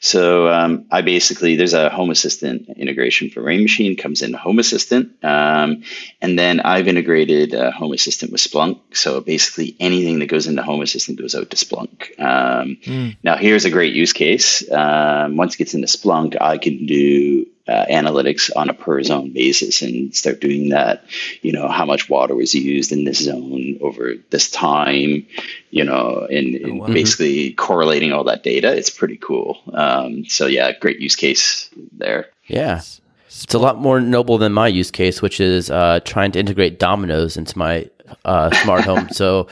So, 0.00 0.48
um, 0.48 0.86
I 0.90 1.02
basically, 1.02 1.56
there's 1.56 1.74
a 1.74 1.90
Home 1.90 2.10
Assistant 2.10 2.68
integration 2.76 3.30
for 3.30 3.42
Rain 3.42 3.62
Machine, 3.62 3.96
comes 3.96 4.22
in 4.22 4.32
Home 4.34 4.58
Assistant. 4.58 5.12
Um, 5.24 5.82
and 6.20 6.38
then 6.38 6.60
I've 6.60 6.88
integrated 6.88 7.54
uh, 7.54 7.70
Home 7.72 7.92
Assistant 7.92 8.32
with 8.32 8.40
Splunk. 8.40 8.80
So 8.92 9.20
basically, 9.20 9.76
anything 9.80 10.18
that 10.20 10.26
goes 10.26 10.46
into 10.46 10.62
Home 10.62 10.82
Assistant 10.82 11.18
goes 11.18 11.34
out 11.34 11.50
to 11.50 11.56
Splunk. 11.56 12.20
Um, 12.20 12.78
Mm. 12.84 13.16
Now, 13.22 13.36
here's 13.36 13.64
a 13.64 13.70
great 13.70 13.94
use 13.94 14.12
case. 14.12 14.70
Um, 14.70 15.36
once 15.36 15.54
it 15.54 15.58
gets 15.58 15.74
into 15.74 15.86
Splunk, 15.86 16.36
I 16.40 16.58
can 16.58 16.86
do 16.86 17.46
uh, 17.66 17.86
analytics 17.90 18.50
on 18.54 18.68
a 18.68 18.74
per 18.74 19.02
zone 19.02 19.32
basis 19.32 19.82
and 19.82 20.14
start 20.14 20.40
doing 20.40 20.70
that. 20.70 21.04
You 21.42 21.52
know, 21.52 21.68
how 21.68 21.84
much 21.84 22.08
water 22.08 22.34
was 22.34 22.54
used 22.54 22.92
in 22.92 23.04
this 23.04 23.24
zone 23.24 23.78
over 23.80 24.14
this 24.30 24.50
time, 24.50 25.26
you 25.70 25.84
know, 25.84 26.26
and, 26.30 26.54
and 26.56 26.80
wow. 26.80 26.86
basically 26.86 27.52
correlating 27.52 28.12
all 28.12 28.24
that 28.24 28.42
data. 28.42 28.76
It's 28.76 28.90
pretty 28.90 29.16
cool. 29.16 29.58
Um, 29.72 30.24
so, 30.26 30.46
yeah, 30.46 30.72
great 30.78 31.00
use 31.00 31.16
case 31.16 31.70
there. 31.92 32.28
Yeah. 32.46 32.82
It's 33.26 33.54
a 33.54 33.58
lot 33.58 33.80
more 33.80 34.00
noble 34.00 34.38
than 34.38 34.52
my 34.52 34.68
use 34.68 34.90
case, 34.90 35.20
which 35.20 35.40
is 35.40 35.70
uh, 35.70 36.00
trying 36.04 36.32
to 36.32 36.38
integrate 36.38 36.78
Domino's 36.78 37.36
into 37.36 37.58
my 37.58 37.90
uh, 38.24 38.50
smart 38.62 38.84
home. 38.84 39.08
So 39.14 39.48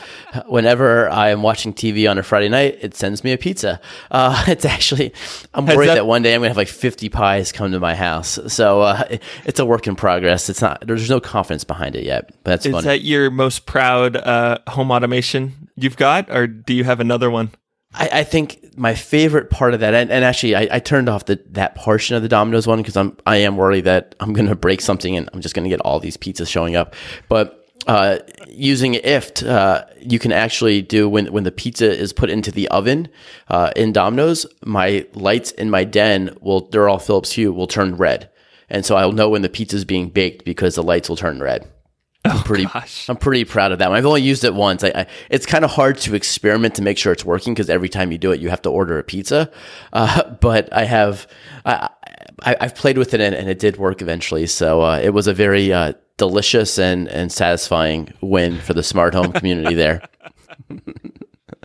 whenever 0.46 1.08
I 1.10 1.28
am 1.30 1.42
watching 1.42 1.72
TV 1.72 2.10
on 2.10 2.18
a 2.18 2.22
Friday 2.22 2.48
night, 2.48 2.78
it 2.80 2.94
sends 2.94 3.22
me 3.24 3.32
a 3.32 3.38
pizza. 3.38 3.80
Uh, 4.10 4.44
it's 4.48 4.64
actually, 4.64 5.12
I'm 5.54 5.66
worried 5.66 5.88
that- 5.88 5.94
that, 5.94 6.06
one 6.06 6.22
day 6.22 6.34
I'm 6.34 6.40
going 6.40 6.46
to 6.48 6.50
have 6.50 6.56
like 6.56 6.68
50 6.68 7.08
pies 7.08 7.52
come 7.52 7.72
to 7.72 7.80
my 7.80 7.94
house. 7.94 8.38
So 8.48 8.82
uh, 8.82 9.04
it- 9.10 9.22
it's 9.44 9.60
a 9.60 9.64
work 9.66 9.86
in 9.86 9.94
progress. 9.96 10.48
It's 10.48 10.60
not, 10.62 10.84
there's 10.86 11.08
no 11.10 11.20
confidence 11.20 11.64
behind 11.64 11.96
it 11.96 12.04
yet, 12.04 12.30
but 12.44 12.50
that's 12.50 12.66
Is 12.66 12.72
funny. 12.72 12.84
that 12.86 13.02
your 13.02 13.30
most 13.30 13.66
proud 13.66 14.16
uh, 14.16 14.58
home 14.68 14.90
automation 14.90 15.68
you've 15.76 15.96
got, 15.96 16.30
or 16.30 16.46
do 16.46 16.74
you 16.74 16.84
have 16.84 17.00
another 17.00 17.30
one? 17.30 17.50
I, 17.94 18.08
I 18.20 18.24
think 18.24 18.72
my 18.76 18.94
favorite 18.94 19.50
part 19.50 19.74
of 19.74 19.80
that, 19.80 19.92
and, 19.92 20.10
and 20.10 20.24
actually, 20.24 20.54
I, 20.56 20.66
I 20.72 20.78
turned 20.78 21.10
off 21.10 21.26
the, 21.26 21.42
that 21.50 21.74
portion 21.74 22.16
of 22.16 22.22
the 22.22 22.28
Domino's 22.28 22.66
one 22.66 22.78
because 22.78 22.96
I'm 22.96 23.16
I 23.26 23.36
am 23.36 23.58
worried 23.58 23.84
that 23.84 24.14
I'm 24.18 24.32
going 24.32 24.48
to 24.48 24.54
break 24.54 24.80
something 24.80 25.14
and 25.14 25.28
I'm 25.34 25.42
just 25.42 25.54
going 25.54 25.64
to 25.64 25.68
get 25.68 25.80
all 25.80 26.00
these 26.00 26.16
pizzas 26.16 26.48
showing 26.48 26.74
up. 26.74 26.94
But 27.28 27.61
uh, 27.86 28.18
using 28.48 28.94
IFTTT, 28.94 29.48
uh, 29.48 29.84
you 30.00 30.18
can 30.18 30.32
actually 30.32 30.82
do 30.82 31.08
when 31.08 31.32
when 31.32 31.44
the 31.44 31.52
pizza 31.52 31.90
is 31.90 32.12
put 32.12 32.30
into 32.30 32.50
the 32.50 32.68
oven 32.68 33.08
uh, 33.48 33.72
in 33.74 33.92
Domino's, 33.92 34.46
my 34.64 35.06
lights 35.14 35.50
in 35.52 35.70
my 35.70 35.84
den 35.84 36.36
will 36.40 36.68
they're 36.68 36.88
all 36.88 36.98
Philips 36.98 37.32
Hue 37.32 37.52
will 37.52 37.66
turn 37.66 37.96
red, 37.96 38.30
and 38.68 38.84
so 38.86 38.96
I'll 38.96 39.12
know 39.12 39.28
when 39.28 39.42
the 39.42 39.48
pizza 39.48 39.76
is 39.76 39.84
being 39.84 40.08
baked 40.10 40.44
because 40.44 40.76
the 40.76 40.82
lights 40.82 41.08
will 41.08 41.16
turn 41.16 41.40
red. 41.40 41.68
I'm 42.24 42.44
pretty, 42.44 42.66
gosh. 42.66 43.08
I'm 43.08 43.16
pretty 43.16 43.44
proud 43.44 43.72
of 43.72 43.80
that. 43.80 43.90
I've 43.90 44.06
only 44.06 44.22
used 44.22 44.44
it 44.44 44.54
once. 44.54 44.84
I, 44.84 44.92
I 44.94 45.06
it's 45.28 45.44
kind 45.44 45.64
of 45.64 45.72
hard 45.72 45.98
to 45.98 46.14
experiment 46.14 46.76
to 46.76 46.82
make 46.82 46.96
sure 46.96 47.12
it's 47.12 47.24
working 47.24 47.52
because 47.52 47.68
every 47.68 47.88
time 47.88 48.12
you 48.12 48.18
do 48.18 48.30
it, 48.30 48.40
you 48.40 48.48
have 48.48 48.62
to 48.62 48.70
order 48.70 48.98
a 48.98 49.02
pizza. 49.02 49.50
Uh, 49.92 50.30
but 50.40 50.72
I 50.72 50.84
have, 50.84 51.26
I, 51.64 51.88
I, 52.44 52.56
I've 52.60 52.74
played 52.76 52.96
with 52.96 53.12
it 53.14 53.20
and, 53.20 53.34
and 53.34 53.48
it 53.48 53.58
did 53.58 53.76
work 53.76 54.02
eventually. 54.02 54.46
So 54.46 54.82
uh, 54.82 55.00
it 55.02 55.10
was 55.10 55.26
a 55.26 55.34
very 55.34 55.72
uh, 55.72 55.94
delicious 56.22 56.78
and 56.78 57.08
and 57.08 57.32
satisfying 57.32 58.14
win 58.20 58.56
for 58.60 58.74
the 58.74 58.82
smart 58.84 59.12
home 59.12 59.32
community 59.32 59.74
there. 59.74 60.00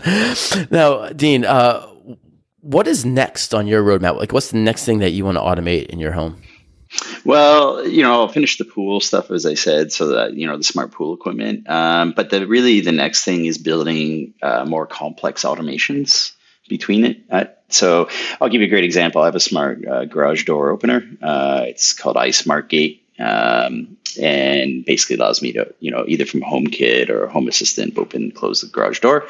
now, 0.72 1.10
Dean, 1.10 1.45
uh, 1.45 1.86
what 2.62 2.88
is 2.88 3.05
next 3.05 3.53
on 3.53 3.68
your 3.68 3.84
roadmap? 3.84 4.18
Like, 4.18 4.34
what's 4.34 4.49
the 4.49 4.58
next 4.58 4.84
thing 4.84 4.97
that 4.99 5.12
you 5.12 5.24
want 5.24 5.38
to 5.38 5.41
automate 5.41 5.86
in 5.89 5.99
your 5.99 6.12
home? 6.12 6.41
Well, 7.24 7.88
you 7.88 8.01
know, 8.01 8.14
I'll 8.14 8.30
finish 8.30 8.58
the 8.58 8.66
pool 8.66 8.99
stuff 8.99 9.30
as 9.30 9.45
I 9.45 9.53
said, 9.53 9.91
so 9.91 10.08
that 10.08 10.34
you 10.34 10.47
know 10.47 10.58
the 10.58 10.64
smart 10.64 10.91
pool 10.91 11.14
equipment. 11.14 11.70
Um, 11.70 12.14
but 12.16 12.32
the 12.32 12.47
really 12.47 12.82
the 12.82 12.91
next 12.91 13.24
thing 13.26 13.45
is 13.45 13.60
building 13.60 14.34
uh, 14.41 14.66
more 14.66 14.88
complex 14.88 15.43
automations 15.43 16.32
between 16.68 17.05
it. 17.05 17.18
Uh, 17.30 17.45
so 17.70 18.10
I'll 18.41 18.49
give 18.49 18.62
you 18.62 18.68
a 18.68 18.72
great 18.72 18.86
example. 18.86 19.22
I 19.22 19.26
have 19.26 19.36
a 19.36 19.39
smart 19.39 19.86
uh, 19.86 20.05
garage 20.05 20.45
door 20.45 20.72
opener. 20.72 21.03
Uh, 21.22 21.66
it's 21.68 21.93
called 21.93 22.16
iSmart 22.16 22.70
Gate. 22.70 23.03
Um, 23.20 23.97
and 24.20 24.84
basically 24.86 25.15
allows 25.18 25.41
me 25.41 25.53
to, 25.53 25.74
you 25.80 25.91
know, 25.91 26.05
either 26.07 26.26
from 26.26 26.41
home 26.41 26.65
HomeKit 26.65 27.09
or 27.09 27.28
Home 27.28 27.47
Assistant, 27.47 27.97
open 27.97 28.24
and 28.24 28.36
close 28.36 28.61
the 28.61 28.68
garage 28.68 28.99
door. 28.99 29.28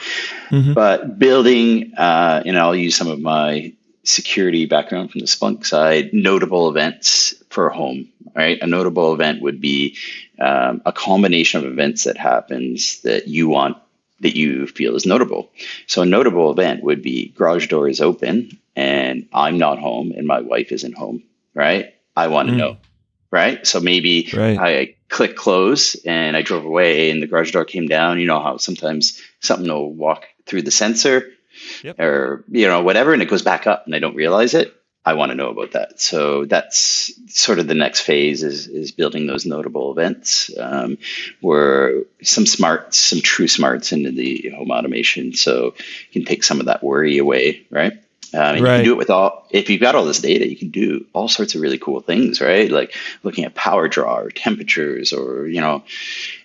Mm-hmm. 0.49 0.73
But 0.73 1.19
building, 1.19 1.93
uh, 1.97 2.43
and 2.45 2.57
I'll 2.57 2.75
use 2.75 2.95
some 2.95 3.09
of 3.09 3.19
my 3.19 3.73
security 4.03 4.65
background 4.65 5.11
from 5.11 5.19
the 5.19 5.27
Splunk 5.27 5.65
side, 5.65 6.13
notable 6.13 6.69
events 6.69 7.33
for 7.49 7.69
home, 7.69 8.09
right? 8.33 8.57
A 8.61 8.67
notable 8.67 9.13
event 9.13 9.41
would 9.41 9.59
be 9.59 9.97
um, 10.39 10.81
a 10.85 10.93
combination 10.93 11.63
of 11.63 11.71
events 11.71 12.05
that 12.05 12.17
happens 12.17 13.01
that 13.01 13.27
you 13.27 13.49
want 13.49 13.77
that 14.19 14.35
you 14.35 14.65
feel 14.65 14.95
is 14.95 15.05
notable. 15.05 15.51
So 15.85 16.01
a 16.01 16.05
notable 16.05 16.51
event 16.51 16.83
would 16.83 17.03
be 17.03 17.29
garage 17.29 17.67
door 17.67 17.87
is 17.87 18.01
open 18.01 18.57
and 18.75 19.27
I'm 19.31 19.59
not 19.59 19.77
home 19.77 20.11
and 20.11 20.25
my 20.25 20.41
wife 20.41 20.71
isn't 20.71 20.97
home, 20.97 21.23
right? 21.53 21.93
I 22.15 22.27
want 22.27 22.49
to 22.49 22.55
mm. 22.55 22.57
know, 22.57 22.77
right? 23.31 23.65
So 23.65 23.79
maybe 23.79 24.29
right. 24.33 24.57
I 24.57 24.95
click 25.09 25.35
close 25.35 25.95
and 26.05 26.35
I 26.35 26.41
drove 26.41 26.65
away 26.65 27.11
and 27.11 27.21
the 27.21 27.27
garage 27.27 27.51
door 27.51 27.65
came 27.65 27.87
down. 27.87 28.19
You 28.19 28.27
know 28.27 28.41
how 28.41 28.57
sometimes 28.57 29.21
something 29.39 29.67
will 29.67 29.91
walk 29.93 30.25
through 30.45 30.63
the 30.63 30.71
sensor 30.71 31.29
yep. 31.83 31.99
or 31.99 32.43
you 32.49 32.67
know 32.67 32.81
whatever 32.83 33.13
and 33.13 33.21
it 33.21 33.29
goes 33.29 33.41
back 33.41 33.67
up 33.67 33.85
and 33.85 33.95
I 33.95 33.99
don't 33.99 34.15
realize 34.15 34.53
it. 34.53 34.73
I 35.05 35.13
want 35.13 35.29
to 35.29 35.35
know 35.35 35.49
about 35.49 35.71
that. 35.71 36.01
So 36.01 36.43
that's 36.43 37.13
sort 37.33 37.59
of 37.59 37.67
the 37.67 37.75
next 37.75 38.01
phase 38.01 38.43
is 38.43 38.67
is 38.67 38.91
building 38.91 39.25
those 39.25 39.45
notable 39.45 39.91
events 39.91 40.51
um, 40.59 40.97
where 41.39 42.03
some 42.21 42.45
smarts, 42.45 42.97
some 42.97 43.21
true 43.21 43.47
smarts 43.47 43.93
into 43.93 44.11
the 44.11 44.51
home 44.53 44.69
automation, 44.69 45.33
so 45.33 45.75
you 45.77 46.11
can 46.11 46.25
take 46.25 46.43
some 46.43 46.59
of 46.59 46.65
that 46.65 46.83
worry 46.83 47.19
away, 47.19 47.65
right? 47.69 48.03
Um, 48.33 48.55
and 48.55 48.61
right. 48.61 48.71
you 48.71 48.77
can 48.77 48.85
do 48.85 48.91
it 48.93 48.97
with 48.97 49.09
all. 49.09 49.47
If 49.49 49.69
you've 49.69 49.81
got 49.81 49.95
all 49.95 50.05
this 50.05 50.19
data, 50.19 50.47
you 50.47 50.57
can 50.57 50.69
do 50.69 51.05
all 51.13 51.27
sorts 51.27 51.55
of 51.55 51.61
really 51.61 51.77
cool 51.77 52.01
things, 52.01 52.41
right? 52.41 52.69
Like 52.69 52.95
looking 53.23 53.45
at 53.45 53.55
power 53.55 53.87
draw 53.87 54.17
or 54.17 54.29
temperatures, 54.31 55.13
or 55.13 55.47
you 55.47 55.61
know, 55.61 55.83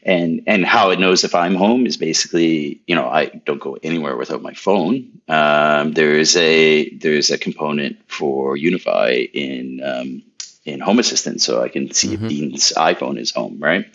and 0.03 0.43
and 0.47 0.65
how 0.65 0.91
it 0.91 0.99
knows 0.99 1.25
if 1.25 1.35
I'm 1.35 1.55
home 1.55 1.87
is 1.87 1.97
basically, 1.97 2.81
you 2.87 2.95
know, 2.95 3.09
I 3.09 3.27
don't 3.27 3.61
go 3.61 3.77
anywhere 3.83 4.17
without 4.17 4.43
my 4.43 4.55
phone. 4.55 5.21
Um, 5.29 5.93
there's 5.93 6.37
a 6.37 6.89
there's 6.91 7.31
a 7.31 7.39
component 7.39 8.09
for 8.09 8.57
UniFi 8.57 9.31
in 9.33 9.83
um, 9.83 10.23
in 10.65 10.81
Home 10.81 10.99
Assistant, 10.99 11.43
so 11.43 11.61
I 11.61 11.69
can 11.69 11.93
see 11.93 12.15
mm-hmm. 12.15 12.25
if 12.25 12.31
Dean's 12.31 12.73
iPhone 12.77 13.19
is 13.19 13.33
home, 13.33 13.59
right? 13.59 13.87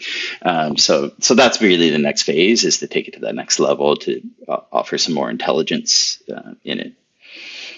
Um, 0.41 0.77
so, 0.77 1.13
so 1.19 1.33
that's 1.33 1.61
really 1.61 1.91
the 1.91 1.97
next 1.97 2.23
phase 2.23 2.65
is 2.65 2.79
to 2.79 2.87
take 2.87 3.07
it 3.07 3.13
to 3.13 3.19
that 3.21 3.35
next 3.35 3.59
level 3.59 3.95
to 3.97 4.21
uh, 4.47 4.59
offer 4.71 4.97
some 4.97 5.13
more 5.13 5.29
intelligence 5.29 6.21
uh, 6.29 6.55
in 6.65 6.79
it. 6.79 6.93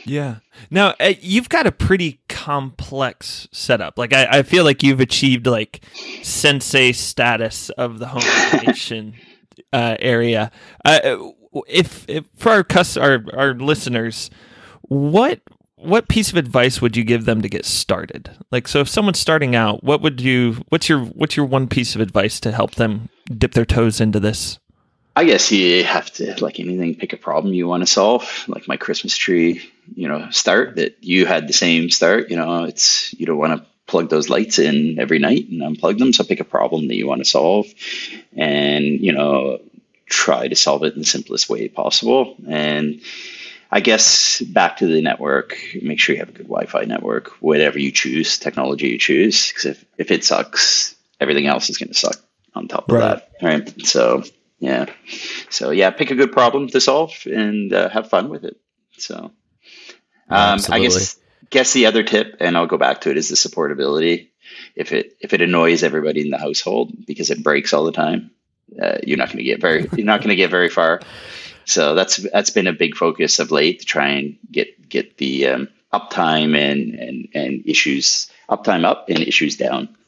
Yeah. 0.06 0.38
Now 0.70 0.96
uh, 1.00 1.14
you've 1.22 1.50
got 1.50 1.68
a 1.68 1.72
pretty 1.72 2.22
complex 2.30 3.48
setup. 3.52 3.98
Like 3.98 4.14
I, 4.14 4.40
I, 4.40 4.44
feel 4.44 4.64
like 4.64 4.84
you've 4.84 5.00
achieved 5.00 5.48
like 5.48 5.82
sensei 6.24 6.92
status 6.92 7.70
of 7.72 8.00
the 8.00 8.08
home 8.08 8.24
automation 8.54 9.16
uh, 9.74 9.98
area. 10.00 10.52
Uh, 10.86 11.32
if, 11.68 12.06
if, 12.08 12.26
for 12.36 12.52
our, 12.52 12.64
cus- 12.64 12.98
our 12.98 13.24
our 13.34 13.54
listeners, 13.54 14.30
what 14.82 15.42
what 15.80 16.10
piece 16.10 16.30
of 16.30 16.36
advice 16.36 16.82
would 16.82 16.98
you 16.98 17.04
give 17.04 17.26
them 17.26 17.42
to 17.42 17.50
get 17.50 17.66
started? 17.66 18.32
Like, 18.52 18.68
so 18.68 18.82
if 18.82 18.90
someone's 18.90 19.20
starting 19.20 19.56
out, 19.56 19.84
what 19.84 20.02
would 20.02 20.22
you? 20.22 20.64
What's 20.70 20.90
your 20.90 21.00
what's 21.00 21.38
your 21.38 21.46
one 21.46 21.68
piece 21.68 21.96
of 21.96 22.02
advice 22.02 22.40
to 22.42 22.52
help 22.52 22.76
them 22.76 23.10
dip 23.38 23.54
their 23.54 23.66
toes 23.66 24.02
into 24.02 24.20
this? 24.20 24.60
I 25.16 25.26
guess 25.26 25.52
you 25.52 25.84
have 25.84 26.12
to, 26.14 26.42
like 26.44 26.60
anything, 26.60 26.96
pick 26.96 27.14
a 27.14 27.18
problem 27.18 27.54
you 27.54 27.68
want 27.68 27.82
to 27.82 27.88
solve. 27.88 28.46
Like 28.48 28.68
my 28.68 28.78
Christmas 28.78 29.18
tree, 29.18 29.62
you 29.96 30.08
know, 30.08 30.30
start 30.32 30.76
that 30.76 31.04
you 31.04 31.26
had 31.26 31.48
the 31.48 31.54
same 31.54 31.90
start. 31.90 32.30
You 32.30 32.38
know, 32.38 32.64
it's 32.64 33.14
you 33.14 33.26
don't 33.26 33.38
want 33.38 33.60
to 33.60 33.68
plug 33.88 34.10
those 34.10 34.30
lights 34.30 34.60
in 34.60 35.00
every 35.00 35.20
night 35.20 35.50
and 35.50 35.62
unplug 35.62 35.98
them. 35.98 36.14
So 36.14 36.24
pick 36.24 36.40
a 36.40 36.46
problem 36.46 36.88
that 36.88 36.96
you 36.96 37.08
want 37.08 37.22
to 37.22 37.30
solve, 37.30 37.68
and 38.36 38.86
you 38.86 39.12
know, 39.12 39.60
try 40.06 40.48
to 40.48 40.56
solve 40.56 40.84
it 40.84 40.94
in 40.94 41.00
the 41.00 41.06
simplest 41.06 41.50
way 41.50 41.68
possible. 41.68 42.36
And 42.48 43.02
I 43.72 43.82
guess 43.82 44.42
back 44.42 44.78
to 44.78 44.88
the 44.88 45.02
network, 45.02 45.58
make 45.82 46.00
sure 46.00 46.16
you 46.16 46.22
have 46.22 46.30
a 46.30 46.34
good 46.34 46.48
Wi-Fi 46.48 46.86
network, 46.86 47.30
whatever 47.42 47.78
you 47.78 47.92
choose, 47.92 48.40
technology 48.40 48.90
you 48.90 48.98
choose. 48.98 49.50
Because 49.50 49.66
if 49.66 49.86
if 49.98 50.12
it 50.12 50.24
sucks, 50.24 50.96
everything 51.20 51.48
else 51.48 51.70
is 51.70 51.78
going 51.78 51.90
to 51.90 51.96
suck 51.96 52.16
on 52.56 52.68
top 52.68 52.90
of 52.90 52.96
right. 52.96 53.22
that, 53.42 53.46
right? 53.46 53.86
So 53.86 54.24
yeah. 54.60 54.88
So 55.50 55.72
yeah, 55.72 55.92
pick 55.92 56.12
a 56.12 56.16
good 56.16 56.32
problem 56.32 56.68
to 56.70 56.82
solve 56.82 57.14
and 57.26 57.72
uh, 57.74 57.90
have 57.90 58.10
fun 58.10 58.30
with 58.30 58.44
it. 58.44 58.58
So 58.98 59.32
um, 60.30 60.60
I 60.70 60.80
guess 60.80 61.18
guess 61.50 61.74
the 61.74 61.88
other 61.88 62.04
tip, 62.04 62.38
and 62.40 62.56
I'll 62.58 62.68
go 62.68 62.78
back 62.78 63.02
to 63.02 63.12
it, 63.12 63.18
is 63.18 63.30
the 63.30 63.36
supportability. 63.36 64.30
If 64.76 64.92
it 64.92 65.18
if 65.20 65.34
it 65.34 65.42
annoys 65.42 65.84
everybody 65.84 66.22
in 66.22 66.30
the 66.30 66.38
household 66.38 67.06
because 67.06 67.30
it 67.32 67.44
breaks 67.44 67.74
all 67.74 67.86
the 67.86 67.92
time, 67.92 68.32
uh, 68.82 68.98
you're 69.04 69.18
not 69.18 69.28
going 69.28 69.40
to 69.40 69.44
get 69.44 69.62
very 69.62 69.90
you're 69.96 70.06
not 70.06 70.20
going 70.20 70.30
to 70.30 70.36
get 70.36 70.52
very 70.52 70.70
far. 70.70 71.02
So 71.66 71.96
that's 71.96 72.18
that's 72.18 72.50
been 72.50 72.68
a 72.68 72.74
big 72.74 72.96
focus 72.96 73.40
of 73.40 73.52
late 73.52 73.80
to 73.80 73.86
try 73.86 74.10
and 74.10 74.38
get 74.52 74.90
get 74.90 75.18
the 75.18 75.48
um, 75.48 75.70
uptime 75.94 76.58
and 76.58 76.94
and 76.96 77.28
and 77.34 77.64
issues 77.68 78.32
uptime 78.50 78.86
up 78.86 79.10
and 79.10 79.20
issues 79.20 79.58
down. 79.58 79.96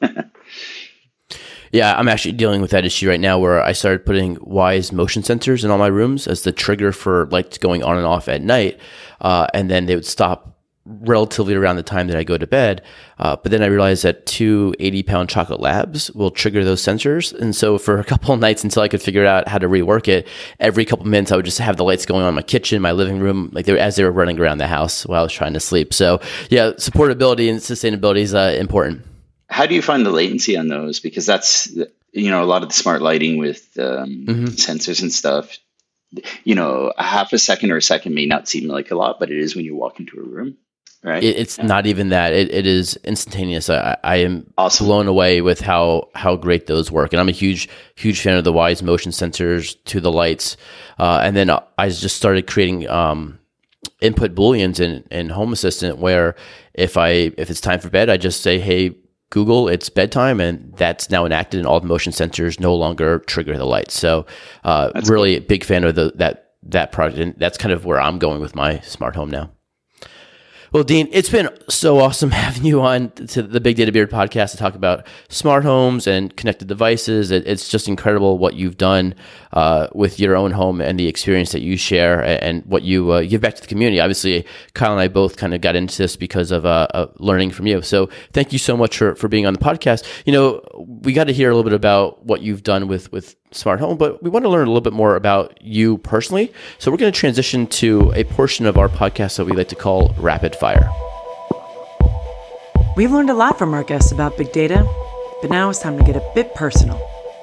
Yeah, 1.72 1.96
I'm 1.96 2.08
actually 2.08 2.32
dealing 2.32 2.60
with 2.60 2.70
that 2.72 2.84
issue 2.84 3.08
right 3.08 3.18
now 3.18 3.38
where 3.38 3.62
I 3.62 3.72
started 3.72 4.04
putting 4.04 4.36
Wyze 4.36 4.92
motion 4.92 5.22
sensors 5.22 5.64
in 5.64 5.70
all 5.70 5.78
my 5.78 5.86
rooms 5.86 6.26
as 6.26 6.42
the 6.42 6.52
trigger 6.52 6.92
for 6.92 7.26
lights 7.26 7.56
going 7.56 7.82
on 7.82 7.96
and 7.96 8.06
off 8.06 8.28
at 8.28 8.42
night. 8.42 8.78
Uh, 9.22 9.46
and 9.54 9.70
then 9.70 9.86
they 9.86 9.94
would 9.94 10.04
stop 10.04 10.58
relatively 10.84 11.54
around 11.54 11.76
the 11.76 11.82
time 11.82 12.08
that 12.08 12.16
I 12.16 12.24
go 12.24 12.36
to 12.36 12.46
bed. 12.46 12.82
Uh, 13.18 13.36
but 13.36 13.52
then 13.52 13.62
I 13.62 13.66
realized 13.66 14.02
that 14.02 14.26
two 14.26 14.74
80 14.80 15.02
pound 15.04 15.28
chocolate 15.30 15.60
labs 15.60 16.10
will 16.10 16.30
trigger 16.30 16.62
those 16.62 16.82
sensors. 16.82 17.32
And 17.40 17.56
so 17.56 17.78
for 17.78 17.98
a 17.98 18.04
couple 18.12 18.36
nights 18.36 18.64
until 18.64 18.82
I 18.82 18.88
could 18.88 19.00
figure 19.00 19.24
out 19.24 19.48
how 19.48 19.56
to 19.56 19.66
rework 19.68 20.08
it, 20.08 20.28
every 20.60 20.84
couple 20.84 21.06
minutes 21.06 21.32
I 21.32 21.36
would 21.36 21.46
just 21.46 21.58
have 21.58 21.78
the 21.78 21.84
lights 21.84 22.04
going 22.04 22.22
on 22.22 22.28
in 22.28 22.34
my 22.34 22.42
kitchen, 22.42 22.82
my 22.82 22.92
living 22.92 23.18
room, 23.18 23.48
like 23.54 23.64
they 23.64 23.72
were, 23.72 23.78
as 23.78 23.96
they 23.96 24.04
were 24.04 24.12
running 24.12 24.38
around 24.38 24.58
the 24.58 24.66
house 24.66 25.06
while 25.06 25.20
I 25.20 25.22
was 25.22 25.32
trying 25.32 25.54
to 25.54 25.60
sleep. 25.60 25.94
So 25.94 26.20
yeah, 26.50 26.72
supportability 26.72 27.48
and 27.48 27.60
sustainability 27.60 28.18
is 28.18 28.34
uh, 28.34 28.56
important 28.58 29.06
how 29.52 29.66
do 29.66 29.74
you 29.74 29.82
find 29.82 30.04
the 30.04 30.10
latency 30.10 30.56
on 30.56 30.68
those? 30.68 30.98
Because 31.00 31.26
that's 31.26 31.70
you 32.12 32.30
know 32.30 32.42
a 32.42 32.46
lot 32.46 32.62
of 32.62 32.70
the 32.70 32.74
smart 32.74 33.02
lighting 33.02 33.36
with 33.36 33.78
um, 33.78 34.24
mm-hmm. 34.26 34.44
sensors 34.46 35.02
and 35.02 35.12
stuff. 35.12 35.58
You 36.44 36.54
know, 36.54 36.92
a 36.96 37.02
half 37.02 37.32
a 37.32 37.38
second 37.38 37.70
or 37.70 37.76
a 37.76 37.82
second 37.82 38.14
may 38.14 38.26
not 38.26 38.48
seem 38.48 38.68
like 38.68 38.90
a 38.90 38.94
lot, 38.94 39.18
but 39.20 39.30
it 39.30 39.38
is 39.38 39.54
when 39.54 39.64
you 39.64 39.76
walk 39.76 40.00
into 40.00 40.18
a 40.18 40.22
room. 40.22 40.56
Right. 41.02 41.22
It, 41.22 41.36
it's 41.36 41.58
yeah. 41.58 41.66
not 41.66 41.86
even 41.86 42.10
that. 42.10 42.32
It, 42.32 42.52
it 42.52 42.66
is 42.66 42.96
instantaneous. 43.02 43.68
I, 43.68 43.96
I 44.04 44.16
am 44.16 44.52
awesome. 44.56 44.86
blown 44.86 45.06
away 45.06 45.40
with 45.42 45.60
how 45.60 46.08
how 46.14 46.36
great 46.36 46.66
those 46.66 46.90
work, 46.90 47.12
and 47.12 47.20
I'm 47.20 47.28
a 47.28 47.32
huge 47.32 47.68
huge 47.96 48.20
fan 48.20 48.36
of 48.36 48.44
the 48.44 48.52
Wyze 48.52 48.82
motion 48.82 49.12
sensors 49.12 49.76
to 49.84 50.00
the 50.00 50.12
lights. 50.12 50.56
Uh, 50.98 51.20
and 51.22 51.36
then 51.36 51.50
I 51.50 51.88
just 51.88 52.16
started 52.16 52.46
creating 52.46 52.88
um, 52.88 53.38
input 54.00 54.34
booleans 54.34 54.80
in 54.80 55.04
in 55.10 55.28
Home 55.28 55.52
Assistant 55.52 55.98
where 55.98 56.36
if 56.72 56.96
I 56.96 57.32
if 57.36 57.50
it's 57.50 57.60
time 57.60 57.80
for 57.80 57.90
bed, 57.90 58.08
I 58.08 58.16
just 58.16 58.42
say, 58.42 58.58
"Hey, 58.58 58.94
Google, 59.32 59.66
it's 59.66 59.88
bedtime, 59.88 60.40
and 60.40 60.74
that's 60.76 61.08
now 61.08 61.24
enacted, 61.24 61.58
and 61.58 61.66
all 61.66 61.80
the 61.80 61.86
motion 61.86 62.12
sensors 62.12 62.60
no 62.60 62.74
longer 62.74 63.20
trigger 63.20 63.56
the 63.56 63.64
lights. 63.64 63.98
So, 63.98 64.26
uh, 64.62 64.92
really 65.06 65.38
cool. 65.38 65.46
big 65.48 65.64
fan 65.64 65.84
of 65.84 65.94
the, 65.94 66.12
that 66.16 66.50
that 66.64 66.92
product, 66.92 67.18
and 67.18 67.34
that's 67.38 67.56
kind 67.56 67.72
of 67.72 67.86
where 67.86 67.98
I'm 67.98 68.18
going 68.18 68.42
with 68.42 68.54
my 68.54 68.80
smart 68.80 69.16
home 69.16 69.30
now. 69.30 69.50
Well, 70.72 70.84
Dean, 70.84 71.10
it's 71.12 71.28
been 71.28 71.50
so 71.68 71.98
awesome 71.98 72.30
having 72.30 72.64
you 72.64 72.80
on 72.80 73.10
to 73.10 73.42
the 73.42 73.60
Big 73.60 73.76
Data 73.76 73.92
Beard 73.92 74.10
podcast 74.10 74.52
to 74.52 74.56
talk 74.56 74.74
about 74.74 75.06
smart 75.28 75.64
homes 75.64 76.06
and 76.06 76.34
connected 76.34 76.66
devices. 76.66 77.30
It, 77.30 77.46
it's 77.46 77.68
just 77.68 77.88
incredible 77.88 78.38
what 78.38 78.54
you've 78.54 78.78
done 78.78 79.14
uh, 79.52 79.88
with 79.92 80.18
your 80.18 80.34
own 80.34 80.50
home 80.50 80.80
and 80.80 80.98
the 80.98 81.08
experience 81.08 81.52
that 81.52 81.60
you 81.60 81.76
share 81.76 82.22
and, 82.22 82.64
what 82.64 82.84
you 82.84 83.10
uh, 83.10 83.20
give 83.20 83.42
back 83.42 83.54
to 83.56 83.60
the 83.60 83.66
community. 83.68 84.00
Obviously, 84.00 84.46
Kyle 84.72 84.92
and 84.92 85.00
I 85.00 85.08
both 85.08 85.36
kind 85.36 85.52
of 85.52 85.60
got 85.60 85.76
into 85.76 85.98
this 85.98 86.16
because 86.16 86.50
of 86.50 86.64
uh, 86.64 86.86
learning 87.18 87.50
from 87.50 87.66
you. 87.66 87.82
So 87.82 88.08
thank 88.32 88.50
you 88.54 88.58
so 88.58 88.74
much 88.74 88.96
for, 88.96 89.14
for 89.14 89.28
being 89.28 89.44
on 89.44 89.52
the 89.52 89.58
podcast. 89.58 90.06
You 90.24 90.32
know, 90.32 90.64
we 91.02 91.12
got 91.12 91.24
to 91.24 91.34
hear 91.34 91.50
a 91.50 91.54
little 91.54 91.68
bit 91.68 91.76
about 91.76 92.24
what 92.24 92.40
you've 92.40 92.62
done 92.62 92.88
with, 92.88 93.12
with 93.12 93.36
smart 93.54 93.80
home, 93.80 93.96
but 93.96 94.22
we 94.22 94.30
want 94.30 94.44
to 94.44 94.48
learn 94.48 94.66
a 94.66 94.70
little 94.70 94.80
bit 94.80 94.92
more 94.92 95.16
about 95.16 95.60
you 95.62 95.98
personally. 95.98 96.52
So 96.78 96.90
we're 96.90 96.96
going 96.96 97.12
to 97.12 97.18
transition 97.18 97.66
to 97.68 98.12
a 98.14 98.24
portion 98.24 98.66
of 98.66 98.78
our 98.78 98.88
podcast 98.88 99.36
that 99.36 99.44
we 99.44 99.52
like 99.52 99.68
to 99.68 99.74
call 99.74 100.14
rapid 100.18 100.56
fire. 100.56 100.88
We've 102.96 103.10
learned 103.10 103.30
a 103.30 103.34
lot 103.34 103.58
from 103.58 103.72
our 103.74 103.84
guests 103.84 104.12
about 104.12 104.36
big 104.36 104.52
data, 104.52 104.86
but 105.40 105.50
now 105.50 105.70
it's 105.70 105.78
time 105.78 105.96
to 105.98 106.04
get 106.04 106.16
a 106.16 106.32
bit 106.34 106.54
personal 106.54 107.00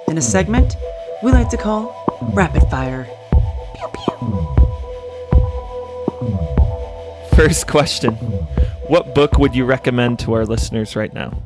in 0.08 0.18
a 0.18 0.22
segment 0.22 0.76
we 1.22 1.32
like 1.32 1.50
to 1.50 1.58
call 1.58 1.94
rapid 2.34 2.64
fire. 2.70 3.06
First 7.36 7.68
question 7.68 8.14
What 8.88 9.14
book 9.16 9.38
would 9.38 9.56
you 9.56 9.66
recommend 9.66 10.20
to 10.20 10.34
our 10.34 10.46
listeners 10.46 10.96
right 10.96 11.14
now? 11.14 11.44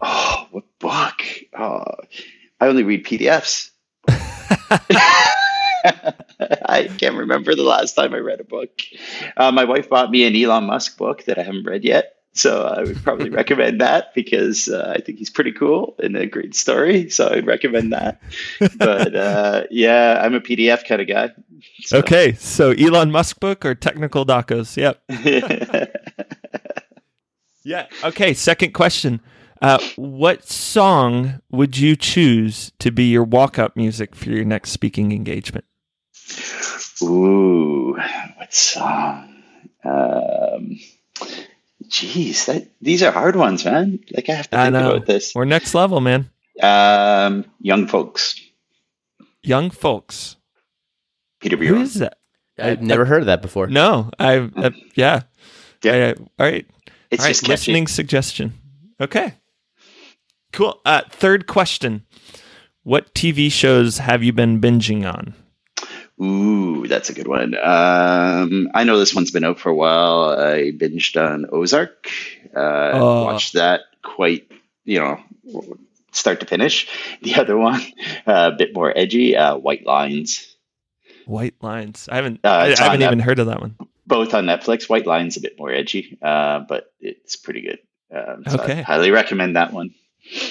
Oh, 0.00 0.46
what 0.50 0.64
book? 0.78 1.14
Oh, 1.56 1.84
I 2.60 2.66
only 2.66 2.82
read 2.82 3.04
PDFs. 3.04 3.71
I 5.84 6.88
can't 6.98 7.16
remember 7.16 7.54
the 7.54 7.62
last 7.62 7.94
time 7.94 8.14
I 8.14 8.18
read 8.18 8.40
a 8.40 8.44
book. 8.44 8.70
Uh, 9.36 9.50
my 9.52 9.64
wife 9.64 9.88
bought 9.88 10.10
me 10.10 10.24
an 10.24 10.36
Elon 10.36 10.64
Musk 10.64 10.96
book 10.96 11.24
that 11.24 11.38
I 11.38 11.42
haven't 11.42 11.64
read 11.66 11.84
yet. 11.84 12.16
So 12.34 12.66
I 12.66 12.82
would 12.82 13.02
probably 13.02 13.28
recommend 13.40 13.80
that 13.80 14.14
because 14.14 14.68
uh, 14.68 14.94
I 14.96 15.00
think 15.00 15.18
he's 15.18 15.30
pretty 15.30 15.52
cool 15.52 15.94
and 15.98 16.16
a 16.16 16.26
great 16.26 16.54
story. 16.54 17.10
So 17.10 17.28
I'd 17.28 17.46
recommend 17.46 17.92
that. 17.92 18.22
But 18.78 19.14
uh, 19.16 19.64
yeah, 19.70 20.20
I'm 20.22 20.34
a 20.34 20.40
PDF 20.40 20.86
kind 20.86 21.02
of 21.02 21.08
guy. 21.08 21.30
So. 21.82 21.98
Okay, 21.98 22.32
so 22.34 22.70
Elon 22.70 23.10
Musk 23.10 23.38
book 23.38 23.64
or 23.64 23.74
technical 23.74 24.24
docos? 24.24 24.76
Yep. 24.76 25.02
yeah. 27.64 27.86
Okay. 28.02 28.34
Second 28.34 28.72
question. 28.72 29.20
Uh, 29.62 29.78
what 29.94 30.44
song 30.44 31.40
would 31.52 31.78
you 31.78 31.94
choose 31.94 32.72
to 32.80 32.90
be 32.90 33.04
your 33.04 33.22
walk-up 33.22 33.76
music 33.76 34.16
for 34.16 34.28
your 34.30 34.44
next 34.44 34.70
speaking 34.72 35.12
engagement? 35.12 35.64
Ooh, 37.00 37.96
what 38.36 38.52
song? 38.52 39.42
Um, 39.84 40.78
Jeez, 41.92 42.46
that 42.46 42.68
these 42.80 43.02
are 43.02 43.12
hard 43.12 43.36
ones, 43.36 43.64
man. 43.64 44.00
Like 44.12 44.28
I 44.28 44.32
have 44.32 44.50
to 44.50 44.56
think 44.56 44.74
about 44.74 45.06
this. 45.06 45.34
We're 45.34 45.44
next 45.44 45.74
level, 45.74 46.00
man. 46.00 46.30
Um, 46.60 47.44
young 47.60 47.86
folks. 47.86 48.40
Young 49.42 49.70
folks. 49.70 50.36
Peter 51.40 51.56
Bjorn. 51.56 51.76
Who 51.76 51.82
is 51.82 51.94
that? 51.94 52.18
I've 52.58 52.78
I, 52.78 52.82
never 52.82 53.04
I, 53.04 53.08
heard 53.08 53.20
of 53.20 53.26
that 53.26 53.42
before. 53.42 53.66
No, 53.66 54.10
I 54.18 54.38
uh, 54.38 54.70
yeah. 54.94 55.22
Yeah. 55.82 56.14
all 56.18 56.26
right. 56.38 56.66
It's 57.10 57.22
all 57.22 57.26
right, 57.26 57.34
just 57.34 57.48
listening 57.48 57.86
suggestion. 57.86 58.54
Okay. 59.00 59.34
Cool. 60.52 60.80
Uh, 60.84 61.02
third 61.10 61.46
question. 61.46 62.04
What 62.84 63.14
TV 63.14 63.50
shows 63.50 63.98
have 63.98 64.22
you 64.22 64.32
been 64.32 64.60
binging 64.60 65.10
on? 65.10 65.34
Ooh, 66.22 66.86
that's 66.86 67.10
a 67.10 67.14
good 67.14 67.26
one. 67.26 67.54
Um, 67.56 68.68
I 68.74 68.84
know 68.84 68.98
this 68.98 69.14
one's 69.14 69.30
been 69.30 69.44
out 69.44 69.58
for 69.58 69.70
a 69.70 69.74
while. 69.74 70.36
I 70.38 70.72
binged 70.72 71.20
on 71.20 71.46
Ozark. 71.50 72.08
Uh, 72.54 72.90
oh. 72.92 73.24
Watched 73.24 73.54
that 73.54 73.82
quite, 74.02 74.50
you 74.84 75.00
know, 75.00 75.20
start 76.12 76.40
to 76.40 76.46
finish. 76.46 76.88
The 77.22 77.36
other 77.36 77.56
one, 77.56 77.80
uh, 78.26 78.50
a 78.52 78.56
bit 78.56 78.74
more 78.74 78.92
edgy. 78.96 79.36
Uh, 79.36 79.56
White 79.56 79.86
Lines. 79.86 80.54
White 81.26 81.54
Lines. 81.62 82.08
I 82.10 82.16
haven't. 82.16 82.40
Uh, 82.44 82.48
I, 82.48 82.72
I, 82.72 82.82
haven't 82.82 83.02
even 83.02 83.20
heard 83.20 83.38
of 83.38 83.46
that 83.46 83.60
one. 83.60 83.76
Both 84.06 84.34
on 84.34 84.46
Netflix. 84.46 84.88
White 84.88 85.06
Lines 85.06 85.36
a 85.36 85.40
bit 85.40 85.56
more 85.56 85.70
edgy, 85.70 86.18
uh, 86.20 86.60
but 86.60 86.92
it's 87.00 87.36
pretty 87.36 87.62
good. 87.62 87.78
Um, 88.12 88.42
so 88.48 88.60
okay. 88.60 88.80
I 88.80 88.82
highly 88.82 89.12
recommend 89.12 89.56
that 89.56 89.72
one. 89.72 89.94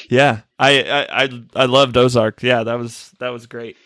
Yeah, 0.09 0.41
I, 0.59 0.84
I 0.84 1.24
I 1.24 1.43
I 1.55 1.65
loved 1.65 1.97
Ozark. 1.97 2.43
Yeah, 2.43 2.63
that 2.63 2.78
was 2.78 3.11
that 3.19 3.30
was 3.30 3.47
great. 3.47 3.78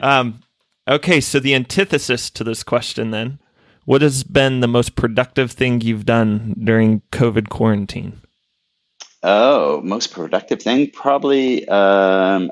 Um, 0.00 0.42
Okay, 0.88 1.20
so 1.20 1.38
the 1.38 1.54
antithesis 1.54 2.30
to 2.30 2.42
this 2.42 2.62
question 2.62 3.10
then 3.10 3.38
what 3.84 4.02
has 4.02 4.22
been 4.22 4.60
the 4.60 4.68
most 4.68 4.96
productive 4.96 5.50
thing 5.52 5.80
you've 5.80 6.04
done 6.04 6.54
during 6.62 7.00
COVID 7.10 7.48
quarantine? 7.48 8.20
Oh, 9.22 9.80
most 9.82 10.12
productive 10.12 10.60
thing? 10.60 10.90
Probably 10.90 11.66
um, 11.68 12.50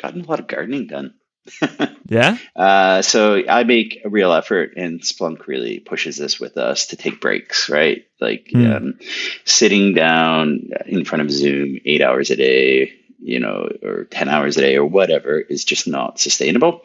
gotten 0.00 0.22
a 0.22 0.26
lot 0.26 0.40
of 0.40 0.46
gardening 0.46 0.86
done. 0.86 1.14
yeah. 2.08 2.36
Uh, 2.54 3.02
so 3.02 3.42
I 3.48 3.64
make 3.64 4.02
a 4.04 4.08
real 4.08 4.32
effort, 4.32 4.74
and 4.76 5.00
Splunk 5.00 5.46
really 5.46 5.80
pushes 5.80 6.16
this 6.16 6.38
with 6.38 6.56
us 6.56 6.88
to 6.88 6.96
take 6.96 7.20
breaks, 7.20 7.68
right? 7.68 8.04
Like 8.20 8.50
mm. 8.54 8.76
um, 8.76 8.98
sitting 9.44 9.94
down 9.94 10.70
in 10.86 11.04
front 11.04 11.22
of 11.22 11.30
Zoom 11.30 11.78
eight 11.84 12.02
hours 12.02 12.30
a 12.30 12.36
day, 12.36 12.92
you 13.22 13.38
know, 13.38 13.68
or 13.82 14.04
10 14.04 14.28
hours 14.28 14.56
a 14.56 14.60
day 14.60 14.76
or 14.76 14.84
whatever 14.84 15.38
is 15.38 15.64
just 15.64 15.86
not 15.86 16.18
sustainable. 16.18 16.82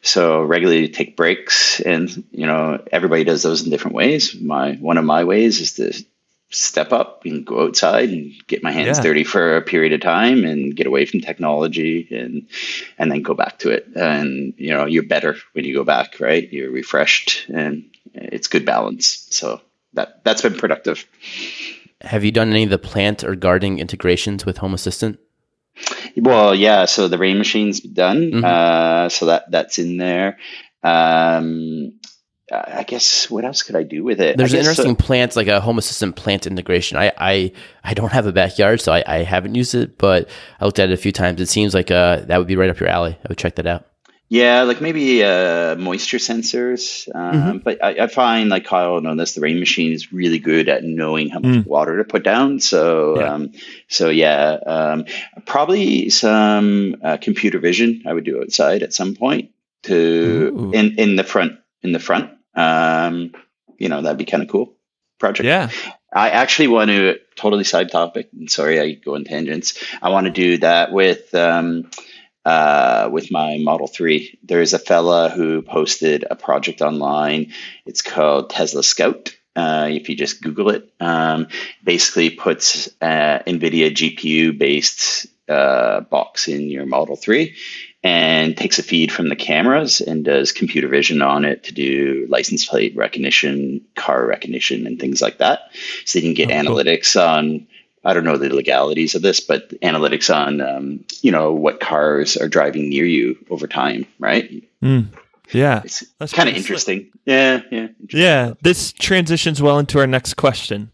So 0.00 0.42
regularly 0.42 0.88
take 0.88 1.16
breaks 1.16 1.80
and, 1.80 2.24
you 2.30 2.46
know, 2.46 2.82
everybody 2.90 3.24
does 3.24 3.42
those 3.42 3.64
in 3.64 3.70
different 3.70 3.96
ways. 3.96 4.34
My, 4.40 4.74
one 4.74 4.98
of 4.98 5.04
my 5.04 5.24
ways 5.24 5.60
is 5.60 5.72
to 5.74 5.92
step 6.52 6.92
up 6.92 7.24
and 7.24 7.44
go 7.44 7.64
outside 7.64 8.10
and 8.10 8.32
get 8.46 8.62
my 8.62 8.70
hands 8.70 8.98
yeah. 8.98 9.02
dirty 9.02 9.24
for 9.24 9.56
a 9.56 9.62
period 9.62 9.92
of 9.92 10.00
time 10.00 10.44
and 10.44 10.76
get 10.76 10.86
away 10.86 11.06
from 11.06 11.20
technology 11.20 12.06
and, 12.10 12.46
and 12.98 13.10
then 13.10 13.22
go 13.22 13.34
back 13.34 13.58
to 13.58 13.70
it. 13.70 13.86
And, 13.96 14.54
you 14.56 14.72
know, 14.72 14.84
you're 14.84 15.02
better 15.02 15.36
when 15.52 15.64
you 15.64 15.74
go 15.74 15.82
back, 15.82 16.20
right? 16.20 16.50
You're 16.52 16.70
refreshed 16.70 17.48
and 17.48 17.84
it's 18.14 18.48
good 18.48 18.66
balance. 18.66 19.26
So 19.30 19.60
that, 19.94 20.22
that's 20.24 20.42
been 20.42 20.56
productive. 20.56 21.06
Have 22.02 22.24
you 22.24 22.32
done 22.32 22.50
any 22.50 22.64
of 22.64 22.70
the 22.70 22.78
plant 22.78 23.24
or 23.24 23.34
gardening 23.34 23.78
integrations 23.78 24.44
with 24.44 24.58
Home 24.58 24.74
Assistant? 24.74 25.18
Well, 26.16 26.54
yeah. 26.54 26.84
So 26.84 27.08
the 27.08 27.18
rain 27.18 27.38
machine's 27.38 27.80
done. 27.80 28.30
Mm-hmm. 28.30 28.44
Uh, 28.44 29.08
so 29.08 29.26
that 29.26 29.50
that's 29.50 29.78
in 29.78 29.96
there. 29.96 30.38
Um, 30.82 31.94
I 32.52 32.84
guess 32.86 33.30
what 33.30 33.44
else 33.44 33.62
could 33.62 33.76
I 33.76 33.82
do 33.82 34.04
with 34.04 34.20
it? 34.20 34.36
There's 34.36 34.54
interesting 34.54 34.96
so, 34.96 35.04
plants 35.04 35.36
like 35.36 35.48
a 35.48 35.60
Home 35.60 35.78
Assistant 35.78 36.16
plant 36.16 36.46
integration. 36.46 36.98
I 36.98 37.12
I, 37.16 37.52
I 37.82 37.94
don't 37.94 38.12
have 38.12 38.26
a 38.26 38.32
backyard, 38.32 38.80
so 38.80 38.92
I, 38.92 39.02
I 39.06 39.22
haven't 39.22 39.54
used 39.54 39.74
it, 39.74 39.98
but 39.98 40.28
I 40.60 40.64
looked 40.64 40.78
at 40.78 40.90
it 40.90 40.92
a 40.92 40.96
few 40.96 41.12
times. 41.12 41.40
It 41.40 41.48
seems 41.48 41.74
like 41.74 41.90
uh, 41.90 42.20
that 42.20 42.38
would 42.38 42.46
be 42.46 42.56
right 42.56 42.70
up 42.70 42.78
your 42.80 42.88
alley. 42.88 43.16
I 43.18 43.26
would 43.28 43.38
check 43.38 43.56
that 43.56 43.66
out. 43.66 43.86
Yeah, 44.32 44.62
like 44.62 44.80
maybe 44.80 45.22
uh, 45.22 45.76
moisture 45.76 46.16
sensors. 46.16 47.06
Um, 47.14 47.34
mm-hmm. 47.34 47.58
But 47.58 47.84
I, 47.84 48.04
I, 48.04 48.06
find, 48.06 48.48
like 48.48 48.64
Kyle 48.64 48.98
know 49.02 49.14
this, 49.14 49.34
the 49.34 49.42
rain 49.42 49.60
machine 49.60 49.92
is 49.92 50.10
really 50.10 50.38
good 50.38 50.70
at 50.70 50.84
knowing 50.84 51.28
how 51.28 51.40
much 51.40 51.64
mm. 51.64 51.66
water 51.66 51.98
to 51.98 52.04
put 52.04 52.24
down. 52.24 52.58
So, 52.58 53.20
yeah. 53.20 53.30
Um, 53.30 53.52
so 53.88 54.08
yeah, 54.08 54.56
um, 54.66 55.04
probably 55.44 56.08
some 56.08 56.96
uh, 57.04 57.18
computer 57.18 57.58
vision 57.58 58.04
I 58.06 58.14
would 58.14 58.24
do 58.24 58.40
outside 58.40 58.82
at 58.82 58.94
some 58.94 59.14
point 59.14 59.50
to 59.82 60.70
in 60.72 60.98
in 60.98 61.16
the 61.16 61.24
front 61.24 61.58
in 61.82 61.92
the 61.92 61.98
front. 61.98 62.30
Um, 62.54 63.32
you 63.78 63.88
know, 63.88 64.02
that'd 64.02 64.18
be 64.18 64.24
kind 64.24 64.42
of 64.42 64.48
cool 64.48 64.74
project. 65.18 65.46
Yeah. 65.46 65.70
I 66.14 66.30
actually 66.30 66.68
want 66.68 66.90
to 66.90 67.18
totally 67.36 67.64
side 67.64 67.90
topic. 67.90 68.28
Sorry, 68.48 68.80
I 68.80 68.92
go 68.92 69.14
on 69.14 69.24
tangents. 69.24 69.82
I 70.02 70.10
want 70.10 70.26
to 70.26 70.32
do 70.32 70.58
that 70.58 70.92
with. 70.92 71.34
Um, 71.34 71.90
uh, 72.44 73.08
with 73.12 73.30
my 73.30 73.58
Model 73.58 73.86
3. 73.86 74.40
There's 74.42 74.72
a 74.72 74.78
fella 74.80 75.28
who 75.28 75.62
posted 75.62 76.24
a 76.28 76.34
project 76.34 76.82
online. 76.82 77.52
It's 77.86 78.02
called 78.02 78.50
Tesla 78.50 78.82
Scout. 78.82 79.36
Uh, 79.54 79.88
if 79.92 80.08
you 80.08 80.16
just 80.16 80.42
Google 80.42 80.70
it, 80.70 80.92
um, 80.98 81.46
basically 81.84 82.30
puts 82.30 82.88
uh, 83.00 83.38
NVIDIA 83.46 83.92
GPU 83.92 84.58
based 84.58 85.28
uh, 85.48 86.00
box 86.00 86.48
in 86.48 86.70
your 86.70 86.86
Model 86.86 87.14
3 87.14 87.54
and 88.02 88.56
takes 88.56 88.78
a 88.78 88.82
feed 88.82 89.12
from 89.12 89.28
the 89.28 89.36
cameras 89.36 90.00
and 90.00 90.24
does 90.24 90.50
computer 90.50 90.88
vision 90.88 91.22
on 91.22 91.44
it 91.44 91.64
to 91.64 91.72
do 91.72 92.26
license 92.28 92.64
plate 92.64 92.96
recognition, 92.96 93.80
car 93.94 94.26
recognition, 94.26 94.86
and 94.86 94.98
things 94.98 95.22
like 95.22 95.38
that. 95.38 95.70
So 96.04 96.18
you 96.18 96.24
can 96.24 96.34
get 96.34 96.50
oh, 96.50 96.54
analytics 96.54 97.14
cool. 97.14 97.22
on 97.22 97.66
I 98.04 98.14
don't 98.14 98.24
know 98.24 98.36
the 98.36 98.52
legalities 98.52 99.14
of 99.14 99.22
this, 99.22 99.40
but 99.40 99.68
analytics 99.80 100.34
on 100.34 100.60
um, 100.60 101.04
you 101.20 101.30
know 101.30 101.52
what 101.52 101.80
cars 101.80 102.36
are 102.36 102.48
driving 102.48 102.88
near 102.88 103.04
you 103.04 103.38
over 103.50 103.66
time, 103.66 104.06
right? 104.18 104.64
Mm. 104.82 105.08
Yeah, 105.52 105.82
it's 105.84 106.32
kind 106.32 106.48
of 106.48 106.56
interesting. 106.56 107.00
Slick. 107.00 107.12
Yeah, 107.26 107.60
yeah, 107.70 107.78
interesting. 108.00 108.20
yeah. 108.20 108.54
This 108.62 108.92
transitions 108.92 109.62
well 109.62 109.78
into 109.78 109.98
our 109.98 110.06
next 110.06 110.34
question. 110.34 110.90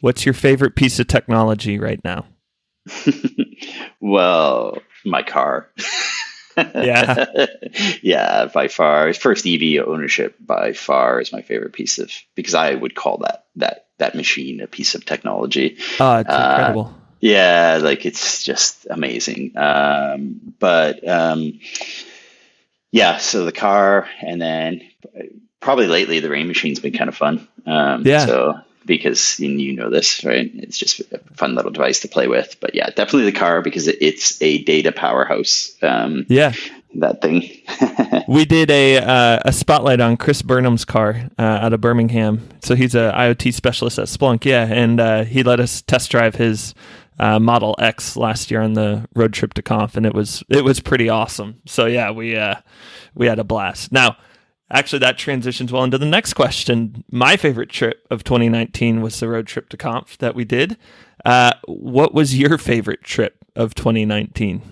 What's 0.00 0.24
your 0.24 0.32
favorite 0.32 0.74
piece 0.74 0.98
of 0.98 1.06
technology 1.06 1.78
right 1.78 2.02
now? 2.02 2.24
well, 4.00 4.78
my 5.04 5.22
car. 5.22 5.68
yeah, 6.74 7.46
yeah, 8.02 8.46
by 8.46 8.68
far. 8.68 9.12
First 9.14 9.46
EV 9.46 9.86
ownership 9.86 10.36
by 10.40 10.72
far 10.72 11.20
is 11.20 11.32
my 11.32 11.42
favorite 11.42 11.72
piece 11.72 11.98
of 11.98 12.10
because 12.34 12.54
I 12.54 12.74
would 12.74 12.94
call 12.94 13.18
that 13.18 13.46
that 13.56 13.86
that 13.98 14.14
machine 14.14 14.60
a 14.60 14.66
piece 14.66 14.94
of 14.94 15.04
technology. 15.04 15.78
Oh, 15.98 16.18
it's 16.18 16.30
uh, 16.30 16.48
incredible. 16.50 16.94
Yeah, 17.20 17.78
like 17.82 18.06
it's 18.06 18.42
just 18.42 18.86
amazing. 18.88 19.56
Um, 19.56 20.54
but 20.58 21.06
um, 21.06 21.60
yeah, 22.90 23.18
so 23.18 23.44
the 23.44 23.52
car, 23.52 24.08
and 24.22 24.40
then 24.40 24.82
probably 25.60 25.86
lately 25.86 26.20
the 26.20 26.30
rain 26.30 26.48
machine's 26.48 26.80
been 26.80 26.96
kind 26.96 27.08
of 27.08 27.16
fun. 27.16 27.46
Um, 27.66 28.06
yeah. 28.06 28.26
So 28.26 28.60
because 28.90 29.38
you 29.38 29.72
know 29.72 29.88
this, 29.88 30.24
right? 30.24 30.50
It's 30.52 30.76
just 30.76 30.98
a 31.12 31.20
fun 31.34 31.54
little 31.54 31.70
device 31.70 32.00
to 32.00 32.08
play 32.08 32.26
with. 32.26 32.56
But 32.58 32.74
yeah, 32.74 32.86
definitely 32.86 33.30
the 33.30 33.38
car 33.38 33.62
because 33.62 33.86
it's 33.86 34.42
a 34.42 34.64
data 34.64 34.90
powerhouse. 34.90 35.76
Um, 35.80 36.26
yeah, 36.28 36.52
that 36.96 37.22
thing. 37.22 37.48
we 38.28 38.44
did 38.44 38.68
a 38.68 38.98
uh, 38.98 39.38
a 39.44 39.52
spotlight 39.52 40.00
on 40.00 40.16
Chris 40.16 40.42
Burnham's 40.42 40.84
car 40.84 41.30
uh, 41.38 41.42
out 41.42 41.72
of 41.72 41.80
Birmingham. 41.80 42.48
So 42.62 42.74
he's 42.74 42.96
a 42.96 43.12
IoT 43.16 43.54
specialist 43.54 44.00
at 44.00 44.06
Splunk. 44.06 44.44
Yeah, 44.44 44.66
and 44.66 44.98
uh, 44.98 45.24
he 45.24 45.44
let 45.44 45.60
us 45.60 45.82
test 45.82 46.10
drive 46.10 46.34
his. 46.34 46.74
Uh, 47.18 47.38
Model 47.38 47.76
X 47.78 48.16
last 48.16 48.50
year 48.50 48.62
on 48.62 48.72
the 48.72 49.06
road 49.14 49.34
trip 49.34 49.52
to 49.52 49.60
Conf, 49.60 49.94
and 49.94 50.06
it 50.06 50.14
was 50.14 50.42
it 50.48 50.64
was 50.64 50.80
pretty 50.80 51.10
awesome. 51.10 51.60
So 51.66 51.84
yeah, 51.84 52.12
we 52.12 52.34
uh, 52.34 52.54
we 53.14 53.26
had 53.26 53.38
a 53.38 53.44
blast. 53.44 53.92
Now, 53.92 54.16
actually, 54.70 55.00
that 55.00 55.18
transitions 55.18 55.72
well 55.72 55.84
into 55.84 55.98
the 55.98 56.06
next 56.06 56.34
question. 56.34 57.04
My 57.10 57.36
favorite 57.36 57.70
trip 57.70 58.06
of 58.10 58.24
2019 58.24 59.00
was 59.00 59.18
the 59.18 59.28
road 59.28 59.46
trip 59.46 59.68
to 59.70 59.76
Conf 59.76 60.18
that 60.18 60.34
we 60.34 60.44
did. 60.44 60.76
Uh, 61.24 61.52
what 61.66 62.14
was 62.14 62.38
your 62.38 62.58
favorite 62.58 63.02
trip 63.02 63.36
of 63.56 63.74
2019? 63.74 64.62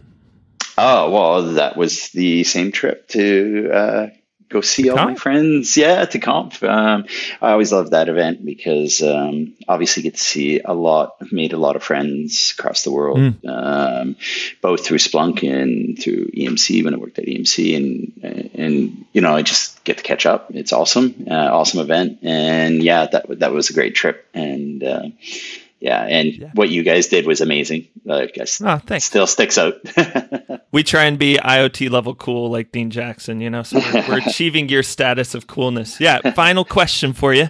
Oh 0.80 1.10
well, 1.10 1.54
that 1.54 1.76
was 1.76 2.10
the 2.10 2.44
same 2.44 2.70
trip 2.70 3.08
to 3.08 3.70
uh, 3.72 4.06
go 4.48 4.60
see 4.60 4.90
all 4.90 4.96
my 4.96 5.14
friends. 5.14 5.76
Yeah, 5.76 6.04
to 6.04 6.18
Conf. 6.18 6.62
Um, 6.62 7.06
I 7.40 7.52
always 7.52 7.72
love 7.72 7.90
that 7.90 8.08
event 8.08 8.44
because 8.44 9.02
um, 9.02 9.54
obviously 9.66 10.02
get 10.02 10.14
to 10.14 10.24
see 10.24 10.60
a 10.60 10.74
lot. 10.74 11.16
I've 11.20 11.32
made 11.32 11.52
a 11.52 11.58
lot 11.58 11.76
of 11.76 11.82
friends 11.82 12.54
across 12.58 12.82
the 12.82 12.92
world, 12.92 13.18
um, 13.46 14.16
both 14.60 14.84
through 14.84 14.98
Splunk 14.98 15.42
and 15.42 16.00
through 16.00 16.28
EMC 16.28 16.84
when 16.84 16.94
I 16.94 16.98
worked 16.98 17.18
at 17.18 17.26
EMC, 17.26 17.76
and 17.76 18.52
and 18.54 19.06
you 19.12 19.20
know 19.20 19.34
I 19.34 19.42
just 19.42 19.84
get 19.84 19.98
to 19.98 20.02
catch 20.02 20.26
up. 20.26 20.50
It's 20.50 20.72
awesome, 20.72 21.26
uh, 21.30 21.34
awesome 21.34 21.80
event, 21.80 22.20
and 22.22 22.82
yeah, 22.82 23.06
that 23.06 23.38
that 23.40 23.52
was 23.52 23.70
a 23.70 23.74
great 23.74 23.94
trip, 23.94 24.26
and. 24.34 24.82
Uh, 24.82 25.02
yeah, 25.80 26.02
and 26.02 26.50
what 26.54 26.70
you 26.70 26.82
guys 26.82 27.06
did 27.08 27.26
was 27.26 27.40
amazing. 27.40 27.88
Like, 28.04 28.36
I 28.38 28.46
Oh, 28.64 28.78
thanks. 28.78 29.04
still 29.04 29.26
sticks 29.26 29.58
out. 29.58 29.74
We 30.70 30.82
try 30.82 31.04
and 31.04 31.18
be 31.18 31.38
IoT 31.42 31.88
level 31.88 32.14
cool 32.14 32.50
like 32.50 32.72
Dean 32.72 32.90
Jackson, 32.90 33.40
you 33.40 33.48
know, 33.48 33.62
so 33.62 33.78
we're, 33.78 34.04
we're 34.06 34.18
achieving 34.26 34.68
your 34.68 34.82
status 34.82 35.34
of 35.34 35.46
coolness. 35.46 35.98
Yeah. 35.98 36.32
Final 36.32 36.62
question 36.66 37.14
for 37.14 37.32
you. 37.32 37.48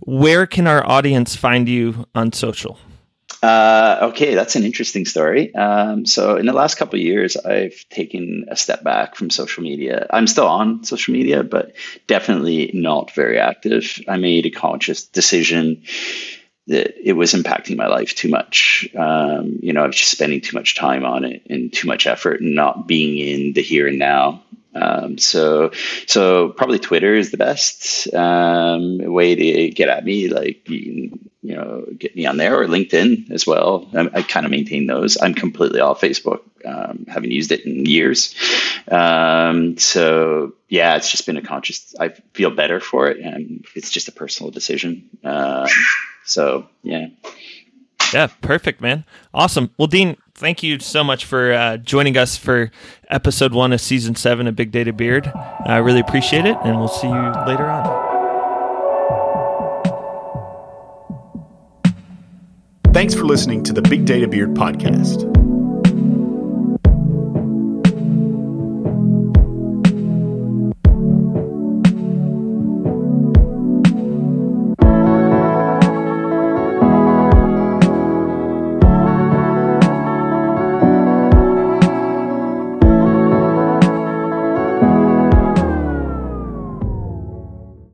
Where 0.00 0.46
can 0.46 0.66
our 0.66 0.86
audience 0.86 1.34
find 1.34 1.66
you 1.66 2.06
on 2.14 2.32
social? 2.34 2.78
Uh, 3.42 4.10
okay, 4.10 4.34
that's 4.34 4.54
an 4.56 4.64
interesting 4.64 5.06
story. 5.06 5.54
Um, 5.54 6.04
so, 6.04 6.36
in 6.36 6.44
the 6.46 6.52
last 6.52 6.74
couple 6.74 6.98
of 6.98 7.04
years, 7.04 7.36
I've 7.36 7.84
taken 7.88 8.46
a 8.50 8.56
step 8.56 8.82
back 8.82 9.14
from 9.14 9.30
social 9.30 9.62
media. 9.62 10.06
I'm 10.10 10.26
still 10.26 10.46
on 10.46 10.84
social 10.84 11.14
media, 11.14 11.44
but 11.44 11.72
definitely 12.06 12.70
not 12.74 13.12
very 13.12 13.38
active. 13.38 13.98
I 14.08 14.16
made 14.18 14.44
a 14.46 14.50
conscious 14.50 15.06
decision 15.06 15.84
that 16.68 16.94
it 17.02 17.14
was 17.14 17.32
impacting 17.32 17.76
my 17.76 17.86
life 17.86 18.14
too 18.14 18.28
much. 18.28 18.88
Um, 18.96 19.58
you 19.62 19.72
know, 19.72 19.82
I 19.82 19.86
was 19.86 19.96
just 19.96 20.10
spending 20.10 20.40
too 20.40 20.56
much 20.56 20.76
time 20.76 21.04
on 21.04 21.24
it 21.24 21.42
and 21.48 21.72
too 21.72 21.88
much 21.88 22.06
effort 22.06 22.40
and 22.40 22.54
not 22.54 22.86
being 22.86 23.18
in 23.18 23.52
the 23.54 23.62
here 23.62 23.88
and 23.88 23.98
now. 23.98 24.44
Um, 24.74 25.18
so, 25.18 25.72
so 26.06 26.50
probably 26.50 26.78
Twitter 26.78 27.14
is 27.14 27.30
the 27.30 27.36
best 27.36 28.12
um, 28.14 28.98
way 28.98 29.34
to 29.34 29.70
get 29.70 29.88
at 29.88 30.04
me. 30.04 30.28
Like, 30.28 30.68
you, 30.68 31.18
you 31.42 31.56
know, 31.56 31.86
get 31.96 32.14
me 32.14 32.26
on 32.26 32.36
there 32.36 32.60
or 32.60 32.66
LinkedIn 32.66 33.30
as 33.30 33.46
well. 33.46 33.88
I, 33.94 34.10
I 34.12 34.22
kind 34.22 34.44
of 34.44 34.52
maintain 34.52 34.86
those. 34.86 35.16
I'm 35.20 35.34
completely 35.34 35.80
off 35.80 36.00
Facebook. 36.00 36.40
Um, 36.64 37.06
haven't 37.08 37.30
used 37.30 37.50
it 37.50 37.64
in 37.64 37.86
years. 37.86 38.34
Um, 38.90 39.78
so 39.78 40.52
yeah, 40.68 40.96
it's 40.96 41.10
just 41.10 41.24
been 41.24 41.38
a 41.38 41.42
conscious. 41.42 41.94
I 41.98 42.10
feel 42.34 42.50
better 42.50 42.80
for 42.80 43.08
it, 43.08 43.20
and 43.20 43.64
it's 43.74 43.90
just 43.90 44.08
a 44.08 44.12
personal 44.12 44.50
decision. 44.50 45.08
So 46.28 46.68
yeah. 46.82 47.06
Yeah, 48.12 48.28
perfect, 48.40 48.80
man. 48.80 49.04
Awesome. 49.34 49.70
Well, 49.76 49.86
Dean, 49.86 50.16
thank 50.34 50.62
you 50.62 50.78
so 50.78 51.04
much 51.04 51.26
for 51.26 51.52
uh, 51.52 51.76
joining 51.76 52.16
us 52.16 52.36
for 52.36 52.70
episode 53.10 53.52
one 53.52 53.72
of 53.72 53.80
season 53.80 54.14
seven 54.14 54.46
of 54.46 54.56
Big 54.56 54.70
Data 54.70 54.92
Beard. 54.92 55.30
I 55.66 55.76
really 55.76 56.00
appreciate 56.00 56.46
it, 56.46 56.56
and 56.64 56.78
we'll 56.78 56.88
see 56.88 57.06
you 57.06 57.32
later 57.46 57.66
on. 57.66 58.06
Thanks 62.94 63.14
for 63.14 63.24
listening 63.24 63.62
to 63.64 63.72
the 63.74 63.82
Big 63.82 64.06
Data 64.06 64.26
Beard 64.26 64.54
podcast. 64.54 65.37